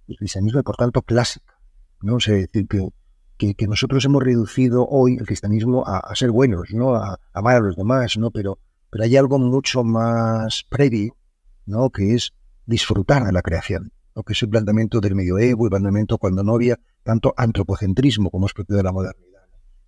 del 0.07 0.17
cristianismo 0.17 0.61
y 0.61 0.63
por 0.63 0.77
tanto 0.77 1.03
clásica, 1.03 1.59
¿no? 2.01 2.17
es 2.17 2.25
decir, 2.25 2.67
que 2.67 2.89
que, 3.37 3.67
nosotros 3.67 4.03
hemos 4.05 4.23
reducido 4.23 4.87
hoy 4.87 5.17
el 5.19 5.27
cristianismo 5.27 5.83
a, 5.85 6.15
ser 6.15 6.31
buenos, 6.31 6.71
¿no? 6.71 6.95
A, 6.95 7.19
amar 7.33 7.57
a 7.57 7.59
los 7.59 7.75
demás, 7.75 8.17
¿no? 8.17 8.31
Pero, 8.31 8.57
pero 8.93 9.05
hay 9.05 9.17
algo 9.17 9.39
mucho 9.39 9.83
más 9.83 10.63
previo, 10.69 11.17
¿no? 11.65 11.89
Que 11.89 12.13
es 12.13 12.31
disfrutar 12.67 13.25
de 13.25 13.31
la 13.31 13.41
creación, 13.41 13.91
lo 14.13 14.21
que 14.21 14.33
es 14.33 14.43
el 14.43 14.49
planteamiento 14.49 15.01
del 15.01 15.15
medioevo, 15.15 15.65
el 15.65 15.71
planteamiento 15.71 16.19
cuando 16.19 16.43
no 16.43 16.53
había 16.53 16.79
tanto 17.01 17.33
antropocentrismo 17.35 18.29
como 18.29 18.45
es 18.45 18.53
propio 18.53 18.75
de 18.75 18.83
la 18.83 18.91
modernidad. 18.91 19.41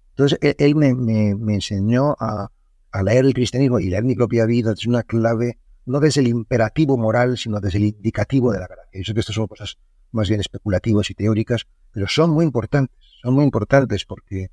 Entonces, 0.10 0.40
e, 0.42 0.56
él, 0.58 0.74
me, 0.76 0.96
me, 0.96 1.54
enseñó 1.54 2.16
a, 2.20 2.50
a, 2.92 3.04
leer 3.04 3.26
el 3.26 3.36
cristianismo 3.36 3.80
y 3.80 3.90
leer 3.90 4.04
mi 4.04 4.16
propia 4.16 4.48
vida 4.48 4.72
es 4.72 4.88
una 4.88 5.04
clave, 5.04 5.60
no 5.86 6.00
desde 6.00 6.22
el 6.22 6.28
imperativo 6.28 6.98
moral, 6.98 7.38
sino 7.38 7.60
desde 7.60 7.78
el 7.78 7.84
indicativo 7.84 8.54
de 8.54 8.60
la 8.60 8.66
gracia. 8.66 8.90
Yo 8.92 9.04
sé 9.04 9.14
que 9.14 9.20
estas 9.20 9.36
son 9.36 9.46
cosas 9.46 9.78
más 10.12 10.30
bien 10.30 10.42
especulativas 10.42 11.12
y 11.12 11.14
teóricas, 11.14 11.68
pero 11.92 12.08
son 12.08 12.32
muy 12.32 12.44
importantes 12.44 12.98
son 13.22 13.36
muy 13.36 13.44
importantes 13.44 14.06
porque, 14.06 14.50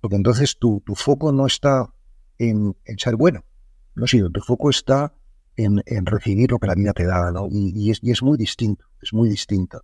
porque 0.00 0.16
entonces 0.16 0.56
tu, 0.58 0.82
tu 0.84 0.94
foco 0.94 1.30
no 1.30 1.46
está 1.46 1.92
en, 2.38 2.76
ser 2.96 3.16
bueno, 3.16 3.44
no, 3.94 4.06
sino 4.06 4.30
tu 4.30 4.40
foco 4.40 4.70
está 4.70 5.14
en, 5.56 5.82
recibir 6.06 6.50
lo 6.50 6.58
que 6.58 6.66
la 6.66 6.74
vida 6.74 6.92
te 6.92 7.04
da, 7.04 7.30
¿no? 7.30 7.46
Y, 7.50 7.90
es, 7.90 8.22
muy 8.22 8.36
distinto, 8.36 8.84
es 9.00 9.12
muy 9.12 9.28
distinto. 9.28 9.82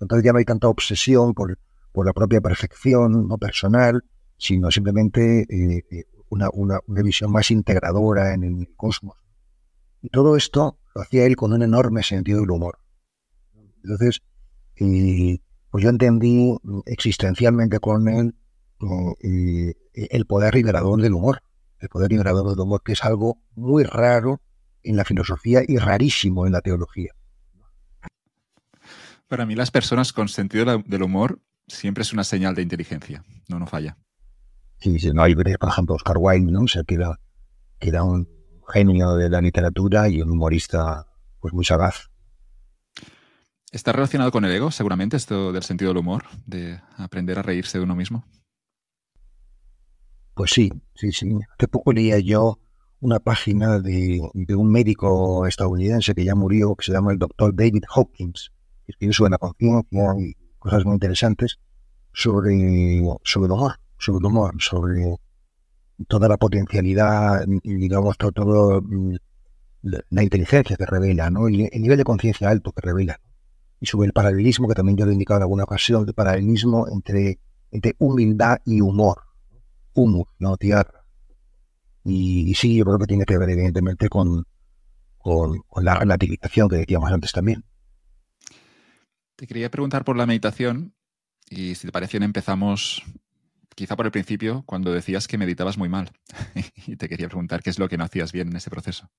Entonces 0.00 0.24
ya 0.24 0.32
no 0.32 0.38
hay 0.38 0.44
tanta 0.44 0.68
obsesión 0.68 1.34
por, 1.34 1.58
la 2.04 2.12
propia 2.12 2.40
perfección 2.40 3.28
no 3.28 3.36
personal, 3.36 4.02
sino 4.38 4.70
simplemente 4.70 5.42
eh, 5.42 5.84
eh, 5.90 6.04
una, 6.30 6.48
visión 6.86 7.30
más 7.30 7.50
integradora 7.50 8.32
en 8.32 8.44
el 8.44 8.74
cosmos. 8.76 9.16
Y 10.00 10.08
todo 10.08 10.36
esto 10.36 10.78
lo 10.94 11.02
hacía 11.02 11.26
él 11.26 11.36
con 11.36 11.52
un 11.52 11.62
enorme 11.62 12.02
sentido 12.02 12.40
del 12.40 12.50
humor. 12.50 12.78
Entonces, 13.84 14.22
eh, 14.76 15.40
pues 15.70 15.84
yo 15.84 15.90
entendí 15.90 16.56
existencialmente 16.86 17.78
con 17.80 18.08
él 18.08 18.34
el 19.92 20.26
poder 20.26 20.54
liberador 20.54 21.02
del 21.02 21.12
humor, 21.12 21.42
el 21.80 21.88
poder 21.88 22.10
liberador 22.10 22.48
del 22.50 22.60
humor, 22.60 22.82
que 22.84 22.92
es 22.92 23.04
algo 23.04 23.38
muy 23.54 23.84
raro 23.84 24.40
en 24.82 24.96
la 24.96 25.04
filosofía 25.04 25.62
y 25.66 25.78
rarísimo 25.78 26.46
en 26.46 26.52
la 26.52 26.60
teología. 26.60 27.12
Para 29.28 29.46
mí 29.46 29.54
las 29.54 29.70
personas 29.70 30.12
con 30.12 30.28
sentido 30.28 30.82
del 30.84 31.02
humor 31.02 31.40
siempre 31.68 32.02
es 32.02 32.12
una 32.12 32.24
señal 32.24 32.54
de 32.54 32.62
inteligencia, 32.62 33.24
no, 33.48 33.58
no 33.58 33.66
falla. 33.66 33.96
Sí, 34.78 34.98
sí, 34.98 35.10
no 35.12 35.22
hay, 35.22 35.34
por 35.34 35.46
ejemplo, 35.68 35.94
Oscar 35.94 36.16
Wilde, 36.18 36.50
¿no? 36.50 36.62
O 36.62 36.68
sea, 36.68 36.82
que 36.84 36.94
era, 36.94 37.20
que 37.78 37.90
era 37.90 38.02
un 38.02 38.26
genio 38.72 39.14
de 39.14 39.28
la 39.28 39.40
literatura 39.40 40.08
y 40.08 40.22
un 40.22 40.30
humorista 40.30 41.06
pues 41.38 41.52
muy 41.52 41.64
sagaz. 41.64 42.10
¿Está 43.70 43.92
relacionado 43.92 44.32
con 44.32 44.44
el 44.44 44.52
ego, 44.52 44.70
seguramente, 44.70 45.16
esto 45.16 45.52
del 45.52 45.62
sentido 45.62 45.90
del 45.90 45.98
humor, 45.98 46.24
de 46.46 46.80
aprender 46.96 47.38
a 47.38 47.42
reírse 47.42 47.78
de 47.78 47.84
uno 47.84 47.94
mismo? 47.94 48.24
Pues 50.34 50.50
sí, 50.50 50.70
sí, 50.94 51.12
sí. 51.12 51.38
Hace 51.56 51.68
poco 51.68 51.92
leía 51.92 52.18
yo 52.18 52.58
una 53.00 53.18
página 53.18 53.78
de, 53.78 54.20
un 54.56 54.70
médico 54.70 55.46
estadounidense 55.46 56.14
que 56.14 56.24
ya 56.24 56.34
murió, 56.34 56.74
que 56.74 56.86
se 56.86 56.92
llama 56.92 57.12
el 57.12 57.18
doctor 57.18 57.54
David 57.54 57.84
Hawkins, 57.94 58.52
que 58.86 58.92
escribió 58.92 59.12
sobre 59.12 59.30
la 59.30 59.38
conciencia 59.38 60.14
y 60.18 60.34
cosas 60.58 60.84
muy 60.84 60.94
interesantes 60.94 61.58
sobre, 62.12 63.02
sobre 63.24 63.46
el 63.46 63.52
humor, 63.52 63.80
sobre 63.98 64.18
el 64.18 64.24
humor, 64.24 64.54
sobre 64.58 65.16
toda 66.08 66.28
la 66.28 66.36
potencialidad, 66.36 67.44
digamos, 67.62 68.16
todo, 68.18 68.80
mm, 68.82 69.14
la 69.82 70.22
inteligencia 70.22 70.76
que 70.76 70.86
revela, 70.86 71.30
¿no? 71.30 71.48
el 71.48 71.56
nivel 71.56 71.96
de 71.96 72.04
conciencia 72.04 72.50
alto 72.50 72.72
que 72.72 72.82
revela 72.82 73.18
y 73.80 73.86
sobre 73.86 74.06
el 74.06 74.12
paralelismo, 74.12 74.68
que 74.68 74.74
también 74.74 74.96
yo 74.96 75.06
lo 75.06 75.10
he 75.10 75.14
indicado 75.14 75.38
en 75.38 75.42
alguna 75.42 75.64
ocasión, 75.64 76.04
el 76.06 76.14
paralelismo 76.14 76.86
entre, 76.88 77.40
entre 77.70 77.96
humildad 77.98 78.58
y 78.66 78.82
humor. 78.82 79.22
Humus, 79.94 80.28
¿no? 80.38 80.56
Tierra. 80.56 81.04
Y, 82.04 82.54
sí, 82.54 82.76
yo 82.76 82.84
creo 82.84 82.98
que 82.98 83.06
tiene 83.06 83.24
que 83.24 83.38
ver 83.38 83.50
evidentemente 83.50 84.08
con, 84.08 84.46
con, 85.18 85.62
la 85.82 85.96
relativización 85.96 86.68
que 86.68 86.76
decíamos 86.76 87.10
antes 87.12 87.32
también. 87.32 87.64
Te 89.36 89.46
quería 89.46 89.70
preguntar 89.70 90.04
por 90.04 90.16
la 90.16 90.26
meditación 90.26 90.94
y 91.48 91.74
si 91.74 91.86
te 91.86 91.92
parece 91.92 92.18
empezamos 92.18 93.02
quizá 93.74 93.96
por 93.96 94.06
el 94.06 94.12
principio 94.12 94.62
cuando 94.66 94.92
decías 94.92 95.28
que 95.28 95.38
meditabas 95.38 95.78
muy 95.78 95.88
mal. 95.88 96.10
y 96.86 96.96
te 96.96 97.08
quería 97.08 97.28
preguntar 97.28 97.62
qué 97.62 97.70
es 97.70 97.78
lo 97.78 97.88
que 97.88 97.98
no 97.98 98.04
hacías 98.04 98.32
bien 98.32 98.48
en 98.48 98.56
ese 98.56 98.70
proceso. 98.70 99.10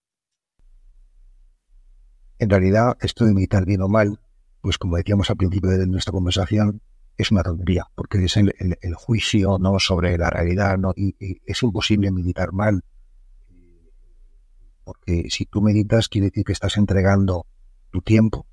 En 2.39 2.49
realidad, 2.49 2.97
esto 3.01 3.25
de 3.25 3.33
meditar 3.33 3.65
bien 3.65 3.81
o 3.81 3.87
mal 3.87 4.19
pues 4.61 4.77
como 4.77 4.97
decíamos 4.97 5.29
al 5.29 5.37
principio 5.37 5.71
de 5.71 5.87
nuestra 5.87 6.11
conversación, 6.11 6.81
es 7.17 7.31
una 7.31 7.43
tontería, 7.43 7.85
porque 7.95 8.23
es 8.23 8.37
el, 8.37 8.53
juicio 8.95 9.57
no 9.59 9.79
sobre 9.79 10.17
la 10.17 10.29
realidad, 10.29 10.77
¿no? 10.77 10.93
Y, 10.95 11.15
es 11.45 11.63
imposible 11.63 12.11
meditar 12.11 12.51
mal, 12.51 12.83
porque 14.83 15.27
si 15.29 15.45
tú 15.45 15.61
meditas 15.61 16.09
quiere 16.09 16.27
decir 16.27 16.43
que 16.43 16.53
estás 16.53 16.77
entregando 16.77 17.45
tu 17.91 18.01
tiempo, 18.01 18.47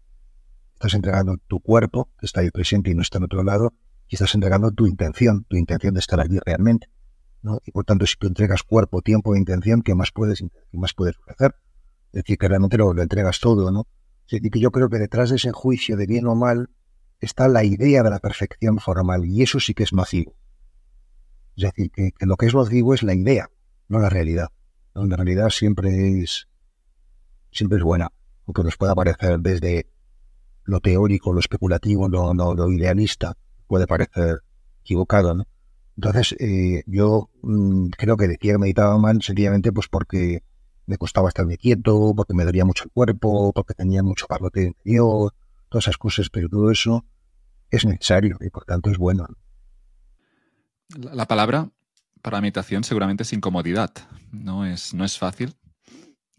estás 0.74 0.94
entregando 0.94 1.36
tu 1.46 1.60
cuerpo, 1.60 2.10
que 2.18 2.26
está 2.26 2.40
ahí 2.40 2.50
presente 2.50 2.90
y 2.90 2.94
no 2.94 3.02
está 3.02 3.18
en 3.18 3.24
otro 3.24 3.42
lado, 3.42 3.72
y 4.08 4.14
estás 4.14 4.34
entregando 4.34 4.70
tu 4.70 4.86
intención, 4.86 5.44
tu 5.44 5.56
intención 5.56 5.94
de 5.94 6.00
estar 6.00 6.20
allí 6.20 6.38
realmente. 6.44 6.88
¿no? 7.42 7.60
Y 7.64 7.70
por 7.70 7.84
tanto, 7.84 8.06
si 8.06 8.16
tú 8.16 8.26
entregas 8.26 8.62
cuerpo, 8.62 9.02
tiempo 9.02 9.34
e 9.34 9.38
intención, 9.38 9.82
¿qué 9.82 9.94
más 9.94 10.10
puedes, 10.12 10.40
qué 10.40 10.78
más 10.78 10.94
puedes 10.94 11.16
hacer? 11.28 11.54
Es 12.12 12.22
decir, 12.22 12.38
que 12.38 12.48
realmente 12.48 12.78
lo, 12.78 12.92
lo 12.92 13.02
entregas 13.02 13.38
todo, 13.40 13.70
¿no? 13.70 13.86
y 14.30 14.50
que 14.50 14.60
yo 14.60 14.70
creo 14.70 14.88
que 14.88 14.98
detrás 14.98 15.30
de 15.30 15.36
ese 15.36 15.52
juicio 15.52 15.96
de 15.96 16.06
bien 16.06 16.26
o 16.26 16.34
mal 16.34 16.68
está 17.20 17.48
la 17.48 17.64
idea 17.64 18.02
de 18.02 18.10
la 18.10 18.18
perfección 18.18 18.78
formal 18.78 19.24
y 19.24 19.42
eso 19.42 19.60
sí 19.60 19.74
que 19.74 19.82
es 19.82 19.92
nocivo. 19.92 20.34
Es 21.56 21.64
decir, 21.64 21.90
que, 21.90 22.12
lo 22.20 22.36
que 22.36 22.46
es 22.46 22.54
nocivo 22.54 22.94
es 22.94 23.02
la 23.02 23.14
idea, 23.14 23.50
no 23.88 23.98
la 23.98 24.08
realidad. 24.08 24.48
La 24.94 25.16
realidad 25.16 25.50
siempre 25.50 26.20
es, 26.20 26.48
siempre 27.50 27.78
es 27.78 27.84
buena, 27.84 28.10
aunque 28.46 28.62
nos 28.62 28.76
pueda 28.76 28.94
parecer 28.94 29.38
desde 29.40 29.88
lo 30.64 30.80
teórico, 30.80 31.32
lo 31.32 31.40
especulativo, 31.40 32.08
lo, 32.08 32.34
lo, 32.34 32.70
idealista, 32.70 33.36
puede 33.66 33.86
parecer 33.86 34.42
equivocado. 34.82 35.34
¿no? 35.34 35.46
Entonces, 35.96 36.36
eh, 36.38 36.82
yo 36.86 37.30
mm, 37.42 37.88
creo 37.90 38.16
que 38.16 38.28
decía 38.28 38.52
que 38.52 38.58
meditaba 38.58 38.98
mal 38.98 39.22
sencillamente 39.22 39.72
pues 39.72 39.88
porque 39.88 40.42
me 40.86 40.96
costaba 40.96 41.28
estarme 41.28 41.58
quieto, 41.58 42.14
porque 42.16 42.34
me 42.34 42.44
dolía 42.44 42.64
mucho 42.64 42.84
el 42.84 42.90
cuerpo, 42.90 43.52
porque 43.52 43.74
tenía 43.74 44.02
mucho 44.02 44.26
parlote 44.26 44.68
interior, 44.68 45.34
todas 45.68 45.84
esas 45.84 45.98
cosas, 45.98 46.30
pero 46.30 46.48
todo 46.48 46.70
eso 46.70 47.04
es 47.70 47.84
necesario 47.84 48.38
y 48.40 48.50
por 48.50 48.64
tanto 48.64 48.90
es 48.90 48.98
bueno. 48.98 49.26
La 50.96 51.26
palabra 51.26 51.70
para 52.22 52.40
meditación 52.40 52.84
seguramente 52.84 53.22
es 53.22 53.32
incomodidad, 53.32 53.90
no 54.32 54.64
es, 54.66 54.94
no 54.94 55.04
es 55.04 55.18
fácil 55.18 55.56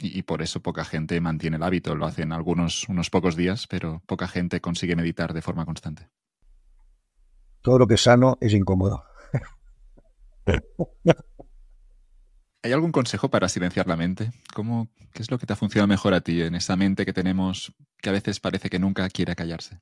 y, 0.02 0.24
por 0.24 0.42
eso 0.42 0.62
poca 0.62 0.86
gente 0.86 1.20
mantiene 1.20 1.58
el 1.58 1.64
hábito, 1.64 1.94
lo 1.94 2.06
hacen 2.06 2.32
algunos 2.32 2.88
unos 2.88 3.10
pocos 3.10 3.36
días, 3.36 3.68
pero 3.68 4.02
poca 4.06 4.30
gente 4.30 4.62
consigue 4.62 4.96
meditar 4.96 5.34
de 5.34 5.42
forma 5.42 5.66
constante. 5.66 6.10
Todo 7.62 7.80
lo 7.80 7.88
que 7.88 7.96
es 7.96 8.04
sano 8.04 8.38
es 8.40 8.54
incómodo. 8.54 9.04
¿Hay 12.62 12.74
algún 12.74 12.92
consejo 12.92 13.30
para 13.30 13.48
silenciar 13.48 13.88
la 13.88 13.96
mente? 13.96 14.32
¿Cómo, 14.54 14.90
¿Qué 15.14 15.22
es 15.22 15.32
lo 15.32 15.40
que 15.40 15.46
te 15.46 15.54
ha 15.54 15.56
funcionado 15.56 15.88
mejor 15.88 16.14
a 16.14 16.22
ti 16.22 16.42
en 16.42 16.56
esa 16.56 16.76
mente 16.76 17.06
que 17.06 17.14
tenemos 17.14 17.74
que 18.02 18.10
a 18.10 18.14
veces 18.14 18.40
parece 18.40 18.70
que 18.70 18.80
nunca 18.80 19.08
quiere 19.10 19.36
callarse? 19.36 19.80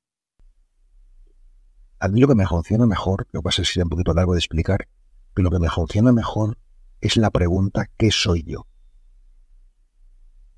A 1.99 2.07
mí 2.07 2.21
lo 2.21 2.27
que 2.27 2.35
me 2.35 2.45
funciona 2.45 2.85
mejor, 2.85 3.27
lo 3.31 3.41
que 3.41 3.43
pasa 3.45 3.63
es 3.63 3.71
que 3.71 3.81
un 3.81 3.89
poquito 3.89 4.13
largo 4.13 4.33
de 4.33 4.39
explicar, 4.39 4.87
pero 5.33 5.49
lo 5.49 5.51
que 5.51 5.59
me 5.59 5.69
funciona 5.69 6.11
mejor 6.11 6.57
es 7.01 7.17
la 7.17 7.31
pregunta 7.31 7.89
¿qué 7.97 8.11
soy 8.11 8.43
yo? 8.43 8.67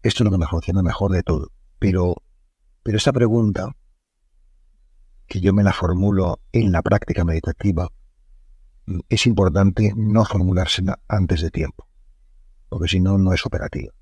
Esto 0.03 0.24
es 0.24 0.26
lo 0.26 0.32
que 0.32 0.38
me 0.38 0.47
funciona 0.47 0.82
mejor 0.82 1.11
de 1.11 1.24
todo. 1.24 1.51
Pero, 1.80 2.15
pero 2.84 2.97
esa 2.97 3.13
pregunta, 3.13 3.76
que 5.28 5.39
yo 5.39 5.53
me 5.53 5.63
la 5.63 5.74
formulo 5.74 6.41
en 6.51 6.72
la 6.72 6.82
práctica 6.82 7.24
meditativa, 7.24 7.89
es 9.07 9.28
importante 9.28 9.93
no 9.95 10.26
formulársela 10.26 10.99
antes 11.07 11.41
de 11.41 11.51
tiempo, 11.51 11.88
porque 12.70 12.88
si 12.88 12.99
no, 12.99 13.17
no 13.17 13.34
es 13.34 13.45
operativa. 13.45 13.93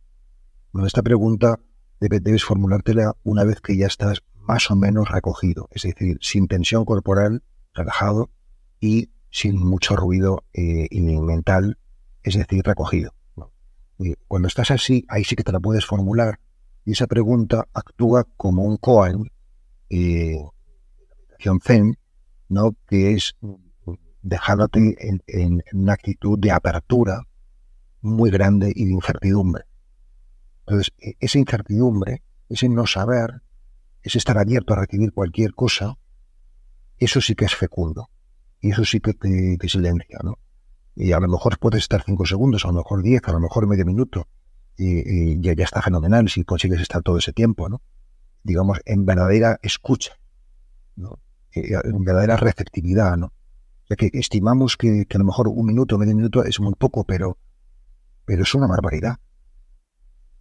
Bueno, 0.72 0.88
esta 0.88 1.01
pregunta 1.01 1.59
debes 1.99 2.43
formulártela 2.43 3.15
una 3.24 3.43
vez 3.43 3.61
que 3.61 3.76
ya 3.78 3.88
estás 3.88 4.22
más 4.36 4.70
o 4.70 4.76
menos 4.76 5.09
recogido, 5.09 5.68
es 5.72 5.84
decir, 5.84 6.18
sin 6.22 6.47
tensión 6.47 6.86
corporal, 6.86 7.43
relajado 7.74 8.30
y 8.80 9.09
sin 9.30 9.57
mucho 9.57 9.95
ruido 9.95 10.43
eh, 10.53 10.88
mental, 11.22 11.78
es 12.24 12.36
decir, 12.36 12.63
recogido. 12.63 13.13
cuando 14.28 14.47
estás 14.47 14.72
así, 14.72 15.05
ahí 15.09 15.24
sí 15.24 15.36
que 15.36 15.43
te 15.43 15.51
la 15.51 15.59
puedes 15.59 15.86
formular 15.86 16.39
y 16.86 16.91
esa 16.91 17.07
pregunta 17.07 17.68
actúa 17.74 18.26
como 18.38 18.63
un 18.63 18.78
koan, 18.78 19.30
eh, 19.89 20.41
zen, 21.61 21.97
¿no? 22.47 22.76
que 22.88 23.13
es 23.13 23.36
dejándote 24.22 24.95
en, 24.99 25.22
en, 25.28 25.63
una 25.74 25.93
actitud 25.93 26.39
de 26.39 26.51
apertura 26.51 27.24
muy 28.01 28.29
grande 28.31 28.71
y 28.75 28.85
de 28.85 28.91
incertidumbre. 28.91 29.65
Entonces, 30.65 30.93
e, 30.99 31.15
esa 31.19 31.39
incertidumbre, 31.39 32.23
ese 32.49 32.69
no 32.69 32.85
saber, 32.85 33.41
ese 34.03 34.17
estar 34.17 34.37
abierto 34.37 34.73
a 34.73 34.77
recibir 34.77 35.13
cualquier 35.13 35.53
cosa, 35.53 35.97
eso 36.97 37.21
sí 37.21 37.35
que 37.35 37.45
es 37.45 37.55
fecundo. 37.55 38.09
Y 38.59 38.71
eso 38.71 38.85
sí 38.85 38.99
que 38.99 39.13
te, 39.13 39.57
silencia, 39.67 40.19
¿no? 40.23 40.39
Y 40.95 41.11
a 41.11 41.19
lo 41.19 41.27
mejor 41.27 41.59
puedes 41.59 41.83
estar 41.83 42.03
cinco 42.03 42.25
segundos, 42.25 42.65
a 42.65 42.69
lo 42.69 42.75
mejor 42.75 43.03
diez, 43.03 43.21
a 43.25 43.31
lo 43.31 43.39
mejor 43.39 43.67
medio 43.67 43.85
minuto, 43.85 44.27
y, 44.77 45.39
ya, 45.41 45.51
está 45.63 45.81
fenomenal 45.81 46.27
si 46.29 46.43
consigues 46.43 46.81
estar 46.81 47.01
todo 47.01 47.17
ese 47.17 47.33
tiempo, 47.33 47.69
¿no? 47.69 47.81
Digamos, 48.43 48.79
en 48.85 49.05
verdadera 49.05 49.59
escucha, 49.61 50.13
¿no? 50.95 51.19
Eh, 51.53 51.73
en 51.83 52.03
verdadera 52.03 52.37
receptividad, 52.37 53.15
¿no? 53.17 53.33
Ya 53.89 53.95
que 53.95 54.09
estimamos 54.13 54.75
que, 54.75 55.05
que, 55.05 55.17
a 55.17 55.19
lo 55.19 55.25
mejor 55.25 55.47
un 55.47 55.65
minuto, 55.65 55.97
medio 55.97 56.15
minuto 56.15 56.43
es 56.43 56.59
muy 56.59 56.73
poco, 56.73 57.03
pero, 57.03 57.37
pero 58.28 58.43
es 58.43 58.53
una 58.53 58.67
barbaridad. 58.67 59.15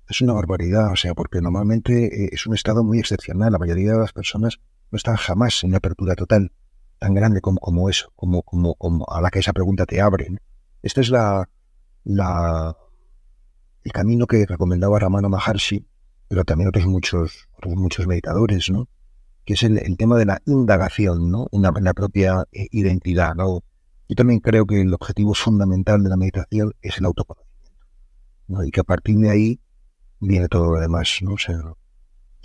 Es 0.09 0.20
una 0.20 0.34
barbaridad, 0.34 0.93
o 0.93 0.97
sea, 0.97 1.14
porque 1.14 1.41
normalmente 1.41 2.24
eh, 2.24 2.30
es 2.32 2.47
un 2.47 2.55
estado 2.55 2.84
muy 2.84 2.99
excepcional. 2.99 3.53
La 3.53 3.59
mayoría 3.59 3.93
de 3.93 3.99
las 4.01 4.12
personas 4.12 4.59
no 4.91 4.97
están 4.97 5.16
jamás 5.16 5.62
en 5.62 5.70
una 5.70 5.78
apertura 5.78 6.14
total 6.16 6.53
tan 6.99 7.14
grande 7.14 7.41
como, 7.41 7.59
como 7.61 7.89
eso, 7.89 8.12
como, 8.16 8.43
como, 8.43 8.74
como 8.74 9.07
a 9.09 9.20
la 9.20 9.30
que 9.30 9.39
esa 9.39 9.53
pregunta 9.53 9.87
te 9.87 10.01
abre. 10.01 10.28
Este 10.82 11.01
es 11.01 11.12
el 12.05 13.93
camino 13.93 14.26
que 14.26 14.47
recomendaba 14.47 14.99
Ramano 14.99 15.28
Maharshi, 15.28 15.87
pero 16.26 16.45
también 16.45 16.68
otros 16.68 16.87
muchos, 16.87 17.49
otros 17.57 17.76
muchos 17.76 18.07
meditadores, 18.09 18.68
¿no? 18.68 18.89
que 19.47 19.55
es 19.55 19.62
el, 19.62 19.97
tema 19.97 20.18
de 20.18 20.26
la 20.26 20.43
indagación, 20.45 21.30
¿no? 21.30 21.47
En 21.53 21.62
la, 21.62 21.95
propia 21.95 22.45
eh, 22.51 22.66
identidad, 22.72 23.37
¿no? 23.37 23.62
Yo 24.09 24.16
también 24.16 24.41
creo 24.41 24.66
que 24.66 24.80
el 24.80 24.93
objetivo 24.93 25.34
fundamental 25.34 26.03
de 26.03 26.11
la 26.11 26.16
meditación 26.16 26.74
es 26.82 26.99
el 26.99 27.05
autoconocimiento, 27.05 27.45
¿no? 28.49 28.64
Y 28.64 28.70
que 28.70 28.80
a 28.80 28.84
partir 28.84 29.16
de 29.18 29.30
ahí 29.30 29.61
viene 30.20 30.49
todo 30.49 30.72
lo 30.72 30.80
demás, 30.80 31.18
¿no? 31.22 31.34
O 31.34 31.38
sea, 31.38 31.57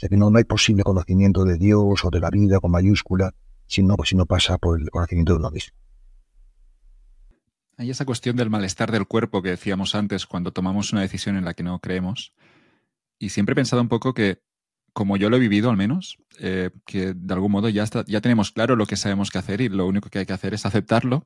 que 0.09 0.17
no, 0.17 0.31
hay 0.35 0.43
posible 0.43 0.83
conocimiento 0.83 1.45
de 1.45 1.57
Dios 1.57 2.03
o 2.03 2.09
de 2.09 2.19
la 2.19 2.29
vida 2.29 2.59
con 2.59 2.71
mayúscula 2.71 3.33
si 3.67 3.83
no, 3.83 3.95
si 4.03 4.15
no 4.15 4.25
pasa 4.25 4.57
por 4.57 4.81
el 4.81 4.89
conocimiento 4.89 5.33
de 5.33 5.39
uno 5.39 5.51
mismo. 5.51 5.77
Hay 7.77 7.89
esa 7.89 8.05
cuestión 8.05 8.35
del 8.35 8.49
malestar 8.49 8.91
del 8.91 9.07
cuerpo 9.07 9.41
que 9.41 9.49
decíamos 9.49 9.95
antes 9.95 10.25
cuando 10.25 10.51
tomamos 10.51 10.91
una 10.91 11.01
decisión 11.01 11.37
en 11.37 11.45
la 11.45 11.53
que 11.53 11.63
no 11.63 11.79
creemos. 11.79 12.33
Y 13.17 13.29
siempre 13.29 13.53
he 13.53 13.55
pensado 13.55 13.81
un 13.81 13.87
poco 13.87 14.13
que, 14.13 14.41
como 14.93 15.17
yo 15.17 15.29
lo 15.29 15.37
he 15.37 15.39
vivido 15.39 15.69
al 15.69 15.77
menos, 15.77 16.17
eh, 16.39 16.71
que 16.85 17.13
de 17.13 17.33
algún 17.33 17.51
modo 17.51 17.69
ya, 17.69 17.83
está, 17.83 18.03
ya 18.07 18.21
tenemos 18.21 18.51
claro 18.51 18.75
lo 18.75 18.85
que 18.85 18.97
sabemos 18.97 19.31
que 19.31 19.37
hacer 19.37 19.61
y 19.61 19.69
lo 19.69 19.87
único 19.87 20.09
que 20.09 20.19
hay 20.19 20.25
que 20.25 20.33
hacer 20.33 20.53
es 20.53 20.65
aceptarlo 20.65 21.25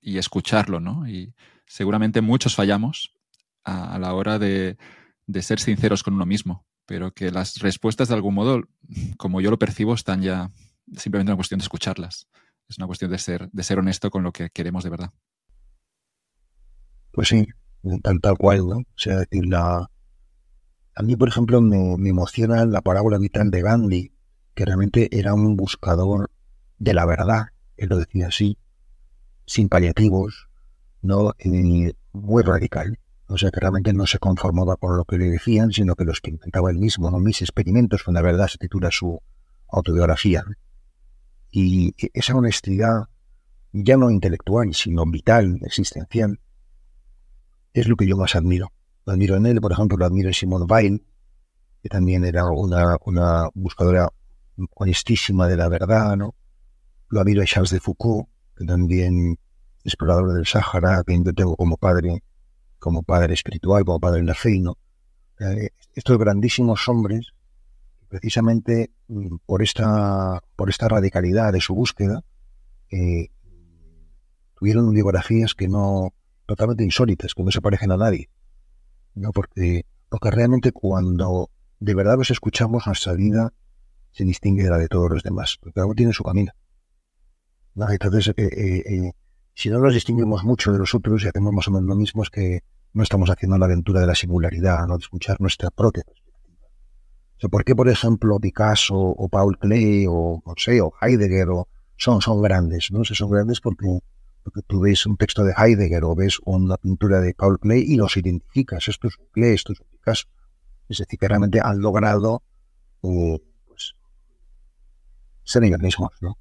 y 0.00 0.18
escucharlo, 0.18 0.80
¿no? 0.80 1.06
Y 1.06 1.34
seguramente 1.66 2.20
muchos 2.20 2.54
fallamos 2.54 3.12
a 3.64 3.98
la 3.98 4.14
hora 4.14 4.38
de, 4.38 4.76
de 5.30 5.42
ser 5.42 5.60
sinceros 5.60 6.02
con 6.02 6.14
uno 6.14 6.26
mismo, 6.26 6.66
pero 6.86 7.12
que 7.12 7.30
las 7.30 7.56
respuestas 7.60 8.08
de 8.08 8.14
algún 8.14 8.34
modo, 8.34 8.62
como 9.16 9.40
yo 9.40 9.50
lo 9.50 9.58
percibo, 9.58 9.94
están 9.94 10.22
ya 10.22 10.50
simplemente 10.96 11.30
una 11.30 11.36
cuestión 11.36 11.58
de 11.58 11.64
escucharlas. 11.64 12.28
Es 12.68 12.78
una 12.78 12.86
cuestión 12.86 13.10
de 13.10 13.18
ser, 13.18 13.48
de 13.50 13.62
ser 13.62 13.78
honesto 13.78 14.10
con 14.10 14.22
lo 14.22 14.32
que 14.32 14.50
queremos 14.50 14.84
de 14.84 14.90
verdad. 14.90 15.10
Pues 17.12 17.28
sí, 17.28 17.46
tal, 18.02 18.20
tal 18.20 18.38
cual, 18.38 18.58
¿no? 18.68 18.76
O 18.78 18.84
sea, 18.96 19.18
decir, 19.18 19.46
la... 19.46 19.90
a 20.94 21.02
mí, 21.02 21.16
por 21.16 21.28
ejemplo, 21.28 21.60
me, 21.60 22.08
emociona 22.08 22.64
la 22.66 22.80
parábola 22.80 23.18
vital 23.18 23.50
de 23.50 23.62
Gandhi, 23.62 24.12
que 24.54 24.64
realmente 24.64 25.08
era 25.16 25.34
un 25.34 25.56
buscador 25.56 26.30
de 26.78 26.94
la 26.94 27.06
verdad, 27.06 27.48
él 27.76 27.88
lo 27.88 27.98
decía 27.98 28.28
así, 28.28 28.56
sin 29.46 29.68
paliativos, 29.68 30.48
¿no? 31.02 31.34
muy 32.12 32.42
radical. 32.42 32.98
O 33.32 33.38
sea 33.38 33.52
que 33.52 33.60
realmente 33.60 33.92
no 33.92 34.06
se 34.06 34.18
conformaba 34.18 34.76
con 34.76 34.96
lo 34.96 35.04
que 35.04 35.16
le 35.16 35.30
decían, 35.30 35.70
sino 35.70 35.94
que 35.94 36.04
lo 36.04 36.10
experimentaba 36.10 36.72
él 36.72 36.78
mismo. 36.78 37.12
¿no? 37.12 37.20
Mis 37.20 37.40
experimentos, 37.42 38.02
con 38.02 38.14
la 38.14 38.22
verdad 38.22 38.48
se 38.48 38.58
titula 38.58 38.90
su 38.90 39.22
autobiografía. 39.68 40.44
Y 41.52 41.94
esa 42.12 42.34
honestidad, 42.34 43.04
ya 43.72 43.96
no 43.96 44.10
intelectual, 44.10 44.74
sino 44.74 45.06
vital, 45.06 45.60
existencial, 45.62 46.40
es 47.72 47.86
lo 47.86 47.94
que 47.94 48.08
yo 48.08 48.16
más 48.16 48.34
admiro. 48.34 48.72
Lo 49.06 49.12
admiro 49.12 49.36
en 49.36 49.46
él, 49.46 49.60
por 49.60 49.70
ejemplo, 49.70 49.96
lo 49.96 50.06
admiro 50.06 50.28
en 50.28 50.34
Simone 50.34 50.66
Weil, 50.68 51.04
que 51.84 51.88
también 51.88 52.24
era 52.24 52.46
una, 52.46 52.96
una 53.06 53.48
buscadora 53.54 54.08
honestísima 54.74 55.46
de 55.46 55.56
la 55.56 55.68
verdad, 55.68 56.16
¿no? 56.16 56.34
Lo 57.08 57.20
admiro 57.20 57.42
en 57.42 57.46
Charles 57.46 57.70
de 57.70 57.78
Foucault, 57.78 58.28
que 58.56 58.64
también 58.64 59.38
explorador 59.84 60.32
del 60.34 60.46
Sáhara, 60.46 61.04
que 61.06 61.16
yo 61.24 61.32
tengo 61.32 61.54
como 61.54 61.76
padre 61.76 62.24
como 62.80 63.02
padre 63.04 63.34
espiritual, 63.34 63.84
como 63.84 64.00
padre 64.00 64.22
¿no? 64.22 64.76
Eh, 65.38 65.70
estos 65.94 66.18
grandísimos 66.18 66.88
hombres, 66.88 67.32
precisamente 68.08 68.90
mm, 69.08 69.36
por 69.46 69.62
esta, 69.62 70.42
por 70.56 70.68
esta 70.68 70.88
radicalidad 70.88 71.52
de 71.52 71.60
su 71.60 71.74
búsqueda, 71.74 72.24
eh, 72.90 73.28
tuvieron 74.58 74.90
biografías 74.92 75.54
que 75.54 75.68
no, 75.68 76.12
totalmente 76.46 76.82
insólitas, 76.82 77.34
que 77.34 77.44
no 77.44 77.50
se 77.50 77.60
parecen 77.60 77.92
a 77.92 77.96
nadie. 77.96 78.28
¿no? 79.14 79.30
Porque, 79.30 79.84
porque 80.08 80.30
realmente 80.30 80.72
cuando 80.72 81.50
de 81.78 81.94
verdad 81.94 82.18
los 82.18 82.30
escuchamos, 82.30 82.86
nuestra 82.86 83.12
vida 83.14 83.52
se 84.12 84.24
distingue 84.24 84.64
de 84.64 84.70
la 84.70 84.78
de 84.78 84.88
todos 84.88 85.10
los 85.10 85.22
demás, 85.22 85.56
porque 85.60 85.74
cada 85.74 85.86
uno 85.86 85.94
tiene 85.94 86.12
su 86.12 86.24
camino. 86.24 86.52
Entonces, 87.76 88.34
eh, 88.36 89.12
si 89.54 89.68
no 89.70 89.78
nos 89.78 89.94
distinguimos 89.94 90.44
mucho 90.44 90.72
de 90.72 90.78
los 90.78 90.94
otros 90.94 91.24
y 91.24 91.28
hacemos 91.28 91.52
más 91.52 91.68
o 91.68 91.70
menos 91.70 91.88
lo 91.88 91.96
mismo, 91.96 92.22
es 92.22 92.30
que 92.30 92.60
no 92.92 93.02
estamos 93.02 93.30
haciendo 93.30 93.58
la 93.58 93.66
aventura 93.66 94.00
de 94.00 94.06
la 94.06 94.14
singularidad, 94.14 94.86
¿no? 94.86 94.96
de 94.96 95.02
escuchar 95.02 95.40
nuestra 95.40 95.70
propia 95.70 96.02
perspectiva. 96.02 96.68
O 97.42 97.48
¿Por 97.48 97.64
qué, 97.64 97.74
por 97.74 97.88
ejemplo, 97.88 98.38
Picasso 98.38 98.96
o 98.96 99.28
Paul 99.28 99.58
Klee 99.58 100.06
o, 100.08 100.42
no 100.44 100.54
sé, 100.56 100.80
o 100.80 100.92
Heidegger 101.00 101.48
o, 101.50 101.68
son, 101.96 102.20
son 102.20 102.42
grandes? 102.42 102.90
¿no? 102.90 103.04
son 103.04 103.30
grandes 103.30 103.60
porque, 103.60 104.00
porque 104.42 104.60
tú 104.66 104.80
ves 104.80 105.06
un 105.06 105.16
texto 105.16 105.44
de 105.44 105.54
Heidegger 105.56 106.04
o 106.04 106.14
ves 106.14 106.38
una 106.44 106.76
pintura 106.76 107.20
de 107.20 107.34
Paul 107.34 107.58
Klee 107.58 107.84
y 107.86 107.96
los 107.96 108.16
identificas. 108.16 108.88
Esto 108.88 109.08
es 109.08 109.18
un 109.18 109.26
Klee, 109.32 109.54
esto 109.54 109.72
es 109.72 109.80
un 109.80 109.86
Picasso. 109.90 110.26
Es 110.88 110.98
decir, 110.98 111.18
que 111.18 111.28
realmente 111.28 111.60
han 111.62 111.80
logrado 111.80 112.42
eh, 113.02 113.38
pues, 113.66 113.94
ser 115.44 115.64
ellos 115.64 115.80
mismos, 115.80 116.10
¿no? 116.20 116.36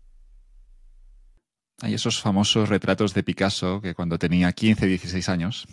Hay 1.81 1.93
esos 1.93 2.21
famosos 2.21 2.67
retratos 2.67 3.13
de 3.13 3.23
Picasso 3.23 3.79
que 3.81 3.95
cuando 3.95 4.19
tenía 4.19 4.51
15, 4.51 4.85
16 4.85 5.29
años, 5.29 5.67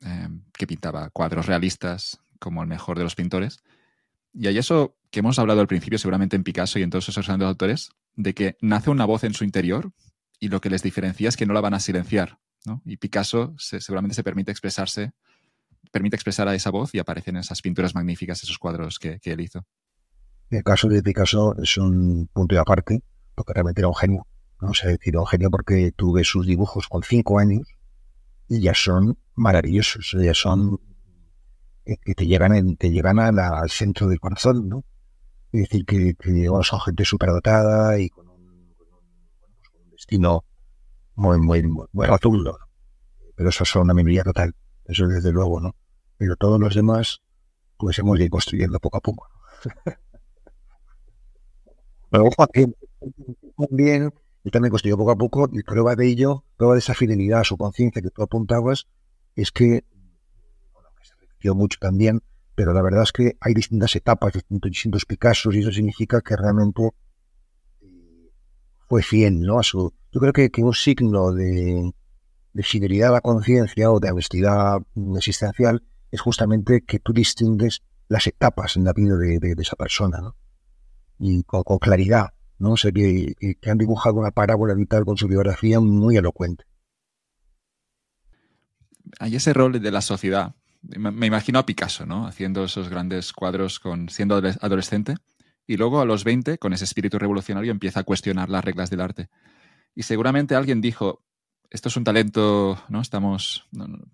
em, 0.00 0.42
que 0.52 0.66
pintaba 0.66 1.10
cuadros 1.10 1.46
realistas 1.46 2.20
como 2.38 2.62
el 2.62 2.68
mejor 2.68 2.96
de 2.96 3.04
los 3.04 3.16
pintores. 3.16 3.58
Y 4.32 4.46
hay 4.46 4.58
eso 4.58 4.96
que 5.10 5.20
hemos 5.20 5.38
hablado 5.38 5.60
al 5.60 5.66
principio, 5.66 5.98
seguramente 5.98 6.36
en 6.36 6.44
Picasso 6.44 6.78
y 6.78 6.82
en 6.82 6.90
todos 6.90 7.08
esos 7.08 7.26
grandes 7.26 7.48
autores, 7.48 7.90
de 8.14 8.34
que 8.34 8.56
nace 8.60 8.90
una 8.90 9.04
voz 9.04 9.24
en 9.24 9.34
su 9.34 9.42
interior 9.42 9.90
y 10.38 10.48
lo 10.48 10.60
que 10.60 10.70
les 10.70 10.82
diferencia 10.82 11.28
es 11.28 11.36
que 11.36 11.46
no 11.46 11.54
la 11.54 11.60
van 11.60 11.74
a 11.74 11.80
silenciar. 11.80 12.38
Y 12.84 12.98
Picasso 12.98 13.54
seguramente 13.58 14.14
se 14.14 14.22
permite 14.22 14.52
expresarse, 14.52 15.12
permite 15.90 16.16
expresar 16.16 16.46
a 16.46 16.54
esa 16.54 16.70
voz 16.70 16.94
y 16.94 16.98
aparecen 16.98 17.36
esas 17.36 17.62
pinturas 17.62 17.94
magníficas, 17.94 18.42
esos 18.42 18.58
cuadros 18.58 18.98
que, 18.98 19.18
que 19.20 19.32
él 19.32 19.40
hizo. 19.40 19.66
El 20.50 20.62
caso 20.62 20.88
de 20.88 21.02
Picasso 21.02 21.56
es 21.60 21.78
un 21.78 22.28
punto 22.32 22.54
de 22.54 22.60
aparte, 22.60 23.02
porque 23.34 23.54
realmente 23.54 23.80
era 23.80 23.88
un 23.88 23.94
genio 23.94 24.26
O 24.60 24.74
sea, 24.74 24.90
decir, 24.90 25.16
un 25.16 25.26
genio 25.26 25.50
porque 25.50 25.92
tuve 25.92 26.24
sus 26.24 26.46
dibujos 26.46 26.88
con 26.88 27.02
cinco 27.02 27.38
años 27.38 27.68
y 28.48 28.60
ya 28.60 28.74
son 28.74 29.18
maravillosos, 29.34 30.16
son 30.34 30.80
que 32.04 32.14
te 32.14 32.26
llegan, 32.26 32.76
te 32.76 32.90
llegan 32.90 33.18
al 33.18 33.70
centro 33.70 34.08
del 34.08 34.20
corazón, 34.20 34.68
¿no? 34.68 34.84
Es 35.52 35.62
decir, 35.62 35.86
que, 35.86 36.14
son 36.62 36.80
gente 36.80 37.04
superdotada 37.04 37.98
y 37.98 38.10
con 38.10 38.28
un, 38.28 38.74
destino 39.92 40.44
muy, 41.14 41.38
muy, 41.38 41.62
muy, 41.62 41.86
Pero 43.34 43.48
eso 43.48 43.64
es 43.64 43.76
una 43.76 43.94
minoría 43.94 44.22
total, 44.22 44.54
eso 44.84 45.06
desde 45.06 45.32
luego, 45.32 45.60
¿no? 45.60 45.74
Pero 46.18 46.36
todos 46.36 46.60
los 46.60 46.74
demás, 46.74 47.22
pues 47.78 47.98
hemos 47.98 48.18
ido 48.20 48.28
construyendo 48.28 48.78
poco 48.80 48.98
a 48.98 49.00
poco. 49.00 49.26
Pero 52.10 52.24
ojo, 52.24 52.46
también, 53.56 54.12
él 54.44 54.50
también 54.50 54.70
construyó 54.70 54.96
poco 54.96 55.10
a 55.10 55.16
poco, 55.16 55.48
y 55.52 55.62
prueba 55.62 55.96
de 55.96 56.06
ello, 56.06 56.44
prueba 56.56 56.74
de 56.74 56.80
esa 56.80 56.94
fidelidad 56.94 57.40
a 57.40 57.44
su 57.44 57.56
conciencia 57.56 58.02
que 58.02 58.10
tú 58.10 58.22
apuntabas, 58.22 58.86
es 59.34 59.50
que, 59.52 59.84
bueno, 60.72 60.88
se 61.02 61.14
repitió 61.20 61.54
mucho 61.54 61.78
también, 61.80 62.22
pero 62.54 62.72
la 62.72 62.82
verdad 62.82 63.02
es 63.04 63.12
que 63.12 63.36
hay 63.40 63.54
distintas 63.54 63.94
etapas, 63.94 64.32
distintos, 64.32 64.70
distintos 64.70 65.04
Picassos, 65.04 65.54
y 65.54 65.60
eso 65.60 65.70
significa 65.70 66.20
que 66.20 66.36
realmente 66.36 66.90
eh, 67.80 68.32
fue 68.88 69.02
fiel, 69.02 69.42
¿no? 69.42 69.58
A 69.58 69.62
su, 69.62 69.92
yo 70.10 70.20
creo 70.20 70.32
que, 70.32 70.50
que 70.50 70.62
un 70.62 70.74
signo 70.74 71.32
de, 71.32 71.92
fidelidad 72.62 73.10
a 73.10 73.12
la 73.12 73.20
conciencia 73.20 73.90
o 73.92 74.00
de 74.00 74.10
honestidad 74.10 74.82
existencial 75.16 75.84
es 76.10 76.20
justamente 76.20 76.82
que 76.82 76.98
tú 76.98 77.12
distingues 77.12 77.82
las 78.08 78.26
etapas 78.26 78.76
en 78.76 78.84
la 78.84 78.92
vida 78.92 79.16
de, 79.16 79.54
esa 79.58 79.76
persona, 79.76 80.20
¿no? 80.20 80.36
Y 81.20 81.44
con, 81.44 81.62
claridad, 81.78 82.32
¿no? 82.58 82.72
O 82.72 82.76
sea, 82.76 82.92
que, 82.92 83.34
que, 83.60 83.70
han 83.70 83.78
dibujado 83.78 84.16
una 84.16 84.30
parábola 84.30 84.74
vital 84.74 85.04
con 85.04 85.16
su 85.16 85.28
biografía 85.28 85.80
muy 85.80 86.16
elocuente. 86.16 86.64
Hay 89.20 89.36
ese 89.36 89.52
rol 89.52 89.80
de 89.80 89.90
la 89.90 90.00
sociedad 90.00 90.54
me 90.82 91.26
imagino 91.26 91.58
a 91.58 91.66
Picasso, 91.66 92.06
¿no? 92.06 92.26
Haciendo 92.26 92.64
esos 92.64 92.88
grandes 92.88 93.32
cuadros 93.32 93.80
con, 93.80 94.08
siendo 94.08 94.36
adolescente. 94.36 95.14
Y 95.66 95.76
luego 95.76 96.00
a 96.00 96.04
los 96.04 96.24
20, 96.24 96.58
con 96.58 96.72
ese 96.72 96.84
espíritu 96.84 97.18
revolucionario, 97.18 97.70
empieza 97.70 98.00
a 98.00 98.04
cuestionar 98.04 98.48
las 98.48 98.64
reglas 98.64 98.88
del 98.90 99.00
arte. 99.00 99.28
Y 99.94 100.04
seguramente 100.04 100.54
alguien 100.54 100.80
dijo, 100.80 101.24
esto 101.68 101.88
es 101.88 101.96
un 101.96 102.04
talento, 102.04 102.82
¿no? 102.88 103.00
Estamos... 103.00 103.68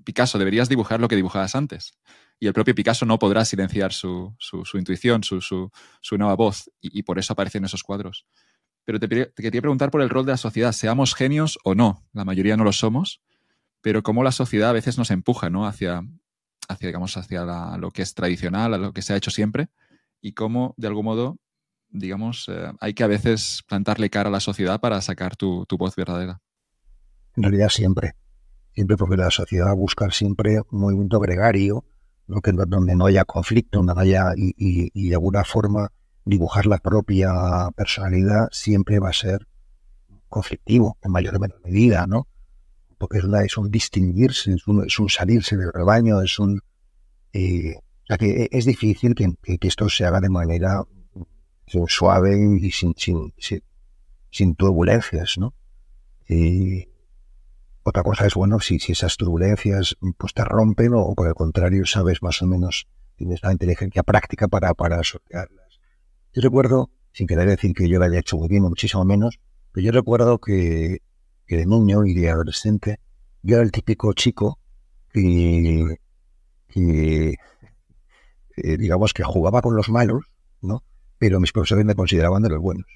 Picasso, 0.04 0.38
deberías 0.38 0.68
dibujar 0.68 1.00
lo 1.00 1.08
que 1.08 1.16
dibujabas 1.16 1.54
antes. 1.54 1.92
Y 2.38 2.46
el 2.46 2.52
propio 2.52 2.74
Picasso 2.74 3.06
no 3.06 3.18
podrá 3.18 3.44
silenciar 3.44 3.92
su, 3.92 4.34
intuición, 4.74 5.22
su, 5.22 5.70
nueva 6.18 6.34
voz, 6.34 6.70
y, 6.80 7.02
por 7.02 7.18
eso 7.18 7.32
aparecen 7.32 7.64
esos 7.64 7.82
cuadros. 7.82 8.26
Pero 8.84 9.00
te, 9.00 9.08
quería 9.08 9.60
preguntar 9.60 9.90
por 9.90 10.02
el 10.02 10.10
rol 10.10 10.26
de 10.26 10.32
la 10.32 10.36
sociedad, 10.36 10.72
seamos 10.72 11.14
genios 11.14 11.58
o 11.64 11.74
no, 11.74 12.04
la 12.12 12.24
mayoría 12.24 12.56
no 12.56 12.64
lo 12.64 12.72
somos, 12.72 13.22
pero 13.80 14.02
cómo 14.02 14.22
la 14.22 14.32
sociedad 14.32 14.70
a 14.70 14.74
veces 14.74 14.98
nos 14.98 15.10
empuja 15.10 15.48
¿no? 15.48 15.66
hacia, 15.66 16.02
hacia, 16.68 16.86
digamos, 16.88 17.16
hacia 17.16 17.44
lo 17.78 17.90
que 17.90 18.02
es 18.02 18.14
tradicional, 18.14 18.74
a 18.74 18.78
lo 18.78 18.92
que 18.92 19.02
se 19.02 19.12
ha 19.14 19.16
hecho 19.16 19.30
siempre, 19.30 19.68
y 20.20 20.32
cómo, 20.32 20.74
de 20.76 20.86
algún 20.88 21.04
modo, 21.04 21.38
digamos, 21.94 22.48
eh, 22.48 22.72
hay 22.80 22.92
que 22.92 23.04
a 23.04 23.06
veces 23.06 23.62
plantarle 23.68 24.10
cara 24.10 24.28
a 24.28 24.32
la 24.32 24.40
sociedad 24.40 24.80
para 24.80 25.00
sacar 25.00 25.36
tu, 25.36 25.66
voz 25.78 25.94
verdadera. 25.96 26.40
En 27.36 27.44
realidad 27.44 27.68
siempre, 27.68 28.14
siempre 28.72 28.96
porque 28.96 29.16
la 29.16 29.30
sociedad 29.30 29.66
va 29.66 29.70
a 29.70 29.74
buscar 29.74 30.12
siempre 30.12 30.60
un 30.70 30.80
movimiento 30.80 31.20
gregario, 31.20 31.84
¿no? 32.26 32.40
que, 32.40 32.52
donde 32.52 32.94
no 32.94 33.06
haya 33.06 33.24
conflicto, 33.24 33.78
donde 33.78 33.94
no 33.94 34.00
haya, 34.00 34.32
y, 34.36 35.08
de 35.08 35.14
alguna 35.14 35.44
forma 35.44 35.92
dibujar 36.24 36.66
la 36.66 36.78
propia 36.78 37.68
personalidad 37.76 38.48
siempre 38.50 38.98
va 38.98 39.10
a 39.10 39.12
ser 39.12 39.46
conflictivo, 40.28 40.96
en 41.02 41.12
mayor 41.12 41.36
o 41.36 41.40
menor 41.40 41.60
medida, 41.62 42.06
¿no? 42.06 42.26
porque 42.98 43.18
es, 43.18 43.24
es 43.24 43.58
un 43.58 43.70
distinguirse, 43.70 44.54
es 44.54 44.66
un, 44.98 45.08
salirse 45.08 45.56
del 45.56 45.72
rebaño, 45.72 46.22
es 46.22 46.38
un... 46.38 46.60
Eh, 47.32 47.74
o 47.76 48.06
sea 48.06 48.18
que 48.18 48.48
es 48.50 48.64
difícil 48.64 49.14
que, 49.14 49.34
esto 49.60 49.88
se 49.88 50.04
haga 50.04 50.20
de 50.20 50.28
manera 50.28 50.82
suave 51.88 52.58
y 52.60 52.70
sin, 52.70 52.94
sin, 52.96 53.32
sin, 54.30 54.54
turbulencias, 54.54 55.38
¿no? 55.38 55.54
Y 56.28 56.88
otra 57.84 58.02
cosa 58.02 58.26
es, 58.26 58.34
bueno, 58.34 58.60
si, 58.60 58.78
si 58.78 58.92
esas 58.92 59.16
turbulencias 59.16 59.96
pues 60.18 60.34
te 60.34 60.44
rompen 60.44 60.92
o, 60.94 61.14
por 61.14 61.28
el 61.28 61.34
contrario 61.34 61.86
sabes 61.86 62.22
más 62.22 62.42
o 62.42 62.46
menos, 62.46 62.88
tienes 63.16 63.42
la 63.42 63.52
inteligencia 63.52 64.02
práctica 64.02 64.48
para, 64.48 64.74
para 64.74 65.02
sortearlas. 65.02 65.80
Yo 66.32 66.42
recuerdo, 66.42 66.90
sin 67.12 67.26
querer 67.26 67.48
decir 67.48 67.74
que 67.74 67.88
yo 67.88 67.98
la 67.98 68.06
haya 68.06 68.18
hecho 68.18 68.36
muy 68.36 68.48
bien 68.48 68.62
muchísimo 68.62 69.04
menos, 69.04 69.38
pero 69.72 69.84
yo 69.84 69.92
recuerdo 69.92 70.38
que 70.38 71.00
que 71.46 71.56
de 71.56 71.66
niño 71.66 72.04
y 72.04 72.14
de 72.14 72.30
adolescente, 72.30 73.00
yo 73.42 73.56
era 73.56 73.64
el 73.64 73.72
típico 73.72 74.12
chico 74.12 74.58
que, 75.12 75.96
digamos 78.56 79.12
que 79.12 79.22
jugaba 79.22 79.62
con 79.62 79.76
los 79.76 79.88
malos, 79.88 80.24
¿no? 80.60 80.82
Pero 81.18 81.40
mis 81.40 81.52
profesores 81.52 81.84
me 81.84 81.94
consideraban 81.94 82.42
de 82.42 82.48
los 82.48 82.60
buenos. 82.60 82.86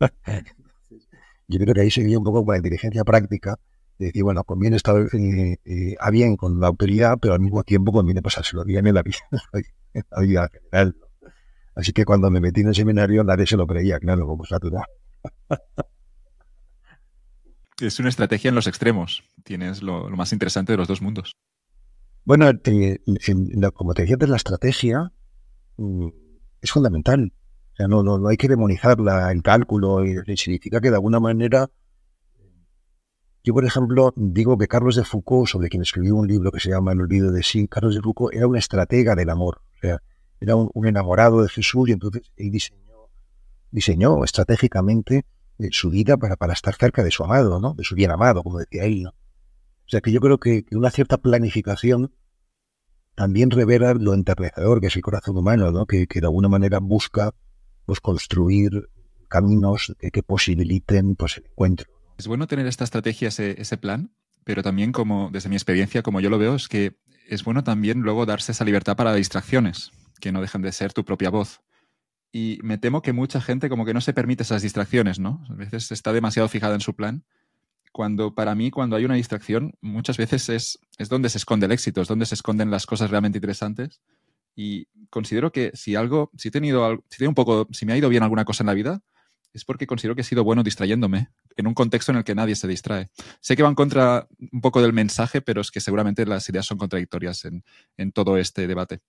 yo 1.48 1.60
creo 1.60 1.74
que 1.74 1.80
ahí 1.82 1.90
seguía 1.90 2.18
un 2.18 2.24
poco 2.24 2.44
con 2.44 2.54
la 2.54 2.58
inteligencia 2.58 3.04
práctica, 3.04 3.58
de 3.98 4.06
decir, 4.06 4.22
bueno, 4.22 4.44
conviene 4.44 4.76
estar 4.76 4.96
eh, 5.12 5.58
eh, 5.64 5.96
a 6.00 6.10
bien 6.10 6.36
con 6.36 6.60
la 6.60 6.68
autoridad, 6.68 7.18
pero 7.20 7.34
al 7.34 7.40
mismo 7.40 7.62
tiempo 7.62 7.92
conviene 7.92 8.22
pasárselo 8.22 8.64
bien 8.64 8.86
en 8.86 8.94
la 8.94 9.02
vida, 9.02 9.18
en 9.94 10.04
la 10.10 10.20
vida 10.20 10.48
general. 10.48 10.96
Así 11.74 11.92
que 11.92 12.04
cuando 12.04 12.30
me 12.30 12.40
metí 12.40 12.60
en 12.60 12.68
el 12.68 12.74
seminario 12.74 13.24
nadie 13.24 13.46
se 13.46 13.56
lo 13.56 13.66
creía, 13.66 13.98
claro, 13.98 14.26
como 14.26 14.44
es 14.44 14.50
natural. 14.50 14.84
Es 17.80 17.98
una 17.98 18.08
estrategia 18.08 18.50
en 18.50 18.54
los 18.54 18.68
extremos. 18.68 19.24
Tienes 19.42 19.82
lo, 19.82 20.08
más 20.10 20.32
interesante 20.32 20.72
de 20.72 20.78
los 20.78 20.86
dos 20.86 21.02
mundos. 21.02 21.36
Bueno, 22.24 22.46
como 23.74 23.94
te 23.94 24.02
decía 24.02 24.16
la 24.20 24.36
estrategia 24.36 25.12
mm, 25.76 26.08
es 26.60 26.70
fundamental. 26.70 27.32
O 27.72 27.76
sea, 27.76 27.88
no, 27.88 28.04
no, 28.04 28.28
hay 28.28 28.36
que 28.36 28.46
demonizar 28.46 28.96
el 29.30 29.42
cálculo 29.42 30.04
y 30.04 30.36
significa 30.36 30.80
que 30.80 30.90
de 30.90 30.96
alguna 30.96 31.18
manera 31.18 31.68
yo, 33.44 33.52
por 33.52 33.66
ejemplo, 33.66 34.14
digo 34.16 34.56
que 34.56 34.66
Carlos 34.66 34.96
de 34.96 35.04
Foucault, 35.04 35.48
sobre 35.48 35.68
quien 35.68 35.82
escribió 35.82 36.16
un 36.16 36.26
libro 36.26 36.50
que 36.50 36.60
se 36.60 36.70
llama 36.70 36.92
El 36.92 37.02
olvido 37.02 37.30
de 37.30 37.42
sí, 37.42 37.68
Carlos 37.68 37.94
de 37.94 38.00
Foucault 38.00 38.34
era 38.34 38.46
un 38.46 38.56
estratega 38.56 39.14
del 39.14 39.28
amor. 39.28 39.60
O 39.76 39.80
sea, 39.82 40.02
era 40.40 40.56
un, 40.56 40.86
enamorado 40.86 41.42
de 41.42 41.50
Jesús 41.50 41.90
y 41.90 41.92
entonces 41.92 42.22
él 42.36 42.50
diseñó, 42.50 43.10
diseñó 43.70 44.24
estratégicamente 44.24 45.26
su 45.70 45.90
vida 45.90 46.16
para, 46.16 46.36
para 46.36 46.54
estar 46.54 46.74
cerca 46.74 47.04
de 47.04 47.10
su 47.10 47.22
amado, 47.22 47.60
¿no? 47.60 47.74
De 47.74 47.84
su 47.84 47.94
bien 47.94 48.10
amado, 48.10 48.42
como 48.42 48.58
decía 48.58 48.84
él. 48.84 49.06
O 49.06 49.88
sea 49.88 50.00
que 50.00 50.10
yo 50.10 50.20
creo 50.20 50.38
que 50.38 50.64
una 50.72 50.90
cierta 50.90 51.18
planificación 51.18 52.14
también 53.14 53.50
revela 53.50 53.92
lo 53.92 54.14
enternecedor 54.14 54.80
que 54.80 54.86
es 54.86 54.96
el 54.96 55.02
corazón 55.02 55.36
humano, 55.36 55.70
¿no? 55.70 55.84
Que, 55.86 56.06
de 56.06 56.20
alguna 56.26 56.48
manera 56.48 56.78
busca 56.80 57.34
pues, 57.84 58.00
construir 58.00 58.88
caminos 59.28 59.94
que, 60.00 60.22
posibiliten 60.22 61.14
pues, 61.14 61.36
el 61.36 61.46
encuentro. 61.46 61.93
Es 62.16 62.26
bueno 62.28 62.46
tener 62.46 62.66
esta 62.66 62.84
estrategia, 62.84 63.28
ese, 63.28 63.76
plan, 63.76 64.10
pero 64.44 64.62
también 64.62 64.92
como, 64.92 65.30
desde 65.32 65.48
mi 65.48 65.56
experiencia, 65.56 66.02
como 66.02 66.20
yo 66.20 66.30
lo 66.30 66.38
veo, 66.38 66.54
es 66.54 66.68
que 66.68 66.96
es 67.28 67.42
bueno 67.42 67.64
también 67.64 68.00
luego 68.00 68.26
darse 68.26 68.52
esa 68.52 68.64
libertad 68.64 68.96
para 68.96 69.14
distracciones, 69.14 69.90
que 70.20 70.30
no 70.30 70.40
dejen 70.40 70.62
de 70.62 70.72
ser 70.72 70.92
tu 70.92 71.04
propia 71.04 71.30
voz. 71.30 71.60
Y 72.30 72.58
me 72.62 72.78
temo 72.78 73.02
que 73.02 73.12
mucha 73.12 73.40
gente 73.40 73.68
como 73.68 73.84
que 73.84 73.94
no 73.94 74.00
se 74.00 74.12
permite 74.12 74.42
esas 74.42 74.62
distracciones, 74.62 75.18
¿no? 75.18 75.44
A 75.48 75.54
veces 75.54 75.90
está 75.92 76.12
demasiado 76.12 76.48
fijada 76.48 76.74
en 76.74 76.80
su 76.80 76.94
plan. 76.94 77.24
Cuando 77.92 78.34
para 78.34 78.54
mí, 78.54 78.70
cuando 78.70 78.96
hay 78.96 79.04
una 79.04 79.14
distracción, 79.14 79.74
muchas 79.80 80.16
veces 80.16 80.48
es, 80.48 80.78
es 80.98 81.08
donde 81.08 81.28
se 81.28 81.38
esconde 81.38 81.66
el 81.66 81.72
éxito, 81.72 82.02
es 82.02 82.08
donde 82.08 82.26
se 82.26 82.34
esconden 82.34 82.70
las 82.70 82.86
cosas 82.86 83.10
realmente 83.10 83.38
interesantes. 83.38 84.00
Y 84.56 84.86
considero 85.10 85.52
que 85.52 85.70
si 85.74 85.94
algo, 85.94 86.30
si 86.36 86.48
he 86.48 86.50
tenido, 86.50 87.04
si 87.08 87.24
un 87.24 87.34
poco, 87.34 87.68
si 87.72 87.86
me 87.86 87.92
ha 87.92 87.96
ido 87.96 88.08
bien 88.08 88.22
alguna 88.22 88.44
cosa 88.44 88.62
en 88.62 88.66
la 88.66 88.74
vida, 88.74 89.00
es 89.54 89.64
porque 89.64 89.86
considero 89.86 90.14
que 90.14 90.22
he 90.22 90.24
sido 90.24 90.42
bueno 90.42 90.62
distrayéndome 90.62 91.30
en 91.56 91.66
un 91.66 91.74
contexto 91.74 92.10
en 92.10 92.18
el 92.18 92.24
que 92.24 92.34
nadie 92.34 92.56
se 92.56 92.66
distrae. 92.66 93.10
Sé 93.40 93.56
que 93.56 93.62
va 93.62 93.68
en 93.68 93.76
contra 93.76 94.26
un 94.52 94.60
poco 94.60 94.82
del 94.82 94.92
mensaje, 94.92 95.40
pero 95.40 95.60
es 95.60 95.70
que 95.70 95.80
seguramente 95.80 96.26
las 96.26 96.48
ideas 96.48 96.66
son 96.66 96.76
contradictorias 96.76 97.44
en, 97.44 97.64
en 97.96 98.12
todo 98.12 98.36
este 98.36 98.66
debate. 98.66 99.00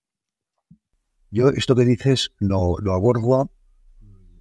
Yo 1.31 1.49
esto 1.49 1.75
que 1.75 1.83
dices 1.83 2.31
lo, 2.37 2.77
lo 2.79 2.93
abordo 2.93 3.51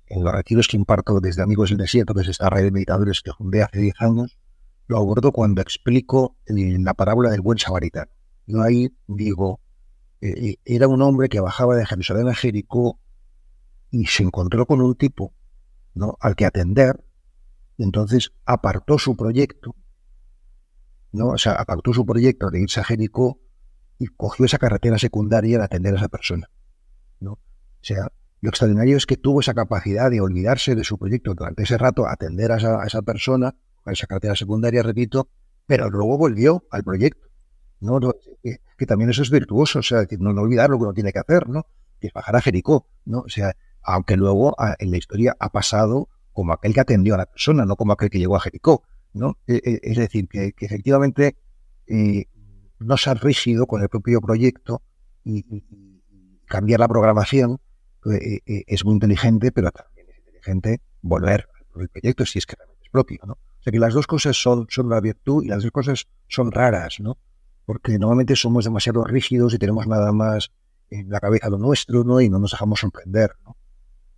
en 0.06 0.22
los 0.22 0.32
retiros 0.32 0.68
que 0.68 0.76
imparto 0.76 1.18
desde 1.20 1.42
Amigos 1.42 1.70
del 1.70 1.78
Desierto, 1.78 2.14
que 2.14 2.20
es 2.20 2.28
esta 2.28 2.50
red 2.50 2.64
de 2.64 2.70
meditadores 2.70 3.22
que 3.22 3.32
fundé 3.32 3.62
hace 3.62 3.80
10 3.80 3.94
años, 4.00 4.38
lo 4.86 4.98
abordo 4.98 5.32
cuando 5.32 5.62
explico 5.62 6.36
la 6.46 6.92
parábola 6.92 7.30
del 7.30 7.40
buen 7.40 7.58
samaritano. 7.58 8.12
Yo 8.46 8.62
ahí 8.62 8.94
digo, 9.06 9.60
eh, 10.20 10.56
era 10.66 10.86
un 10.86 11.00
hombre 11.00 11.30
que 11.30 11.40
bajaba 11.40 11.74
de 11.76 11.86
Jerusalén 11.86 12.28
a 12.28 12.34
Jericó 12.34 12.98
y 13.90 14.06
se 14.06 14.22
encontró 14.22 14.66
con 14.66 14.82
un 14.82 14.94
tipo 14.94 15.32
¿no? 15.94 16.16
al 16.20 16.36
que 16.36 16.46
atender, 16.46 17.04
entonces 17.78 18.32
apartó 18.44 18.98
su 18.98 19.16
proyecto, 19.16 19.74
¿no? 21.12 21.28
o 21.28 21.38
sea, 21.38 21.52
apartó 21.52 21.92
su 21.92 22.04
proyecto 22.04 22.50
de 22.50 22.60
irse 22.60 22.80
a 22.80 22.84
Jericó 22.84 23.40
y 23.98 24.06
cogió 24.06 24.46
esa 24.46 24.58
carretera 24.58 24.98
secundaria 24.98 25.58
de 25.58 25.64
atender 25.64 25.94
a 25.94 25.98
esa 25.98 26.08
persona. 26.08 26.50
O 27.84 27.86
sea, 27.86 28.10
lo 28.40 28.48
extraordinario 28.48 28.96
es 28.96 29.04
que 29.04 29.18
tuvo 29.18 29.40
esa 29.40 29.52
capacidad 29.52 30.10
de 30.10 30.22
olvidarse 30.22 30.74
de 30.74 30.84
su 30.84 30.98
proyecto 30.98 31.34
durante 31.34 31.64
ese 31.64 31.76
rato, 31.76 32.06
atender 32.06 32.50
a 32.50 32.56
esa, 32.56 33.02
persona, 33.02 33.54
a 33.84 33.92
esa 33.92 34.06
cartera 34.06 34.34
secundaria, 34.34 34.82
repito, 34.82 35.28
pero 35.66 35.90
luego 35.90 36.16
volvió 36.16 36.64
al 36.70 36.82
proyecto. 36.82 37.28
¿no? 37.80 38.00
Que, 38.42 38.86
también 38.86 39.10
eso 39.10 39.20
es 39.20 39.30
virtuoso, 39.30 39.80
o 39.80 39.82
sea, 39.82 40.06
no, 40.18 40.32
no, 40.32 40.40
olvidar 40.40 40.70
lo 40.70 40.78
que 40.78 40.84
uno 40.84 40.94
tiene 40.94 41.12
que 41.12 41.18
hacer, 41.18 41.46
¿no? 41.46 41.66
Que 42.00 42.06
es 42.06 42.12
bajar 42.14 42.36
a 42.36 42.40
Jericó, 42.40 42.86
¿no? 43.04 43.20
O 43.20 43.28
sea, 43.28 43.54
aunque 43.84 44.16
luego 44.16 44.54
en 44.78 44.90
la 44.90 44.96
historia 44.96 45.36
ha 45.38 45.50
pasado 45.50 46.08
como 46.32 46.52
aquel 46.52 46.74
que 46.74 46.80
atendió 46.80 47.14
a 47.14 47.18
la 47.18 47.26
persona, 47.26 47.64
no 47.64 47.76
como 47.76 47.92
aquel 47.92 48.10
que 48.10 48.18
llegó 48.18 48.36
a 48.36 48.40
Jericó, 48.40 48.82
¿no? 49.12 49.38
E, 49.46 49.60
e, 49.64 49.80
es 49.82 49.96
decir, 49.96 50.28
que, 50.28 50.52
efectivamente 50.58 51.36
eh, 51.86 52.26
no 52.80 52.96
ser 52.96 53.18
rígido 53.22 53.66
con 53.66 53.82
el 53.82 53.88
propio 53.88 54.20
proyecto 54.20 54.82
y, 55.24 55.44
cambiar 56.46 56.80
la 56.80 56.88
programación 56.88 57.58
eh, 58.12 58.40
eh, 58.44 58.64
es 58.66 58.84
muy 58.84 58.94
inteligente, 58.94 59.50
pero 59.50 59.70
también 59.70 60.08
es 60.10 60.18
inteligente 60.18 60.80
volver 61.00 61.48
al 61.74 61.88
proyecto 61.88 62.26
si 62.26 62.38
es 62.38 62.46
que 62.46 62.56
realmente 62.56 62.84
es 62.84 62.90
propio, 62.90 63.20
¿no? 63.26 63.32
O 63.32 63.62
sea 63.64 63.72
que 63.72 63.78
las 63.78 63.94
dos 63.94 64.06
cosas 64.06 64.36
son, 64.36 64.66
son 64.68 64.90
la 64.90 65.00
virtud 65.00 65.42
y 65.42 65.48
las 65.48 65.62
dos 65.62 65.72
cosas 65.72 66.06
son 66.28 66.52
raras, 66.52 67.00
¿no? 67.00 67.16
Porque 67.64 67.98
normalmente 67.98 68.36
somos 68.36 68.64
demasiado 68.64 69.04
rígidos 69.04 69.54
y 69.54 69.58
tenemos 69.58 69.86
nada 69.86 70.12
más 70.12 70.50
en 70.90 71.08
la 71.08 71.18
cabeza 71.18 71.48
lo 71.48 71.56
nuestro, 71.56 72.04
¿no? 72.04 72.20
Y 72.20 72.28
no 72.28 72.38
nos 72.38 72.50
dejamos 72.50 72.80
sorprender, 72.80 73.32
¿no? 73.44 73.56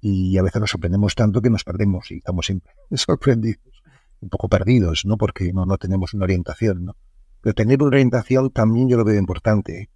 Y 0.08 0.38
a 0.38 0.42
veces 0.42 0.60
nos 0.60 0.70
sorprendemos 0.70 1.16
tanto 1.16 1.42
que 1.42 1.50
nos 1.50 1.64
perdemos 1.64 2.12
y 2.12 2.18
estamos 2.18 2.46
siempre 2.46 2.72
sorprendidos, 2.94 3.82
un 4.20 4.28
poco 4.28 4.48
perdidos, 4.48 5.04
¿no? 5.04 5.16
Porque 5.18 5.52
no, 5.52 5.66
no 5.66 5.78
tenemos 5.78 6.14
una 6.14 6.22
orientación, 6.22 6.84
¿no? 6.84 6.96
Pero 7.40 7.54
tener 7.54 7.82
una 7.82 7.88
orientación 7.88 8.52
también 8.52 8.88
yo 8.88 8.96
lo 8.96 9.04
veo 9.04 9.18
importante. 9.18 9.80
¿eh? 9.80 9.90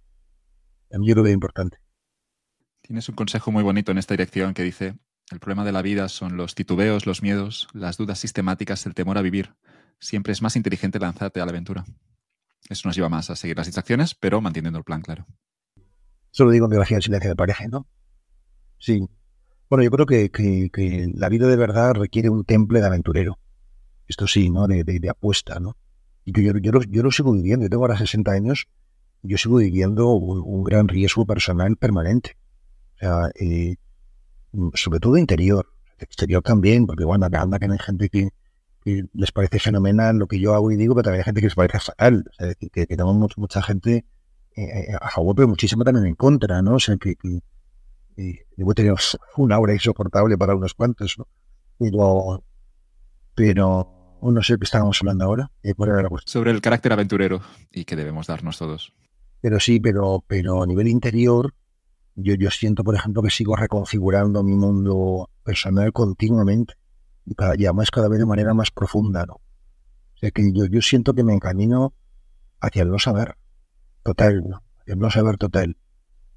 También 0.89 1.11
yo 1.11 1.15
lo 1.15 1.23
veo 1.23 1.31
importante. 1.31 1.77
Tienes 2.81 3.07
un 3.07 3.15
consejo 3.15 3.53
muy 3.53 3.63
bonito 3.63 3.93
en 3.93 3.99
esta 3.99 4.13
dirección 4.13 4.53
que 4.53 4.63
dice, 4.63 4.95
el 5.31 5.39
problema 5.39 5.63
de 5.63 5.71
la 5.71 5.81
vida 5.81 6.09
son 6.09 6.35
los 6.35 6.55
titubeos, 6.55 7.05
los 7.05 7.21
miedos, 7.21 7.69
las 7.71 7.95
dudas 7.95 8.19
sistemáticas, 8.19 8.85
el 8.85 8.93
temor 8.93 9.17
a 9.17 9.21
vivir. 9.21 9.55
Siempre 10.01 10.33
es 10.33 10.41
más 10.41 10.57
inteligente 10.57 10.99
lanzarte 10.99 11.39
a 11.39 11.45
la 11.45 11.51
aventura. 11.51 11.85
Eso 12.67 12.85
nos 12.89 12.97
lleva 12.97 13.07
más 13.07 13.29
a 13.29 13.37
seguir 13.37 13.55
las 13.55 13.67
distracciones, 13.67 14.13
pero 14.13 14.41
manteniendo 14.41 14.77
el 14.77 14.83
plan 14.83 15.03
claro. 15.03 15.25
Solo 16.31 16.51
digo 16.51 16.65
en 16.65 16.71
biología 16.71 16.97
del 16.97 17.03
silencio 17.03 17.29
de 17.29 17.35
pareja, 17.37 17.65
¿no? 17.69 17.87
Sí. 18.77 19.07
Bueno, 19.71 19.85
yo 19.85 19.91
creo 19.91 20.05
que, 20.05 21.13
la 21.15 21.29
vida 21.29 21.47
de 21.47 21.55
verdad 21.55 21.93
requiere 21.93 22.29
un 22.29 22.43
temple 22.43 22.81
de 22.81 22.87
aventurero. 22.87 23.39
Esto 24.05 24.27
sí, 24.27 24.49
¿no? 24.49 24.67
de 24.67 25.09
apuesta, 25.09 25.61
¿no? 25.61 25.77
Y 26.25 26.33
yo, 26.33 26.57
yo, 26.57 26.81
yo, 26.89 27.03
lo 27.03 27.09
sigo 27.09 27.31
viviendo, 27.31 27.63
yo 27.63 27.69
tengo 27.69 27.85
ahora 27.85 27.97
60 27.97 28.33
años, 28.33 28.67
yo 29.23 29.37
sigo 29.37 29.59
viviendo 29.59 30.09
un, 30.09 30.65
gran 30.65 30.89
riesgo 30.89 31.25
personal 31.25 31.77
permanente. 31.77 32.35
O 32.95 32.97
sea, 32.97 33.31
eh, 33.39 33.77
sobre 34.73 34.99
todo 34.99 35.15
interior, 35.15 35.65
exterior 35.99 36.43
también, 36.43 36.85
porque 36.85 37.05
bueno, 37.05 37.29
anda 37.31 37.57
que 37.57 37.65
hay 37.71 37.79
gente 37.79 38.09
que, 38.09 38.29
les 38.83 39.31
parece 39.31 39.59
fenomenal 39.59 40.17
lo 40.17 40.27
que 40.27 40.37
yo 40.37 40.53
hago 40.53 40.69
y 40.71 40.75
digo, 40.75 40.95
pero 40.95 41.03
también 41.03 41.21
hay 41.21 41.23
gente 41.23 41.39
que 41.39 41.47
les 41.47 41.55
parece 41.55 41.79
fatal. 41.79 42.25
O 42.29 42.33
sea, 42.33 42.47
decir, 42.47 42.71
que, 42.71 42.85
tenemos 42.87 43.37
mucha 43.37 43.61
gente 43.61 44.03
eh, 44.53 44.63
eh, 44.63 44.95
a 44.99 45.09
favor, 45.09 45.33
pero 45.33 45.47
muchísima 45.47 45.85
también 45.85 46.07
en 46.07 46.15
contra, 46.15 46.61
¿no? 46.61 46.75
O 46.75 46.79
sea, 46.79 46.97
que, 46.97 47.15
que 48.15 48.45
debo 48.55 48.73
tener 48.73 48.93
una 49.37 49.55
aura 49.55 49.73
insoportable 49.73 50.37
para 50.37 50.55
unos 50.55 50.73
cuantos, 50.73 51.17
¿no? 51.17 51.27
Pero, 51.77 52.43
pero 53.33 54.19
no 54.21 54.43
sé 54.43 54.57
qué 54.57 54.65
estábamos 54.65 54.99
hablando 55.01 55.25
ahora. 55.25 55.51
Eh, 55.63 55.73
Sobre 56.25 56.51
el 56.51 56.61
carácter 56.61 56.93
aventurero 56.93 57.41
y 57.71 57.85
que 57.85 57.95
debemos 57.95 58.27
darnos 58.27 58.57
todos. 58.57 58.93
Pero 59.41 59.59
sí, 59.59 59.79
pero, 59.79 60.23
pero 60.27 60.61
a 60.61 60.67
nivel 60.67 60.87
interior, 60.87 61.55
yo, 62.15 62.35
yo 62.35 62.51
siento, 62.51 62.83
por 62.83 62.95
ejemplo, 62.95 63.23
que 63.23 63.31
sigo 63.31 63.55
reconfigurando 63.55 64.43
mi 64.43 64.55
mundo 64.55 65.29
personal 65.43 65.91
continuamente 65.91 66.75
y, 67.25 67.33
cada, 67.33 67.53
además 67.53 67.89
cada 67.89 68.07
vez 68.07 68.19
de 68.19 68.25
manera 68.25 68.53
más 68.53 68.69
profunda, 68.69 69.25
¿no? 69.25 69.33
O 69.33 70.17
sea 70.21 70.29
que 70.29 70.51
yo, 70.53 70.65
yo 70.65 70.81
siento 70.81 71.13
que 71.13 71.23
me 71.23 71.33
encamino 71.33 71.95
hacia 72.59 72.83
el 72.83 72.91
no 72.91 72.99
saber 72.99 73.37
total, 74.03 74.43
¿no? 74.47 74.63
el 74.85 74.99
no 74.99 75.09
saber 75.09 75.37
total. 75.37 75.77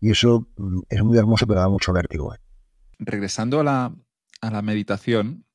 Y 0.04 0.10
eso 0.10 0.46
mm, 0.58 0.80
es 0.90 1.02
muy 1.02 1.16
hermoso, 1.16 1.46
pero 1.46 1.60
da 1.60 1.68
mucho 1.70 1.90
vértigo. 1.94 2.34
¿eh? 2.34 2.38
Regresando 2.98 3.60
a 3.60 3.64
la, 3.64 3.94
a 4.42 4.50
la 4.50 4.60
meditación, 4.60 5.46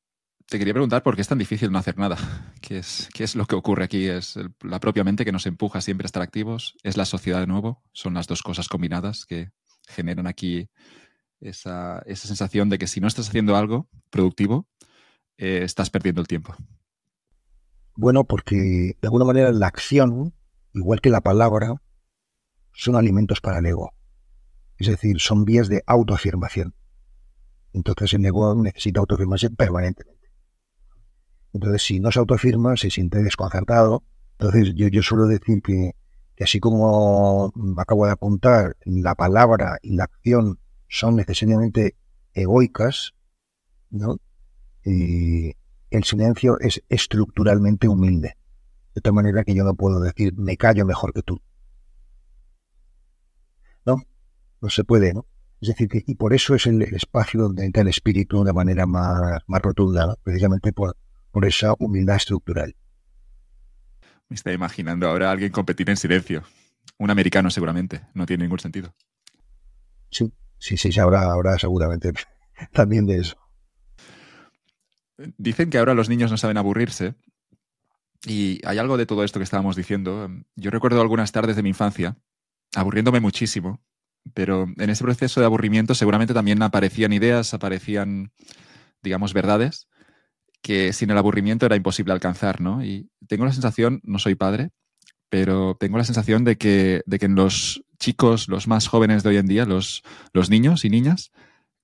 te 0.48 0.58
quería 0.58 0.74
preguntar 0.74 1.04
por 1.04 1.14
qué 1.14 1.22
es 1.22 1.28
tan 1.28 1.38
difícil 1.38 1.70
no 1.70 1.78
hacer 1.78 1.96
nada. 1.98 2.16
¿Qué 2.60 2.78
es, 2.78 3.08
qué 3.14 3.22
es 3.22 3.36
lo 3.36 3.46
que 3.46 3.54
ocurre 3.54 3.84
aquí? 3.84 4.08
¿Es 4.08 4.36
la 4.62 4.80
propia 4.80 5.04
mente 5.04 5.24
que 5.24 5.30
nos 5.30 5.46
empuja 5.46 5.80
siempre 5.80 6.04
a 6.04 6.08
estar 6.08 6.20
activos? 6.20 6.76
¿Es 6.82 6.96
la 6.96 7.04
sociedad 7.04 7.38
de 7.38 7.46
nuevo? 7.46 7.84
Son 7.92 8.12
las 8.12 8.26
dos 8.26 8.42
cosas 8.42 8.66
combinadas 8.66 9.24
que 9.24 9.52
generan 9.86 10.26
aquí 10.26 10.68
esa, 11.38 12.02
sensación 12.12 12.70
de 12.70 12.78
que 12.78 12.88
si 12.88 13.00
no 13.00 13.06
estás 13.06 13.28
haciendo 13.28 13.54
algo 13.54 13.88
productivo, 14.10 14.66
eh, 15.38 15.60
estás 15.62 15.90
perdiendo 15.90 16.22
el 16.22 16.26
tiempo. 16.26 16.56
Bueno, 17.94 18.24
porque 18.24 18.56
de 19.00 19.06
alguna 19.06 19.26
manera 19.26 19.52
la 19.52 19.68
acción, 19.68 20.34
igual 20.74 21.00
que 21.00 21.10
la 21.10 21.20
palabra, 21.20 21.80
son 22.72 22.96
alimentos 22.96 23.40
para 23.40 23.60
el 23.60 23.66
ego. 23.66 23.92
Es 24.80 24.86
decir, 24.86 25.20
son 25.20 25.44
vías 25.44 25.68
de 25.68 25.84
autoafirmación. 25.86 26.74
Entonces 27.74 28.14
el 28.14 28.24
ego 28.24 28.54
necesita 28.54 29.00
autoafirmación 29.00 29.54
permanentemente. 29.54 30.30
Entonces, 31.52 31.82
si 31.82 32.00
no 32.00 32.10
se 32.10 32.18
autoafirma, 32.18 32.76
se 32.76 32.90
siente 32.90 33.22
desconcertado. 33.22 34.04
Entonces, 34.38 34.72
yo, 34.74 34.88
yo 34.88 35.02
suelo 35.02 35.26
decir 35.26 35.60
que, 35.62 35.94
así 36.40 36.60
como 36.60 37.52
acabo 37.76 38.06
de 38.06 38.12
apuntar, 38.12 38.76
la 38.86 39.14
palabra 39.14 39.78
y 39.82 39.96
la 39.96 40.04
acción 40.04 40.58
son 40.88 41.16
necesariamente 41.16 41.96
egoicas, 42.32 43.12
¿no? 43.90 44.16
Y 44.82 45.54
el 45.90 46.04
silencio 46.04 46.58
es 46.58 46.82
estructuralmente 46.88 47.86
humilde. 47.86 48.38
De 48.94 49.02
tal 49.02 49.12
manera 49.12 49.44
que 49.44 49.54
yo 49.54 49.62
no 49.62 49.74
puedo 49.74 50.00
decir, 50.00 50.34
me 50.38 50.56
callo 50.56 50.86
mejor 50.86 51.12
que 51.12 51.22
tú. 51.22 51.38
¿No? 53.84 53.96
No 54.60 54.70
se 54.70 54.84
puede, 54.84 55.14
¿no? 55.14 55.26
Es 55.60 55.68
decir, 55.68 55.88
que, 55.88 56.02
y 56.06 56.14
por 56.14 56.32
eso 56.32 56.54
es 56.54 56.66
el, 56.66 56.80
espacio 56.82 57.42
donde 57.42 57.64
entra 57.64 57.82
el 57.82 57.88
espíritu 57.88 58.44
de 58.44 58.52
manera 58.52 58.86
más, 58.86 59.42
más 59.46 59.62
rotunda, 59.62 60.16
precisamente 60.22 60.72
por, 60.72 60.96
por 61.30 61.44
esa 61.44 61.74
humildad 61.78 62.16
estructural. 62.16 62.74
Me 64.28 64.36
está 64.36 64.52
imaginando 64.52 65.08
ahora 65.08 65.28
a 65.28 65.32
alguien 65.32 65.52
competir 65.52 65.90
en 65.90 65.96
silencio. 65.96 66.44
Un 66.98 67.10
americano 67.10 67.50
seguramente, 67.50 68.02
no 68.14 68.26
tiene 68.26 68.44
ningún 68.44 68.60
sentido. 68.60 68.94
Sí, 70.10 70.32
sí, 70.58 70.76
sí, 70.76 70.98
ahora, 70.98 71.22
ahora 71.22 71.58
seguramente 71.58 72.12
también 72.72 73.06
de 73.06 73.18
eso. 73.18 73.36
Dicen 75.36 75.68
que 75.68 75.78
ahora 75.78 75.94
los 75.94 76.08
niños 76.08 76.30
no 76.30 76.38
saben 76.38 76.56
aburrirse 76.56 77.14
y 78.24 78.60
hay 78.64 78.78
algo 78.78 78.96
de 78.96 79.06
todo 79.06 79.24
esto 79.24 79.38
que 79.38 79.44
estábamos 79.44 79.76
diciendo. 79.76 80.30
Yo 80.56 80.70
recuerdo 80.70 81.00
algunas 81.00 81.32
tardes 81.32 81.56
de 81.56 81.62
mi 81.62 81.70
infancia 81.70 82.16
aburriéndome 82.74 83.20
muchísimo, 83.20 83.82
pero 84.34 84.66
en 84.76 84.90
ese 84.90 85.04
proceso 85.04 85.40
de 85.40 85.46
aburrimiento 85.46 85.94
seguramente 85.94 86.34
también 86.34 86.62
aparecían 86.62 87.12
ideas, 87.12 87.54
aparecían, 87.54 88.32
digamos, 89.02 89.32
verdades 89.32 89.88
que 90.62 90.92
sin 90.92 91.10
el 91.10 91.18
aburrimiento 91.18 91.66
era 91.66 91.76
imposible 91.76 92.12
alcanzar, 92.12 92.60
¿no? 92.60 92.84
Y 92.84 93.08
tengo 93.28 93.44
la 93.44 93.52
sensación, 93.52 94.00
no 94.04 94.18
soy 94.18 94.34
padre, 94.34 94.70
pero 95.28 95.76
tengo 95.78 95.96
la 95.96 96.04
sensación 96.04 96.44
de 96.44 96.56
que, 96.58 97.02
de 97.06 97.18
que 97.18 97.26
en 97.26 97.34
los 97.34 97.82
chicos, 97.98 98.48
los 98.48 98.66
más 98.66 98.88
jóvenes 98.88 99.22
de 99.22 99.30
hoy 99.30 99.36
en 99.36 99.46
día, 99.46 99.64
los, 99.64 100.02
los 100.32 100.50
niños 100.50 100.84
y 100.84 100.90
niñas, 100.90 101.30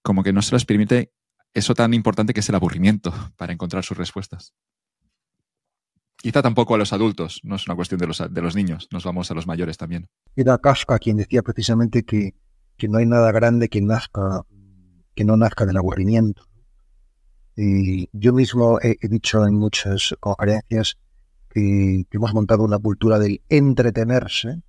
como 0.03 0.23
que 0.23 0.33
no 0.33 0.43
se 0.43 0.55
les 0.55 0.65
permite 0.65 1.13
eso 1.55 1.75
tan 1.75 1.95
importante 1.95 2.35
que 2.35 2.41
es 2.41 2.49
el 2.49 2.55
aburrimiento 2.55 3.13
para 3.37 3.53
encontrar 3.53 3.85
sus 3.85 3.97
respuestas. 3.97 4.53
Quizá 6.17 6.43
tampoco 6.43 6.75
a 6.75 6.79
los 6.79 6.93
adultos, 6.93 7.41
no 7.45 7.57
es 7.57 7.67
una 7.67 7.77
cuestión 7.77 8.01
de 8.01 8.07
los, 8.07 8.23
de 8.29 8.43
los 8.43 8.57
niños, 8.57 8.89
nos 8.91 9.05
vamos 9.05 9.31
a 9.31 9.35
los 9.35 9.47
mayores 9.47 9.77
también. 9.77 10.09
Era 10.35 10.59
Kafka 10.59 10.99
quien 10.99 11.19
decía 11.19 11.43
precisamente 11.43 12.05
que, 12.05 12.35
que 12.77 12.89
no 12.89 12.99
hay 12.99 13.07
nada 13.07 13.33
grande 13.33 13.69
que 13.69 13.81
nazca, 13.81 14.43
que 15.15 15.25
no 15.25 15.37
nazca 15.37 15.67
del 15.67 15.77
aburrimiento. 15.77 16.45
Y 17.57 18.11
yo 18.13 18.35
mismo 18.35 18.79
he, 18.83 18.97
dicho 19.09 19.47
en 19.47 19.55
muchas 19.55 20.15
conferencias 20.21 20.99
que, 21.49 22.05
hemos 22.11 22.35
montado 22.35 22.65
una 22.65 22.79
cultura 22.79 23.19
del 23.19 23.43
entretenerse, 23.49 24.63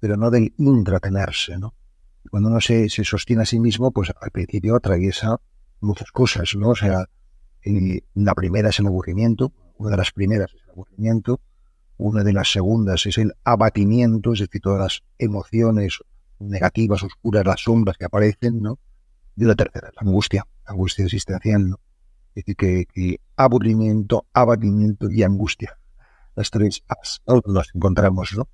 pero 0.00 0.16
no 0.16 0.30
del 0.30 0.54
intratenerse, 0.56 1.58
¿no? 1.58 1.74
Cuando 2.30 2.48
uno 2.48 2.60
se, 2.62 2.88
sostiene 2.88 3.42
a 3.42 3.46
sí 3.46 3.60
mismo, 3.60 3.90
pues 3.90 4.10
al 4.18 4.30
principio 4.30 4.76
atraviesa 4.76 5.36
muchas 5.80 6.10
cosas, 6.10 6.56
¿no? 6.56 6.70
O 6.70 6.74
sea, 6.74 7.04
la 8.14 8.34
primera 8.34 8.70
es 8.70 8.78
el 8.78 8.86
aburrimiento, 8.86 9.52
una 9.76 9.90
de 9.90 9.96
las 9.98 10.12
primeras 10.12 10.50
aburrimiento, 10.74 11.40
una 11.96 12.24
de 12.24 12.32
las 12.32 12.50
segundas 12.50 13.06
es 13.06 13.18
el 13.18 13.32
abatimiento, 13.44 14.32
es 14.32 14.40
decir, 14.40 14.60
todas 14.60 14.80
las 14.80 15.02
emociones 15.18 16.00
negativas, 16.38 17.02
oscuras, 17.02 17.46
las 17.46 17.60
sombras 17.60 17.96
que 17.96 18.04
aparecen, 18.04 18.60
¿no? 18.60 18.78
Y 19.36 19.44
la 19.44 19.54
tercera, 19.54 19.90
la 19.94 20.06
angustia, 20.06 20.46
la 20.66 20.72
angustia 20.72 21.04
existencial, 21.04 21.70
¿no? 21.70 21.80
Es 22.34 22.44
decir, 22.44 22.86
que, 22.92 23.20
aburrimiento, 23.36 24.26
abatimiento 24.32 25.08
y 25.10 25.22
angustia. 25.22 25.78
Las 26.34 26.50
tres 26.50 26.82
as, 26.88 27.22
las 27.46 27.74
encontramos, 27.74 28.34
¿no? 28.36 28.48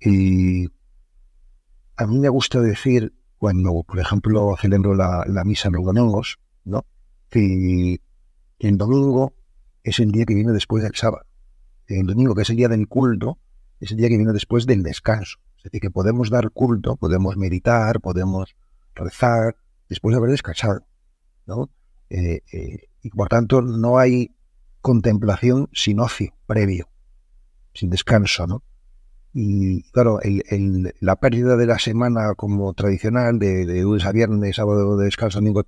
Y 0.00 0.66
a 1.96 2.06
mí 2.06 2.18
me 2.18 2.28
gusta 2.28 2.60
decir, 2.60 3.14
cuando, 3.38 3.82
por 3.82 3.98
ejemplo, 3.98 4.54
celebro 4.60 4.94
la, 4.94 5.24
misa 5.44 5.68
en 5.68 5.74
los 5.74 5.84
domingos, 5.84 6.38
¿no? 6.64 6.84
Que 7.30 8.00
el 8.58 8.76
domingo 8.76 9.32
es 9.82 9.98
el 10.00 10.12
día 10.12 10.26
que 10.26 10.34
viene 10.34 10.52
después 10.52 10.82
del 10.82 10.94
sábado. 10.94 11.27
El 11.88 12.06
domingo, 12.06 12.34
que 12.34 12.42
es 12.42 12.50
el 12.50 12.56
día 12.56 12.68
del 12.68 12.86
culto, 12.86 13.38
es 13.80 13.90
el 13.90 13.96
día 13.96 14.08
que 14.08 14.16
viene 14.18 14.32
después 14.32 14.66
del 14.66 14.82
descanso. 14.82 15.38
Es 15.56 15.64
decir, 15.64 15.80
que 15.80 15.90
podemos 15.90 16.30
dar 16.30 16.50
culto, 16.50 16.96
podemos 16.96 17.36
meditar, 17.36 18.00
podemos 18.00 18.54
rezar 18.94 19.56
después 19.88 20.12
de 20.12 20.18
haber 20.18 20.30
descansado. 20.30 20.86
¿no? 21.46 21.70
Eh, 22.10 22.42
eh, 22.52 22.88
y 23.02 23.10
por 23.10 23.28
tanto 23.28 23.62
no 23.62 23.98
hay 23.98 24.34
contemplación 24.82 25.68
sin 25.72 26.00
ocio 26.00 26.34
previo, 26.46 26.88
sin 27.72 27.88
descanso. 27.88 28.46
¿no? 28.46 28.62
Y 29.32 29.82
claro, 29.90 30.20
la 31.00 31.16
pérdida 31.16 31.56
de 31.56 31.66
la 31.66 31.78
semana 31.78 32.34
como 32.36 32.74
tradicional, 32.74 33.38
de, 33.38 33.82
lunes 33.82 34.04
a 34.04 34.12
viernes, 34.12 34.56
sábado 34.56 34.96
de 34.98 35.06
descanso, 35.06 35.38
domingo, 35.38 35.64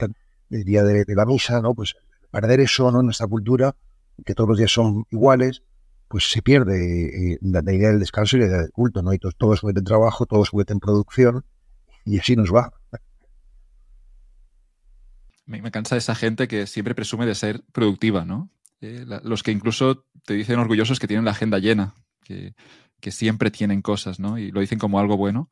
el 0.50 0.64
día 0.64 0.84
de, 0.84 1.04
la 1.08 1.24
misa, 1.24 1.62
¿no? 1.62 1.74
pues 1.74 1.94
perder 2.30 2.60
eso 2.60 2.90
¿no? 2.90 3.00
en 3.00 3.06
nuestra 3.06 3.26
cultura, 3.26 3.74
que 4.24 4.34
todos 4.34 4.50
los 4.50 4.58
días 4.58 4.70
son 4.70 5.06
iguales, 5.10 5.62
pues 6.10 6.28
se 6.28 6.42
pierde 6.42 7.34
eh, 7.34 7.38
la, 7.40 7.72
idea 7.72 7.90
del 7.90 8.00
descanso 8.00 8.36
y 8.36 8.40
la 8.40 8.46
idea 8.46 8.62
del 8.62 8.72
culto, 8.72 9.00
¿no? 9.00 9.12
Y 9.12 9.20
todo, 9.20 9.30
todo 9.30 9.54
es 9.54 9.60
juguete 9.60 9.78
en 9.78 9.84
trabajo, 9.84 10.26
todo 10.26 10.42
es 10.42 10.48
juguete 10.48 10.72
en 10.72 10.80
producción, 10.80 11.44
y 12.04 12.18
así 12.18 12.34
nos 12.34 12.52
va. 12.52 12.72
Me, 15.46 15.62
me 15.62 15.70
cansa 15.70 15.96
esa 15.96 16.16
gente 16.16 16.48
que 16.48 16.66
siempre 16.66 16.96
presume 16.96 17.26
de 17.26 17.36
ser 17.36 17.62
productiva, 17.70 18.24
¿no? 18.24 18.50
Eh, 18.80 19.06
los 19.22 19.44
que 19.44 19.52
incluso 19.52 20.04
te 20.24 20.34
dicen 20.34 20.58
orgullosos 20.58 20.98
que 20.98 21.06
tienen 21.06 21.24
la 21.24 21.30
agenda 21.30 21.60
llena, 21.60 21.94
que, 22.24 22.56
que 22.98 23.12
siempre 23.12 23.52
tienen 23.52 23.80
cosas, 23.80 24.18
¿no? 24.18 24.36
Y 24.36 24.50
lo 24.50 24.60
dicen 24.60 24.80
como 24.80 24.98
algo 24.98 25.16
bueno. 25.16 25.48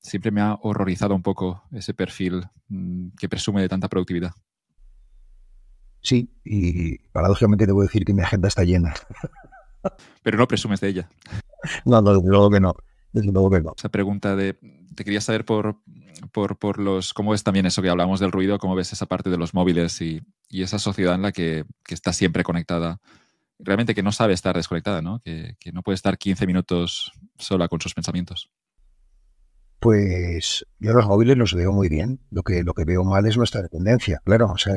Siempre 0.00 0.30
me 0.30 0.40
ha 0.40 0.54
horrorizado 0.62 1.14
un 1.14 1.22
poco 1.22 1.64
ese 1.70 1.92
perfil 1.92 2.46
mm, 2.68 3.08
que 3.18 3.28
presume 3.28 3.60
de 3.60 3.68
tanta 3.68 3.88
productividad. 3.88 4.32
Sí, 6.00 6.30
y 6.44 6.96
paradójicamente 7.08 7.66
debo 7.66 7.82
decir 7.82 8.06
que 8.06 8.14
mi 8.14 8.22
agenda 8.22 8.48
está 8.48 8.64
llena. 8.64 8.94
Pero 10.22 10.38
no 10.38 10.48
presumes 10.48 10.80
de 10.80 10.88
ella. 10.88 11.08
No, 11.84 12.00
no, 12.00 12.14
desde 12.14 12.28
luego 12.28 12.50
que 12.50 12.60
no. 12.60 12.74
Desde 13.12 13.32
luego 13.32 13.50
que 13.50 13.60
no. 13.60 13.74
Esa 13.76 13.88
pregunta 13.88 14.36
de. 14.36 14.58
Te 14.94 15.04
quería 15.04 15.20
saber 15.20 15.44
por, 15.44 15.76
por, 16.32 16.58
por 16.58 16.78
los. 16.78 17.14
¿Cómo 17.14 17.32
ves 17.32 17.44
también 17.44 17.66
eso 17.66 17.82
que 17.82 17.88
hablamos 17.88 18.20
del 18.20 18.32
ruido? 18.32 18.58
¿Cómo 18.58 18.74
ves 18.74 18.92
esa 18.92 19.06
parte 19.06 19.30
de 19.30 19.38
los 19.38 19.54
móviles 19.54 20.00
y, 20.00 20.20
y 20.48 20.62
esa 20.62 20.78
sociedad 20.78 21.14
en 21.14 21.22
la 21.22 21.32
que, 21.32 21.64
que, 21.84 21.94
está 21.94 22.12
siempre 22.12 22.42
conectada? 22.42 23.00
Realmente 23.58 23.94
que 23.94 24.02
no 24.02 24.12
sabe 24.12 24.34
estar 24.34 24.56
desconectada, 24.56 25.02
¿no? 25.02 25.20
Que, 25.20 25.56
que 25.58 25.72
no 25.72 25.82
puede 25.82 25.94
estar 25.94 26.18
15 26.18 26.46
minutos 26.46 27.12
sola 27.38 27.68
con 27.68 27.80
sus 27.80 27.94
pensamientos. 27.94 28.50
Pues 29.80 30.66
yo 30.80 30.92
los 30.92 31.06
móviles 31.06 31.36
los 31.36 31.54
veo 31.54 31.72
muy 31.72 31.88
bien. 31.88 32.20
Lo 32.30 32.42
que, 32.42 32.62
lo 32.64 32.74
que 32.74 32.84
veo 32.84 33.04
mal 33.04 33.26
es 33.26 33.36
nuestra 33.36 33.62
dependencia, 33.62 34.20
claro. 34.24 34.50
O 34.52 34.58
sea, 34.58 34.74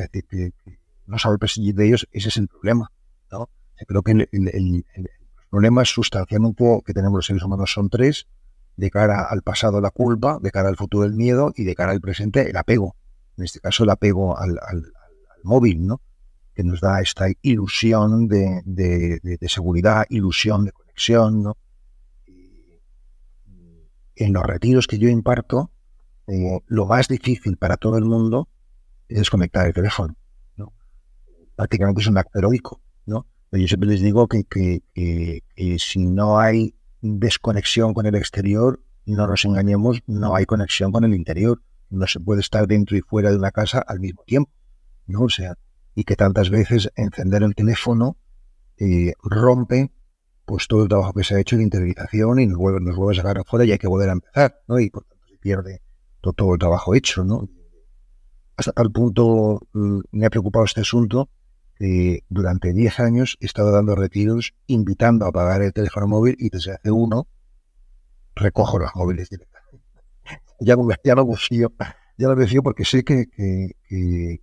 no 1.08 1.18
saber 1.18 1.40
prescindir 1.40 1.76
de 1.76 1.88
ellos, 1.88 2.08
ese 2.12 2.30
es 2.30 2.38
el 2.38 2.48
problema. 2.48 2.92
Creo 3.88 4.04
que 4.04 4.12
el, 4.12 4.30
el, 4.32 4.48
el, 4.50 4.86
el 4.96 5.10
problema 5.50 5.84
sustancialmente 5.84 6.82
que 6.86 6.94
tenemos 6.94 7.18
los 7.18 7.26
seres 7.26 7.44
humanos 7.44 7.74
son 7.74 7.90
tres, 7.90 8.28
de 8.78 8.90
cara 8.90 9.28
al 9.30 9.42
pasado 9.42 9.82
la 9.82 9.92
culpa, 9.92 10.40
de 10.42 10.52
cara 10.52 10.70
al 10.70 10.78
futuro 10.78 11.06
el 11.06 11.14
miedo 11.14 11.54
y 11.56 11.64
de 11.66 11.76
cara 11.76 11.92
al 11.92 12.02
presente 12.02 12.50
el 12.50 12.58
apego. 12.58 12.96
En 13.38 13.44
este 13.44 13.60
caso 13.60 13.84
el 13.84 13.90
apego 13.90 14.38
al, 14.38 14.58
móvil, 15.44 15.86
¿no? 15.88 16.02
que 16.54 16.64
nos 16.64 16.82
da 16.82 17.02
esta 17.02 17.28
ilusión 17.42 18.28
de, 18.28 19.40
seguridad, 19.48 20.06
ilusión 20.10 20.66
de 20.66 20.72
conexión. 20.72 21.44
¿no? 21.44 21.58
En 24.16 24.34
los 24.34 24.44
retiros 24.44 24.88
que 24.88 25.00
yo 25.00 25.10
imparto, 25.10 25.72
eh, 26.28 26.60
lo 26.68 26.86
más 26.86 27.08
difícil 27.08 27.58
para 27.58 27.78
todo 27.78 27.98
el 27.98 28.06
mundo 28.06 28.48
es 29.10 29.18
desconectar 29.20 29.68
el 29.68 29.74
teléfono. 29.74 30.16
¿no? 30.58 30.74
Prácticamente 31.56 32.02
es 32.02 32.08
un 32.08 32.18
acto 32.18 32.40
heroico. 32.40 32.82
¿no? 33.06 33.26
Yo 33.52 33.68
siempre 33.68 33.90
les 33.90 34.02
digo 34.02 34.28
que, 34.28 34.46
que, 34.46 34.82
que, 34.94 35.80
si 35.80 36.00
no 36.00 36.40
hay 36.40 36.76
desconexión 37.02 37.94
con 37.94 38.06
el 38.06 38.16
exterior, 38.16 38.82
no 39.06 39.28
nos 39.28 39.44
engañemos, 39.44 40.02
no 40.08 40.36
hay 40.36 40.46
conexión 40.46 40.92
con 40.92 41.04
el 41.04 41.14
interior. 41.14 41.62
No 41.90 42.08
se 42.08 42.22
puede 42.22 42.40
estar 42.40 42.66
dentro 42.68 42.96
y 42.96 43.02
fuera 43.02 43.30
de 43.30 43.36
una 43.36 43.52
casa 43.52 43.80
al 43.80 44.00
mismo 44.00 44.24
tiempo. 44.26 44.52
¿no? 45.08 45.24
O 45.24 45.30
sea, 45.30 45.58
y 45.96 46.06
que 46.06 46.16
tantas 46.16 46.50
veces 46.50 46.90
encender 46.96 47.44
el 47.44 47.54
teléfono 47.54 48.18
eh, 48.78 49.14
rompe 49.22 49.92
pues 50.46 50.68
todo 50.68 50.84
el 50.84 50.90
trabajo 50.90 51.14
que 51.14 51.24
se 51.24 51.36
ha 51.36 51.40
hecho 51.40 51.58
de 51.58 51.64
interiorización 51.64 52.40
y 52.40 52.48
nos 52.48 52.58
vuelve, 52.58 52.80
nos 52.80 52.96
vuelve 52.96 53.14
a 53.14 53.22
sacar 53.22 53.38
afuera 53.40 53.66
y 53.66 53.72
hay 53.72 53.78
que 53.78 53.88
volver 53.88 54.10
a 54.10 54.14
empezar, 54.14 54.62
¿no? 54.68 54.80
Y 54.80 54.90
por 54.90 55.04
tanto 55.04 55.26
se 55.28 55.38
pierde 55.38 55.82
todo, 56.22 56.34
todo 56.34 56.54
el 56.54 56.60
trabajo 56.60 56.96
hecho, 56.96 57.24
¿no? 57.24 57.50
Hasta 58.58 58.72
tal 58.72 58.92
punto 58.92 59.60
mm, 59.74 60.00
me 60.12 60.26
ha 60.26 60.30
preocupado 60.30 60.66
este 60.66 60.82
asunto 60.82 61.30
eh, 61.84 62.22
durante 62.30 62.74
10 62.74 63.00
años 63.00 63.38
he 63.40 63.48
estado 63.48 63.72
dando 63.72 63.96
retiros 63.96 64.54
invitando 64.68 65.26
a 65.26 65.30
apagar 65.30 65.64
el 65.64 65.74
teléfono 65.74 66.08
móvil 66.08 66.36
y 66.38 66.50
desde 66.50 66.74
hace 66.74 66.92
uno 66.92 67.26
recojo 68.36 68.78
los 68.78 68.92
móviles 68.94 69.30
ya, 70.60 70.76
no, 70.76 70.88
ya 71.04 71.16
no 71.16 71.26
me 71.26 71.38
fío, 71.38 71.74
ya 72.20 72.28
no 72.28 72.36
me 72.36 72.46
fío 72.46 72.62
porque 72.62 72.86
sé 72.86 73.04
que, 73.04 73.26
que, 73.26 73.72
que, 73.90 74.42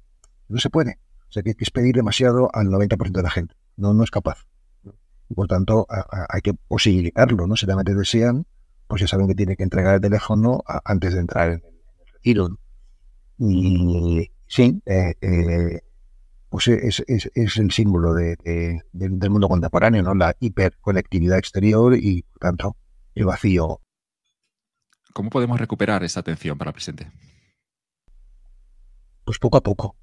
no 0.48 0.58
se 0.58 0.68
puede. 0.68 0.98
O 1.28 1.32
sea, 1.32 1.44
que, 1.44 1.54
que 1.54 1.62
es 1.62 1.70
pedir 1.70 1.94
demasiado 1.94 2.50
al 2.52 2.66
90% 2.66 3.12
de 3.12 3.22
la 3.22 3.30
gente. 3.30 3.54
No, 3.76 3.94
no 3.94 4.02
es 4.02 4.10
capaz. 4.10 4.44
Por 5.32 5.46
tanto, 5.46 5.86
hay 6.28 6.40
que 6.40 6.54
posibilitarlo, 6.54 7.46
¿no? 7.46 7.54
Si 7.54 7.66
realmente 7.66 7.94
desean, 7.94 8.46
pues 8.88 9.02
ya 9.02 9.06
saben 9.06 9.28
que 9.28 9.36
tienen 9.36 9.54
que 9.54 9.62
entregar 9.62 9.94
el 9.94 10.00
teléfono 10.00 10.64
antes 10.84 11.14
de 11.14 11.20
entrar 11.20 11.50
en 11.50 11.62
el, 11.64 12.12
retiro. 12.14 12.58
Y 13.38 14.28
sí, 14.48 14.82
eh, 14.86 15.14
eh, 15.20 15.82
pues 16.50 16.68
es, 16.68 17.04
es, 17.06 17.30
es, 17.34 17.56
el 17.58 17.70
símbolo 17.70 18.14
de, 18.14 18.36
de, 18.42 18.82
de, 18.92 19.08
del 19.10 19.30
mundo 19.30 19.48
contemporáneo, 19.48 20.02
¿no? 20.02 20.14
La 20.14 20.34
hiperconectividad 20.40 21.38
exterior 21.38 21.96
y, 21.96 22.22
por 22.22 22.38
tanto, 22.38 22.76
el 23.14 23.26
vacío. 23.26 23.80
¿Cómo 25.12 25.30
podemos 25.30 25.58
recuperar 25.58 26.04
esa 26.04 26.20
atención 26.20 26.56
para 26.56 26.70
el 26.70 26.74
presente? 26.74 27.10
Pues 29.24 29.38
poco 29.38 29.58
a 29.58 29.62
poco. 29.62 29.96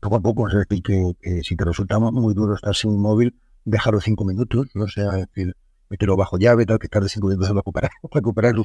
Poco 0.00 0.16
a 0.16 0.20
poco. 0.20 0.48
Es 0.48 0.54
decir, 0.54 0.82
que, 0.82 1.12
que 1.20 1.42
si 1.42 1.56
te 1.56 1.64
resulta 1.64 1.98
muy 1.98 2.34
duro 2.34 2.54
estar 2.54 2.74
sin 2.74 2.90
un 2.90 3.00
móvil, 3.00 3.38
dejarlo 3.64 4.00
cinco 4.00 4.24
minutos, 4.24 4.68
no 4.74 4.84
o 4.84 4.88
sea, 4.88 5.10
es 5.18 5.26
decir, 5.28 5.56
meterlo 5.88 6.16
bajo 6.16 6.38
llave, 6.38 6.66
tal, 6.66 6.78
que 6.78 6.88
tarde 6.88 7.08
cinco 7.08 7.28
minutos 7.28 7.50
en 7.50 7.56
recuperar, 7.56 7.90
recuperar 8.12 8.54
el. 8.54 8.64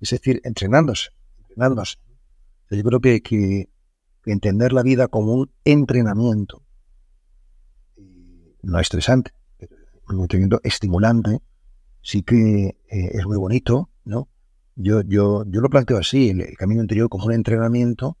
Es 0.00 0.10
decir, 0.10 0.40
entrenándose, 0.44 1.10
entrenándose. 1.38 1.96
Yo 2.70 2.82
creo 2.84 3.00
que, 3.00 3.20
que 3.20 3.68
entender 4.32 4.72
la 4.72 4.82
vida 4.82 5.08
como 5.08 5.34
un 5.34 5.50
entrenamiento, 5.64 6.62
no 8.62 8.78
estresante, 8.78 9.32
pero 9.58 10.18
un 10.18 10.22
entrenamiento 10.22 10.60
estimulante, 10.62 11.40
sí 12.02 12.22
que 12.22 12.78
eh, 12.90 13.10
es 13.12 13.26
muy 13.26 13.36
bonito, 13.36 13.90
¿no? 14.04 14.28
Yo, 14.76 15.02
yo, 15.02 15.44
yo 15.46 15.60
lo 15.60 15.68
planteo 15.68 15.98
así, 15.98 16.30
el, 16.30 16.56
camino 16.56 16.80
interior 16.80 17.08
como 17.08 17.26
un 17.26 17.32
entrenamiento 17.32 18.16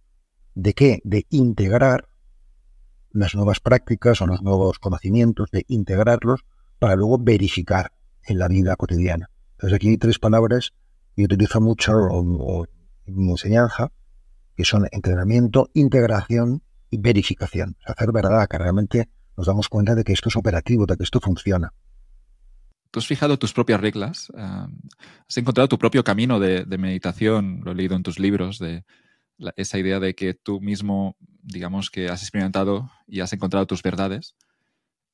de 0.54 0.74
qué? 0.74 1.00
De 1.04 1.26
integrar 1.30 2.08
las 3.12 3.34
nuevas 3.34 3.60
prácticas 3.60 4.20
o 4.20 4.26
los 4.26 4.42
nuevos 4.42 4.78
conocimientos, 4.78 5.50
de 5.50 5.64
integrarlos 5.68 6.44
para 6.78 6.96
luego 6.96 7.18
verificar 7.18 7.92
en 8.24 8.38
la 8.38 8.48
vida 8.48 8.76
cotidiana. 8.76 9.30
Entonces 9.52 9.76
aquí 9.76 9.88
hay 9.88 9.98
tres 9.98 10.18
palabras 10.18 10.72
que 11.16 11.24
utilizo 11.24 11.60
mucho 11.60 11.92
en 13.06 13.16
mi 13.16 13.30
enseñanza, 13.30 13.92
que 14.60 14.66
son 14.66 14.86
entrenamiento, 14.92 15.70
integración 15.72 16.62
y 16.90 16.98
verificación. 16.98 17.78
Hacer 17.86 18.12
verdad, 18.12 18.46
que 18.46 18.58
realmente 18.58 19.08
nos 19.34 19.46
damos 19.46 19.70
cuenta 19.70 19.94
de 19.94 20.04
que 20.04 20.12
esto 20.12 20.28
es 20.28 20.36
operativo, 20.36 20.84
de 20.84 20.98
que 20.98 21.02
esto 21.02 21.18
funciona. 21.18 21.72
Tú 22.90 22.98
has 22.98 23.06
fijado 23.06 23.38
tus 23.38 23.54
propias 23.54 23.80
reglas, 23.80 24.30
has 24.36 25.38
encontrado 25.38 25.66
tu 25.66 25.78
propio 25.78 26.04
camino 26.04 26.38
de, 26.38 26.66
meditación, 26.76 27.62
lo 27.64 27.72
he 27.72 27.74
leído 27.74 27.96
en 27.96 28.02
tus 28.02 28.18
libros, 28.18 28.58
de 28.58 28.84
esa 29.56 29.78
idea 29.78 29.98
de 29.98 30.14
que 30.14 30.34
tú 30.34 30.60
mismo, 30.60 31.16
digamos 31.42 31.88
que 31.88 32.10
has 32.10 32.20
experimentado 32.20 32.90
y 33.06 33.20
has 33.20 33.32
encontrado 33.32 33.66
tus 33.66 33.82
verdades. 33.82 34.36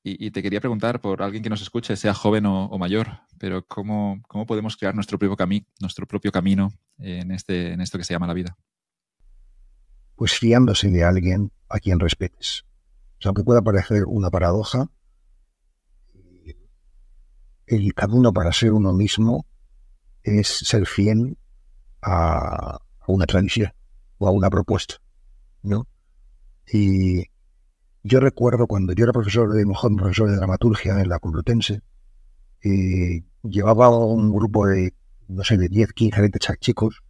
Y, 0.02 0.32
te 0.32 0.42
quería 0.42 0.60
preguntar 0.60 1.00
por 1.00 1.22
alguien 1.22 1.44
que 1.44 1.50
nos 1.50 1.62
escuche, 1.62 1.94
sea 1.94 2.14
joven 2.14 2.46
o, 2.46 2.66
o 2.66 2.78
mayor, 2.78 3.20
pero 3.38 3.64
¿cómo, 3.64 4.20
¿cómo, 4.26 4.44
podemos 4.44 4.76
crear 4.76 4.94
nuestro 4.94 5.18
propio, 5.20 5.36
cami 5.36 5.66
nuestro 5.80 6.06
propio 6.06 6.32
camino 6.32 6.72
en, 6.98 7.30
este, 7.30 7.72
en 7.72 7.80
esto 7.80 7.98
que 7.98 8.04
se 8.04 8.12
llama 8.12 8.26
la 8.26 8.34
vida? 8.34 8.56
Pues 10.16 10.32
fiándose 10.32 10.90
de 10.90 11.04
alguien 11.04 11.52
a 11.68 11.78
quien 11.78 12.00
respetes. 12.00 12.64
O 13.18 13.22
sea, 13.22 13.30
aunque 13.30 13.44
pueda 13.44 13.62
parecer 13.62 14.04
una 14.06 14.30
paradoja, 14.30 14.90
el 17.66 17.94
camino 17.94 18.32
para 18.32 18.52
ser 18.52 18.72
uno 18.72 18.92
mismo 18.92 19.46
es 20.22 20.48
ser 20.48 20.86
fiel 20.86 21.36
a, 22.02 22.78
una 23.06 23.26
tradición 23.26 23.72
o 24.18 24.28
a 24.28 24.30
una 24.30 24.50
propuesta, 24.50 24.96
¿no? 25.62 25.86
Y 26.72 27.24
yo 28.02 28.20
recuerdo 28.20 28.66
cuando 28.66 28.92
yo 28.92 29.04
era 29.04 29.12
profesor 29.12 29.52
de 29.52 29.66
mejor 29.66 29.94
profesor 29.96 30.30
de 30.30 30.36
dramaturgia 30.36 31.00
en 31.00 31.08
la 31.08 31.18
Complutense, 31.18 31.82
y 32.62 33.24
llevaba 33.42 33.90
un 33.90 34.32
grupo 34.32 34.66
de, 34.66 34.94
no 35.28 35.44
sé, 35.44 35.56
de 35.56 35.68
10, 35.68 35.92
15, 35.92 36.20
20 36.20 36.38
chicos 36.58 37.02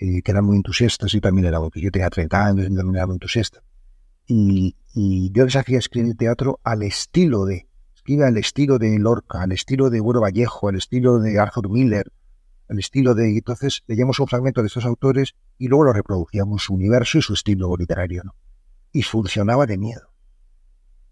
eh, 0.00 0.22
que 0.22 0.30
eran 0.30 0.44
muy 0.44 0.56
entusiastas 0.56 1.12
y 1.14 1.20
también 1.20 1.46
era 1.46 1.58
porque 1.58 1.80
yo 1.80 1.90
tenía 1.90 2.08
30 2.08 2.46
años 2.46 2.66
y 2.70 2.74
también 2.74 2.96
era 2.96 3.06
muy 3.06 3.14
entusiasta. 3.14 3.62
Y, 4.26 4.76
yo 5.32 5.44
les 5.44 5.56
hacía 5.56 5.78
escribir 5.78 6.16
teatro 6.16 6.60
al 6.64 6.82
estilo 6.82 7.44
de, 7.44 7.68
escribe 7.94 8.26
al 8.26 8.36
estilo 8.36 8.78
de 8.78 8.98
Lorca, 8.98 9.42
al 9.42 9.52
estilo 9.52 9.90
de 9.90 10.00
Güero 10.00 10.20
Vallejo, 10.20 10.68
al 10.68 10.76
estilo 10.76 11.18
de 11.20 11.38
Arthur 11.38 11.70
Miller, 11.70 12.12
al 12.68 12.78
estilo 12.78 13.14
de... 13.14 13.36
Entonces 13.36 13.82
leíamos 13.86 14.18
un 14.18 14.26
fragmento 14.26 14.60
de 14.60 14.66
estos 14.66 14.84
autores 14.84 15.34
y 15.56 15.68
luego 15.68 15.84
lo 15.84 15.92
reproducíamos 15.92 16.64
su 16.64 16.74
universo 16.74 17.18
y 17.18 17.22
su 17.22 17.34
estilo 17.34 17.76
literario. 17.76 18.22
Y 18.92 19.02
funcionaba 19.02 19.66
de 19.66 19.78
miedo. 19.78 20.10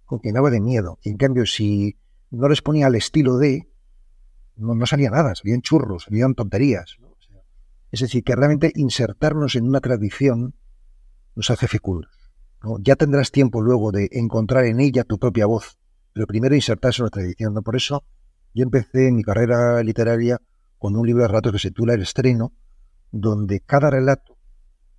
Funcionaba 0.07 0.51
de 0.51 0.61
miedo. 0.61 0.99
Y 1.03 1.11
en 1.11 1.17
cambio, 1.17 1.47
si 1.47 1.97
no 2.31 2.49
les 2.49 2.63
ponía 2.63 2.87
al 2.87 2.95
estilo 2.97 3.39
de, 3.39 3.69
no, 4.57 4.85
salía 4.87 5.11
nada, 5.11 5.35
salían 5.35 5.63
churros, 5.63 6.05
salían 6.05 6.35
tonterías. 6.35 6.99
Es 7.97 8.09
decir, 8.09 8.25
que 8.25 8.37
realmente 8.37 8.73
insertarnos 8.75 9.55
en 9.57 9.67
una 9.67 9.81
tradición 9.81 10.55
nos 11.35 11.51
hace 11.51 11.67
fecundos. 11.67 12.11
Ya 12.81 12.97
tendrás 12.97 13.31
tiempo 13.31 13.63
luego 13.63 13.91
de 13.91 14.09
encontrar 14.13 14.65
en 14.67 14.81
ella 14.81 15.05
tu 15.05 15.19
propia 15.19 15.47
voz, 15.47 15.79
pero 16.13 16.27
primero 16.27 16.55
insertarse 16.55 17.01
en 17.01 17.05
la 17.05 17.11
tradición. 17.11 17.55
¿no? 17.55 17.63
Por 17.63 17.77
eso 17.77 18.05
yo 18.55 18.65
empecé 18.65 19.13
mi 19.13 19.23
carrera 19.23 19.83
literaria 19.83 20.41
con 20.79 20.97
un 20.97 21.07
libro 21.07 21.23
de 21.23 21.29
relatos 21.29 21.53
que 21.53 21.59
se 21.59 21.69
titula 21.69 21.95
El 21.95 22.03
estreno, 22.03 22.53
donde 23.13 23.61
cada 23.61 23.91
relato 23.91 24.37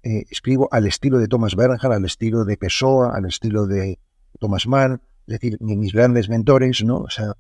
eh, 0.04 0.26
escribo 0.30 0.68
al 0.72 0.88
estilo 0.88 1.20
de 1.20 1.28
Thomas 1.28 1.56
Bernhard, 1.56 1.92
al 1.92 2.06
estilo 2.06 2.46
de 2.46 2.58
Pessoa, 2.58 3.16
al 3.16 3.26
estilo 3.26 3.68
de 3.68 4.00
Thomas 4.40 4.66
Mann, 4.66 5.02
es 5.28 5.40
decir, 5.40 5.58
mis 5.60 5.94
grandes 5.94 6.30
mentores, 6.30 6.84
¿no? 6.84 6.98
O 7.00 7.10
sea, 7.10 7.34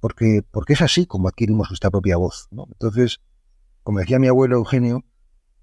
porque, 0.00 0.42
porque 0.50 0.72
es 0.72 0.82
así 0.82 1.06
como 1.06 1.28
adquirimos 1.28 1.70
nuestra 1.70 1.90
propia 1.90 2.16
voz. 2.16 2.48
Entonces, 2.50 3.20
como 3.84 4.00
decía 4.00 4.18
mi 4.18 4.26
abuelo 4.26 4.56
Eugenio, 4.56 5.04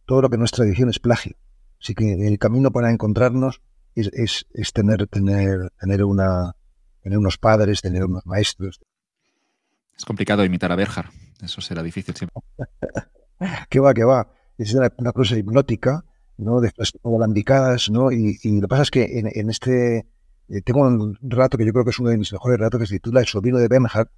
todo 0.05 0.21
lo 0.21 0.29
que 0.29 0.37
no 0.37 0.45
es 0.45 0.51
tradición 0.51 0.89
es 0.89 0.99
plagio. 0.99 1.35
Así 1.81 1.95
que 1.95 2.27
el 2.27 2.37
camino 2.37 2.71
para 2.71 2.91
encontrarnos 2.91 3.61
es, 3.95 4.45
es, 4.53 4.73
tener, 4.73 5.07
tener, 5.07 5.71
tener, 5.79 6.03
una, 6.05 6.55
tener 7.01 7.17
unos 7.17 7.37
padres, 7.37 7.81
tener 7.81 8.05
unos 8.05 8.25
maestros. 8.25 8.79
Es 9.97 10.05
complicado 10.05 10.45
imitar 10.45 10.71
a 10.71 10.75
Berjar, 10.75 11.09
eso 11.41 11.59
será 11.61 11.81
difícil 11.83 12.15
siempre. 12.15 12.41
que 13.69 13.79
va, 13.79 13.93
que 13.93 14.03
va. 14.03 14.31
Es 14.57 14.73
una, 14.75 14.89
cosa 14.89 15.35
hipnótica, 15.35 16.05
¿no? 16.37 16.61
Después 16.61 16.93
alambicadas, 17.03 17.89
¿no? 17.89 18.11
Y, 18.11 18.37
y, 18.43 18.55
lo 18.55 18.61
que 18.61 18.67
pasa 18.67 18.83
es 18.83 18.91
que 18.91 19.19
en, 19.19 19.29
en 19.33 19.49
este... 19.49 20.05
Eh, 20.49 20.61
tengo 20.61 20.81
un 20.81 21.17
rato 21.21 21.57
que 21.57 21.65
yo 21.65 21.71
creo 21.71 21.83
que 21.83 21.91
es 21.91 21.99
uno 21.99 22.09
de 22.09 22.17
mis 22.17 22.31
mejores 22.31 22.59
relatos 22.59 22.81
que 22.81 22.85
se 22.85 22.95
titula 22.95 23.21
El 23.21 23.25
sobrino 23.25 23.57
de 23.57 23.67
Bernhard 23.67 24.09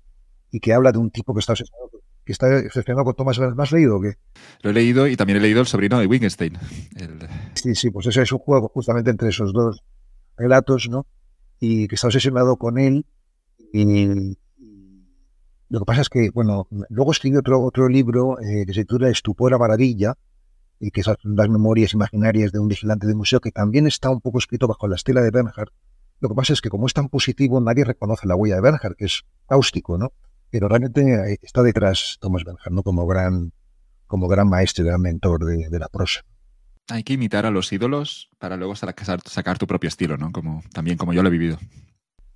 y 0.51 0.59
que 0.59 0.73
habla 0.73 0.91
de 0.91 0.97
un 0.97 1.11
tipo 1.11 1.33
que 1.33 1.39
está 1.39 1.53
obsesionado 1.53 2.02
que 2.25 2.31
está 2.31 2.47
obsesionado 2.65 3.05
con 3.05 3.15
Thomas 3.15 3.37
¿Lo 3.37 3.61
has 3.61 3.71
leído 3.71 3.97
o 3.97 4.01
qué? 4.01 4.15
Lo 4.61 4.69
he 4.69 4.73
leído 4.73 5.07
y 5.07 5.15
también 5.15 5.37
he 5.37 5.41
leído 5.41 5.61
El 5.61 5.67
sobrino 5.67 5.99
de 5.99 6.07
Wittgenstein. 6.07 6.57
Sí, 7.55 7.75
sí, 7.75 7.89
pues 7.89 8.07
ese 8.07 8.21
es 8.21 8.31
un 8.31 8.39
juego 8.39 8.69
justamente 8.69 9.09
entre 9.09 9.29
esos 9.29 9.53
dos 9.53 9.83
relatos, 10.37 10.89
¿no? 10.89 11.05
Y 11.59 11.87
que 11.87 11.95
está 11.95 12.07
obsesionado 12.07 12.57
con 12.57 12.77
él. 12.77 13.05
Y 13.71 14.37
lo 15.69 15.79
que 15.79 15.85
pasa 15.85 16.01
es 16.01 16.09
que, 16.09 16.29
bueno, 16.31 16.67
luego 16.89 17.11
escribió 17.11 17.39
otro, 17.39 17.61
otro 17.61 17.89
libro 17.89 18.39
eh, 18.39 18.65
que 18.65 18.73
se 18.73 18.81
titula 18.81 19.09
Estupor 19.09 19.51
la 19.51 19.57
maravilla, 19.57 20.15
y 20.83 20.91
que 20.91 21.01
son 21.01 21.15
las 21.23 21.47
memorias 21.47 21.93
imaginarias 21.93 22.51
de 22.51 22.59
un 22.59 22.67
vigilante 22.67 23.07
de 23.07 23.15
museo, 23.15 23.39
que 23.39 23.51
también 23.51 23.87
está 23.87 24.09
un 24.09 24.19
poco 24.19 24.37
escrito 24.37 24.67
bajo 24.67 24.87
la 24.89 24.95
estela 24.95 25.21
de 25.21 25.31
Bernhard. 25.31 25.69
Lo 26.19 26.27
que 26.27 26.35
pasa 26.35 26.51
es 26.51 26.61
que 26.61 26.69
como 26.69 26.87
es 26.87 26.93
tan 26.93 27.07
positivo, 27.07 27.61
nadie 27.61 27.85
reconoce 27.85 28.27
la 28.27 28.35
huella 28.35 28.55
de 28.55 28.61
Bernhard, 28.61 28.95
que 28.97 29.05
es 29.05 29.23
cáustico, 29.47 29.97
¿no? 29.97 30.11
Pero 30.53 30.67
realmente 30.67 31.39
está 31.41 31.63
detrás 31.63 32.17
Thomas 32.21 32.43
Bernhard, 32.43 32.71
¿no? 32.71 32.83
Como 32.83 33.07
gran, 33.07 33.51
como 34.05 34.27
gran 34.27 34.47
maestro, 34.47 34.85
gran 34.85 35.01
mentor 35.01 35.45
de, 35.45 35.79
la 35.79 35.87
prosa. 35.87 36.21
Hay 36.89 37.01
que 37.01 37.13
imitar 37.13 37.47
a 37.47 37.49
los 37.49 37.73
ídolos 37.73 38.29
para 38.37 38.55
luego 38.55 38.75
sacar, 38.75 39.57
tu 39.57 39.65
propio 39.65 39.87
estilo, 39.87 40.15
¿no? 40.15 40.31
Como, 40.31 40.61
también 40.71 40.95
como 40.95 41.11
yo 41.11 41.23
lo 41.23 41.29
he 41.29 41.31
vivido. 41.31 41.57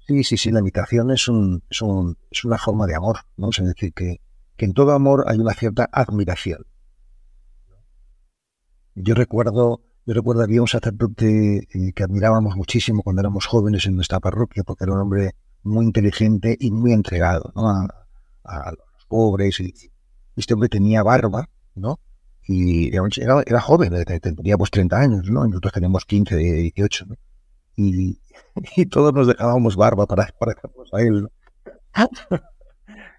Sí, 0.07 0.23
sí, 0.23 0.35
sí, 0.35 0.49
la 0.49 0.61
imitación 0.61 1.11
es, 1.11 1.27
un, 1.27 1.61
es, 1.69 1.79
un, 1.83 2.17
es 2.31 2.43
una 2.43 2.57
forma 2.57 2.87
de 2.87 2.95
amor, 2.95 3.19
¿no? 3.35 3.49
Es 3.51 3.63
decir, 3.63 3.93
que, 3.93 4.19
que 4.55 4.65
en 4.65 4.73
todo 4.73 4.93
amor 4.93 5.25
hay 5.27 5.37
una 5.37 5.53
cierta 5.53 5.87
admiración. 5.91 6.65
Yo 8.95 9.13
recuerdo, 9.13 9.83
yo 10.07 10.13
recuerdo 10.15 10.41
había 10.41 10.61
un 10.61 10.67
sacerdote 10.67 11.67
eh, 11.71 11.93
que 11.93 12.03
admirábamos 12.03 12.55
muchísimo 12.55 13.03
cuando 13.03 13.19
éramos 13.19 13.45
jóvenes 13.45 13.85
en 13.85 13.95
nuestra 13.95 14.19
parroquia, 14.19 14.63
porque 14.63 14.85
era 14.85 14.93
un 14.93 15.01
hombre 15.01 15.35
muy 15.61 15.85
inteligente 15.85 16.57
y 16.59 16.71
muy 16.71 16.93
entregado 16.93 17.51
¿no? 17.55 17.69
a 17.69 18.06
los 18.71 19.05
pobres. 19.07 19.59
Y 19.59 19.73
este 20.35 20.53
hombre 20.53 20.69
tenía 20.69 21.03
barba, 21.03 21.49
¿no? 21.75 21.99
Y 22.47 22.95
era, 22.95 23.43
era 23.45 23.59
joven, 23.59 23.93
tenía 24.05 24.57
pues 24.57 24.71
30 24.71 24.97
años, 24.97 25.29
¿no? 25.29 25.45
Y 25.45 25.49
nosotros 25.49 25.73
teníamos 25.73 26.05
15, 26.05 26.35
18, 26.37 27.05
¿no? 27.07 27.15
Y, 27.75 28.21
y 28.75 28.85
todos 28.85 29.13
nos 29.13 29.27
dejábamos 29.27 29.75
barba 29.75 30.05
para 30.05 30.27
parecernos 30.39 30.93
a 30.93 31.01
él, 31.01 31.23
¿no? 31.23 31.29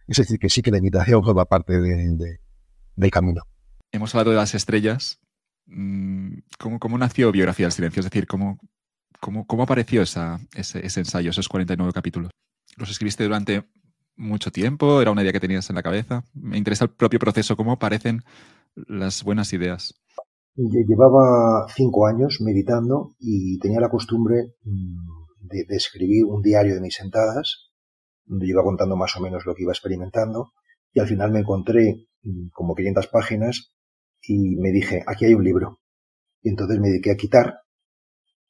Es 0.08 0.16
decir, 0.16 0.38
que 0.38 0.48
sí 0.48 0.62
que 0.62 0.70
la 0.70 0.78
imitación 0.78 1.22
forma 1.22 1.44
parte 1.44 1.78
de, 1.78 2.40
del 2.96 3.10
camino. 3.10 3.42
Hemos 3.92 4.14
hablado 4.14 4.30
de 4.30 4.36
las 4.36 4.54
estrellas. 4.54 5.20
Mm, 5.66 6.38
¿Cómo, 6.58 6.78
cómo 6.78 6.96
nació 6.96 7.30
Biografía 7.30 7.66
del 7.66 7.72
Silencio? 7.72 8.00
Es 8.00 8.06
decir, 8.06 8.26
¿cómo, 8.26 8.58
cómo, 9.20 9.46
cómo 9.46 9.64
apareció 9.64 10.00
esa, 10.00 10.40
ese, 10.54 10.84
ese 10.84 11.00
ensayo, 11.00 11.28
esos 11.28 11.46
49 11.46 11.92
capítulos? 11.92 12.30
¿Los 12.76 12.88
escribiste 12.90 13.24
durante 13.24 13.68
mucho 14.18 14.50
tiempo? 14.50 15.00
¿Era 15.00 15.10
una 15.10 15.22
idea 15.22 15.32
que 15.32 15.40
tenías 15.40 15.70
en 15.70 15.76
la 15.76 15.82
cabeza? 15.82 16.24
Me 16.34 16.58
interesa 16.58 16.84
el 16.84 16.90
propio 16.90 17.18
proceso, 17.18 17.56
cómo 17.56 17.72
aparecen 17.72 18.22
las 18.74 19.24
buenas 19.24 19.52
ideas. 19.52 19.94
Llevaba 20.54 21.66
cinco 21.74 22.06
años 22.06 22.38
meditando 22.40 23.14
y 23.20 23.58
tenía 23.60 23.80
la 23.80 23.88
costumbre 23.88 24.54
mm, 24.64 25.46
de, 25.48 25.64
escribir 25.76 26.24
un 26.24 26.42
diario 26.42 26.74
de 26.74 26.80
mis 26.80 26.96
sentadas, 26.96 27.70
donde 28.24 28.48
iba 28.48 28.64
contando 28.64 28.96
más 28.96 29.16
o 29.16 29.20
menos 29.20 29.46
lo 29.46 29.54
que 29.54 29.62
iba 29.62 29.72
experimentando, 29.72 30.50
y 30.92 31.00
al 31.00 31.06
final 31.06 31.30
me 31.30 31.40
encontré 31.40 32.08
mm, 32.22 32.48
como 32.52 32.74
500 32.74 33.06
páginas 33.06 33.72
y 34.20 34.56
me 34.56 34.72
dije, 34.72 35.04
aquí 35.06 35.26
hay 35.26 35.34
un 35.34 35.44
libro. 35.44 35.80
Y 36.42 36.50
entonces 36.50 36.80
me 36.80 36.88
dediqué 36.88 37.12
a 37.12 37.16
quitar 37.16 37.60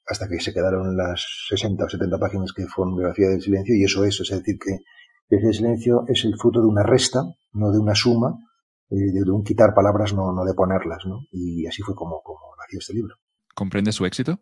hasta 0.06 0.28
que 0.28 0.40
se 0.40 0.54
quedaron 0.54 0.96
las 0.96 1.22
60 1.50 1.84
o 1.84 1.88
70 1.90 2.18
páginas 2.18 2.52
que 2.54 2.66
fueron 2.66 2.96
biografía 2.96 3.28
del 3.28 3.42
silencio, 3.42 3.76
y 3.76 3.84
eso 3.84 4.04
es, 4.04 4.18
es 4.18 4.30
decir, 4.30 4.58
que 4.58 4.78
ese 5.28 5.52
silencio 5.52 6.04
es 6.08 6.24
el 6.24 6.36
fruto 6.38 6.60
de 6.60 6.66
una 6.66 6.82
resta, 6.82 7.22
no 7.52 7.70
de 7.70 7.78
una 7.78 7.94
suma, 7.94 8.34
eh, 8.90 9.12
de 9.12 9.30
un 9.30 9.44
quitar 9.44 9.74
palabras, 9.74 10.14
no, 10.14 10.32
no 10.32 10.44
de 10.44 10.54
ponerlas, 10.54 11.04
¿no? 11.06 11.20
Y 11.30 11.66
así 11.66 11.82
fue 11.82 11.94
como, 11.94 12.22
como 12.22 12.40
nació 12.58 12.78
este 12.78 12.94
libro. 12.94 13.16
¿Comprende 13.54 13.92
su 13.92 14.06
éxito? 14.06 14.40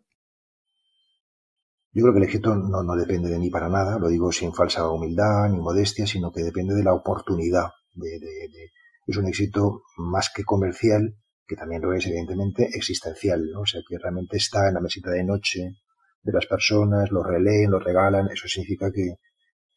Yo 1.91 2.03
creo 2.03 2.13
que 2.13 2.19
el 2.19 2.25
éxito 2.25 2.55
no, 2.55 2.83
no 2.83 2.95
depende 2.95 3.29
de 3.29 3.39
mí 3.39 3.49
para 3.49 3.69
nada, 3.69 3.97
lo 3.97 4.07
digo 4.07 4.31
sin 4.31 4.53
falsa 4.53 4.89
humildad 4.89 5.49
ni 5.49 5.59
modestia, 5.59 6.05
sino 6.05 6.31
que 6.31 6.43
depende 6.43 6.75
de 6.75 6.83
la 6.83 6.93
oportunidad. 6.93 7.71
De, 7.93 8.19
de, 8.19 8.71
es 9.07 9.17
un 9.17 9.27
éxito 9.27 9.83
más 9.97 10.29
que 10.33 10.43
comercial, 10.43 11.17
que 11.47 11.55
también 11.55 11.81
lo 11.81 11.93
es 11.93 12.05
evidentemente 12.05 12.69
existencial, 12.73 13.43
¿no? 13.51 13.61
O 13.61 13.65
sea, 13.65 13.81
que 13.87 13.97
realmente 13.97 14.37
está 14.37 14.67
en 14.67 14.75
la 14.75 14.81
mesita 14.81 15.09
de 15.09 15.23
noche 15.23 15.77
de 16.21 16.33
las 16.33 16.45
personas, 16.45 17.09
lo 17.11 17.23
releen, 17.23 17.71
lo 17.71 17.79
regalan, 17.79 18.27
eso 18.29 18.47
significa 18.47 18.91
que, 18.91 19.15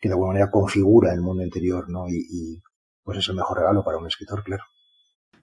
que 0.01 0.09
de 0.09 0.15
alguna 0.15 0.33
manera 0.33 0.51
configura 0.51 1.13
el 1.13 1.21
mundo 1.21 1.43
interior, 1.43 1.89
¿no? 1.89 2.09
Y, 2.09 2.63
pues 3.03 3.19
es 3.19 3.29
el 3.29 3.37
mejor 3.37 3.59
regalo 3.59 3.85
para 3.85 3.99
un 3.99 4.07
escritor, 4.07 4.43
claro. 4.45 4.65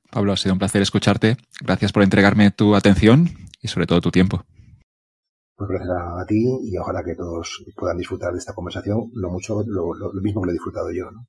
Pablo, 0.10 0.32
ha 0.32 0.38
sido 0.38 0.54
un 0.54 0.60
placer 0.60 0.82
escucharte. 0.82 1.38
Gracias 1.62 1.92
por 1.92 2.04
entregarme 2.04 2.52
tu 2.52 2.76
atención 2.76 3.30
y 3.62 3.68
sobre 3.68 3.88
todo 3.88 4.00
tu 4.00 4.12
tiempo. 4.12 4.44
Pues 5.56 5.70
gracias 5.70 5.90
a, 5.90 6.26
ti 6.26 6.46
y 6.64 6.78
ojalá 6.78 7.04
que 7.04 7.16
todos 7.16 7.66
puedan 7.76 7.98
disfrutar 7.98 8.32
de 8.32 8.38
esta 8.40 8.54
conversación 8.54 9.10
lo 9.14 9.30
mucho, 9.30 9.64
lo, 9.66 9.94
lo 9.94 10.22
mismo 10.22 10.42
que 10.42 10.46
lo 10.46 10.52
he 10.52 10.54
disfrutado 10.54 10.92
yo, 10.92 11.12
¿no? 11.12 11.28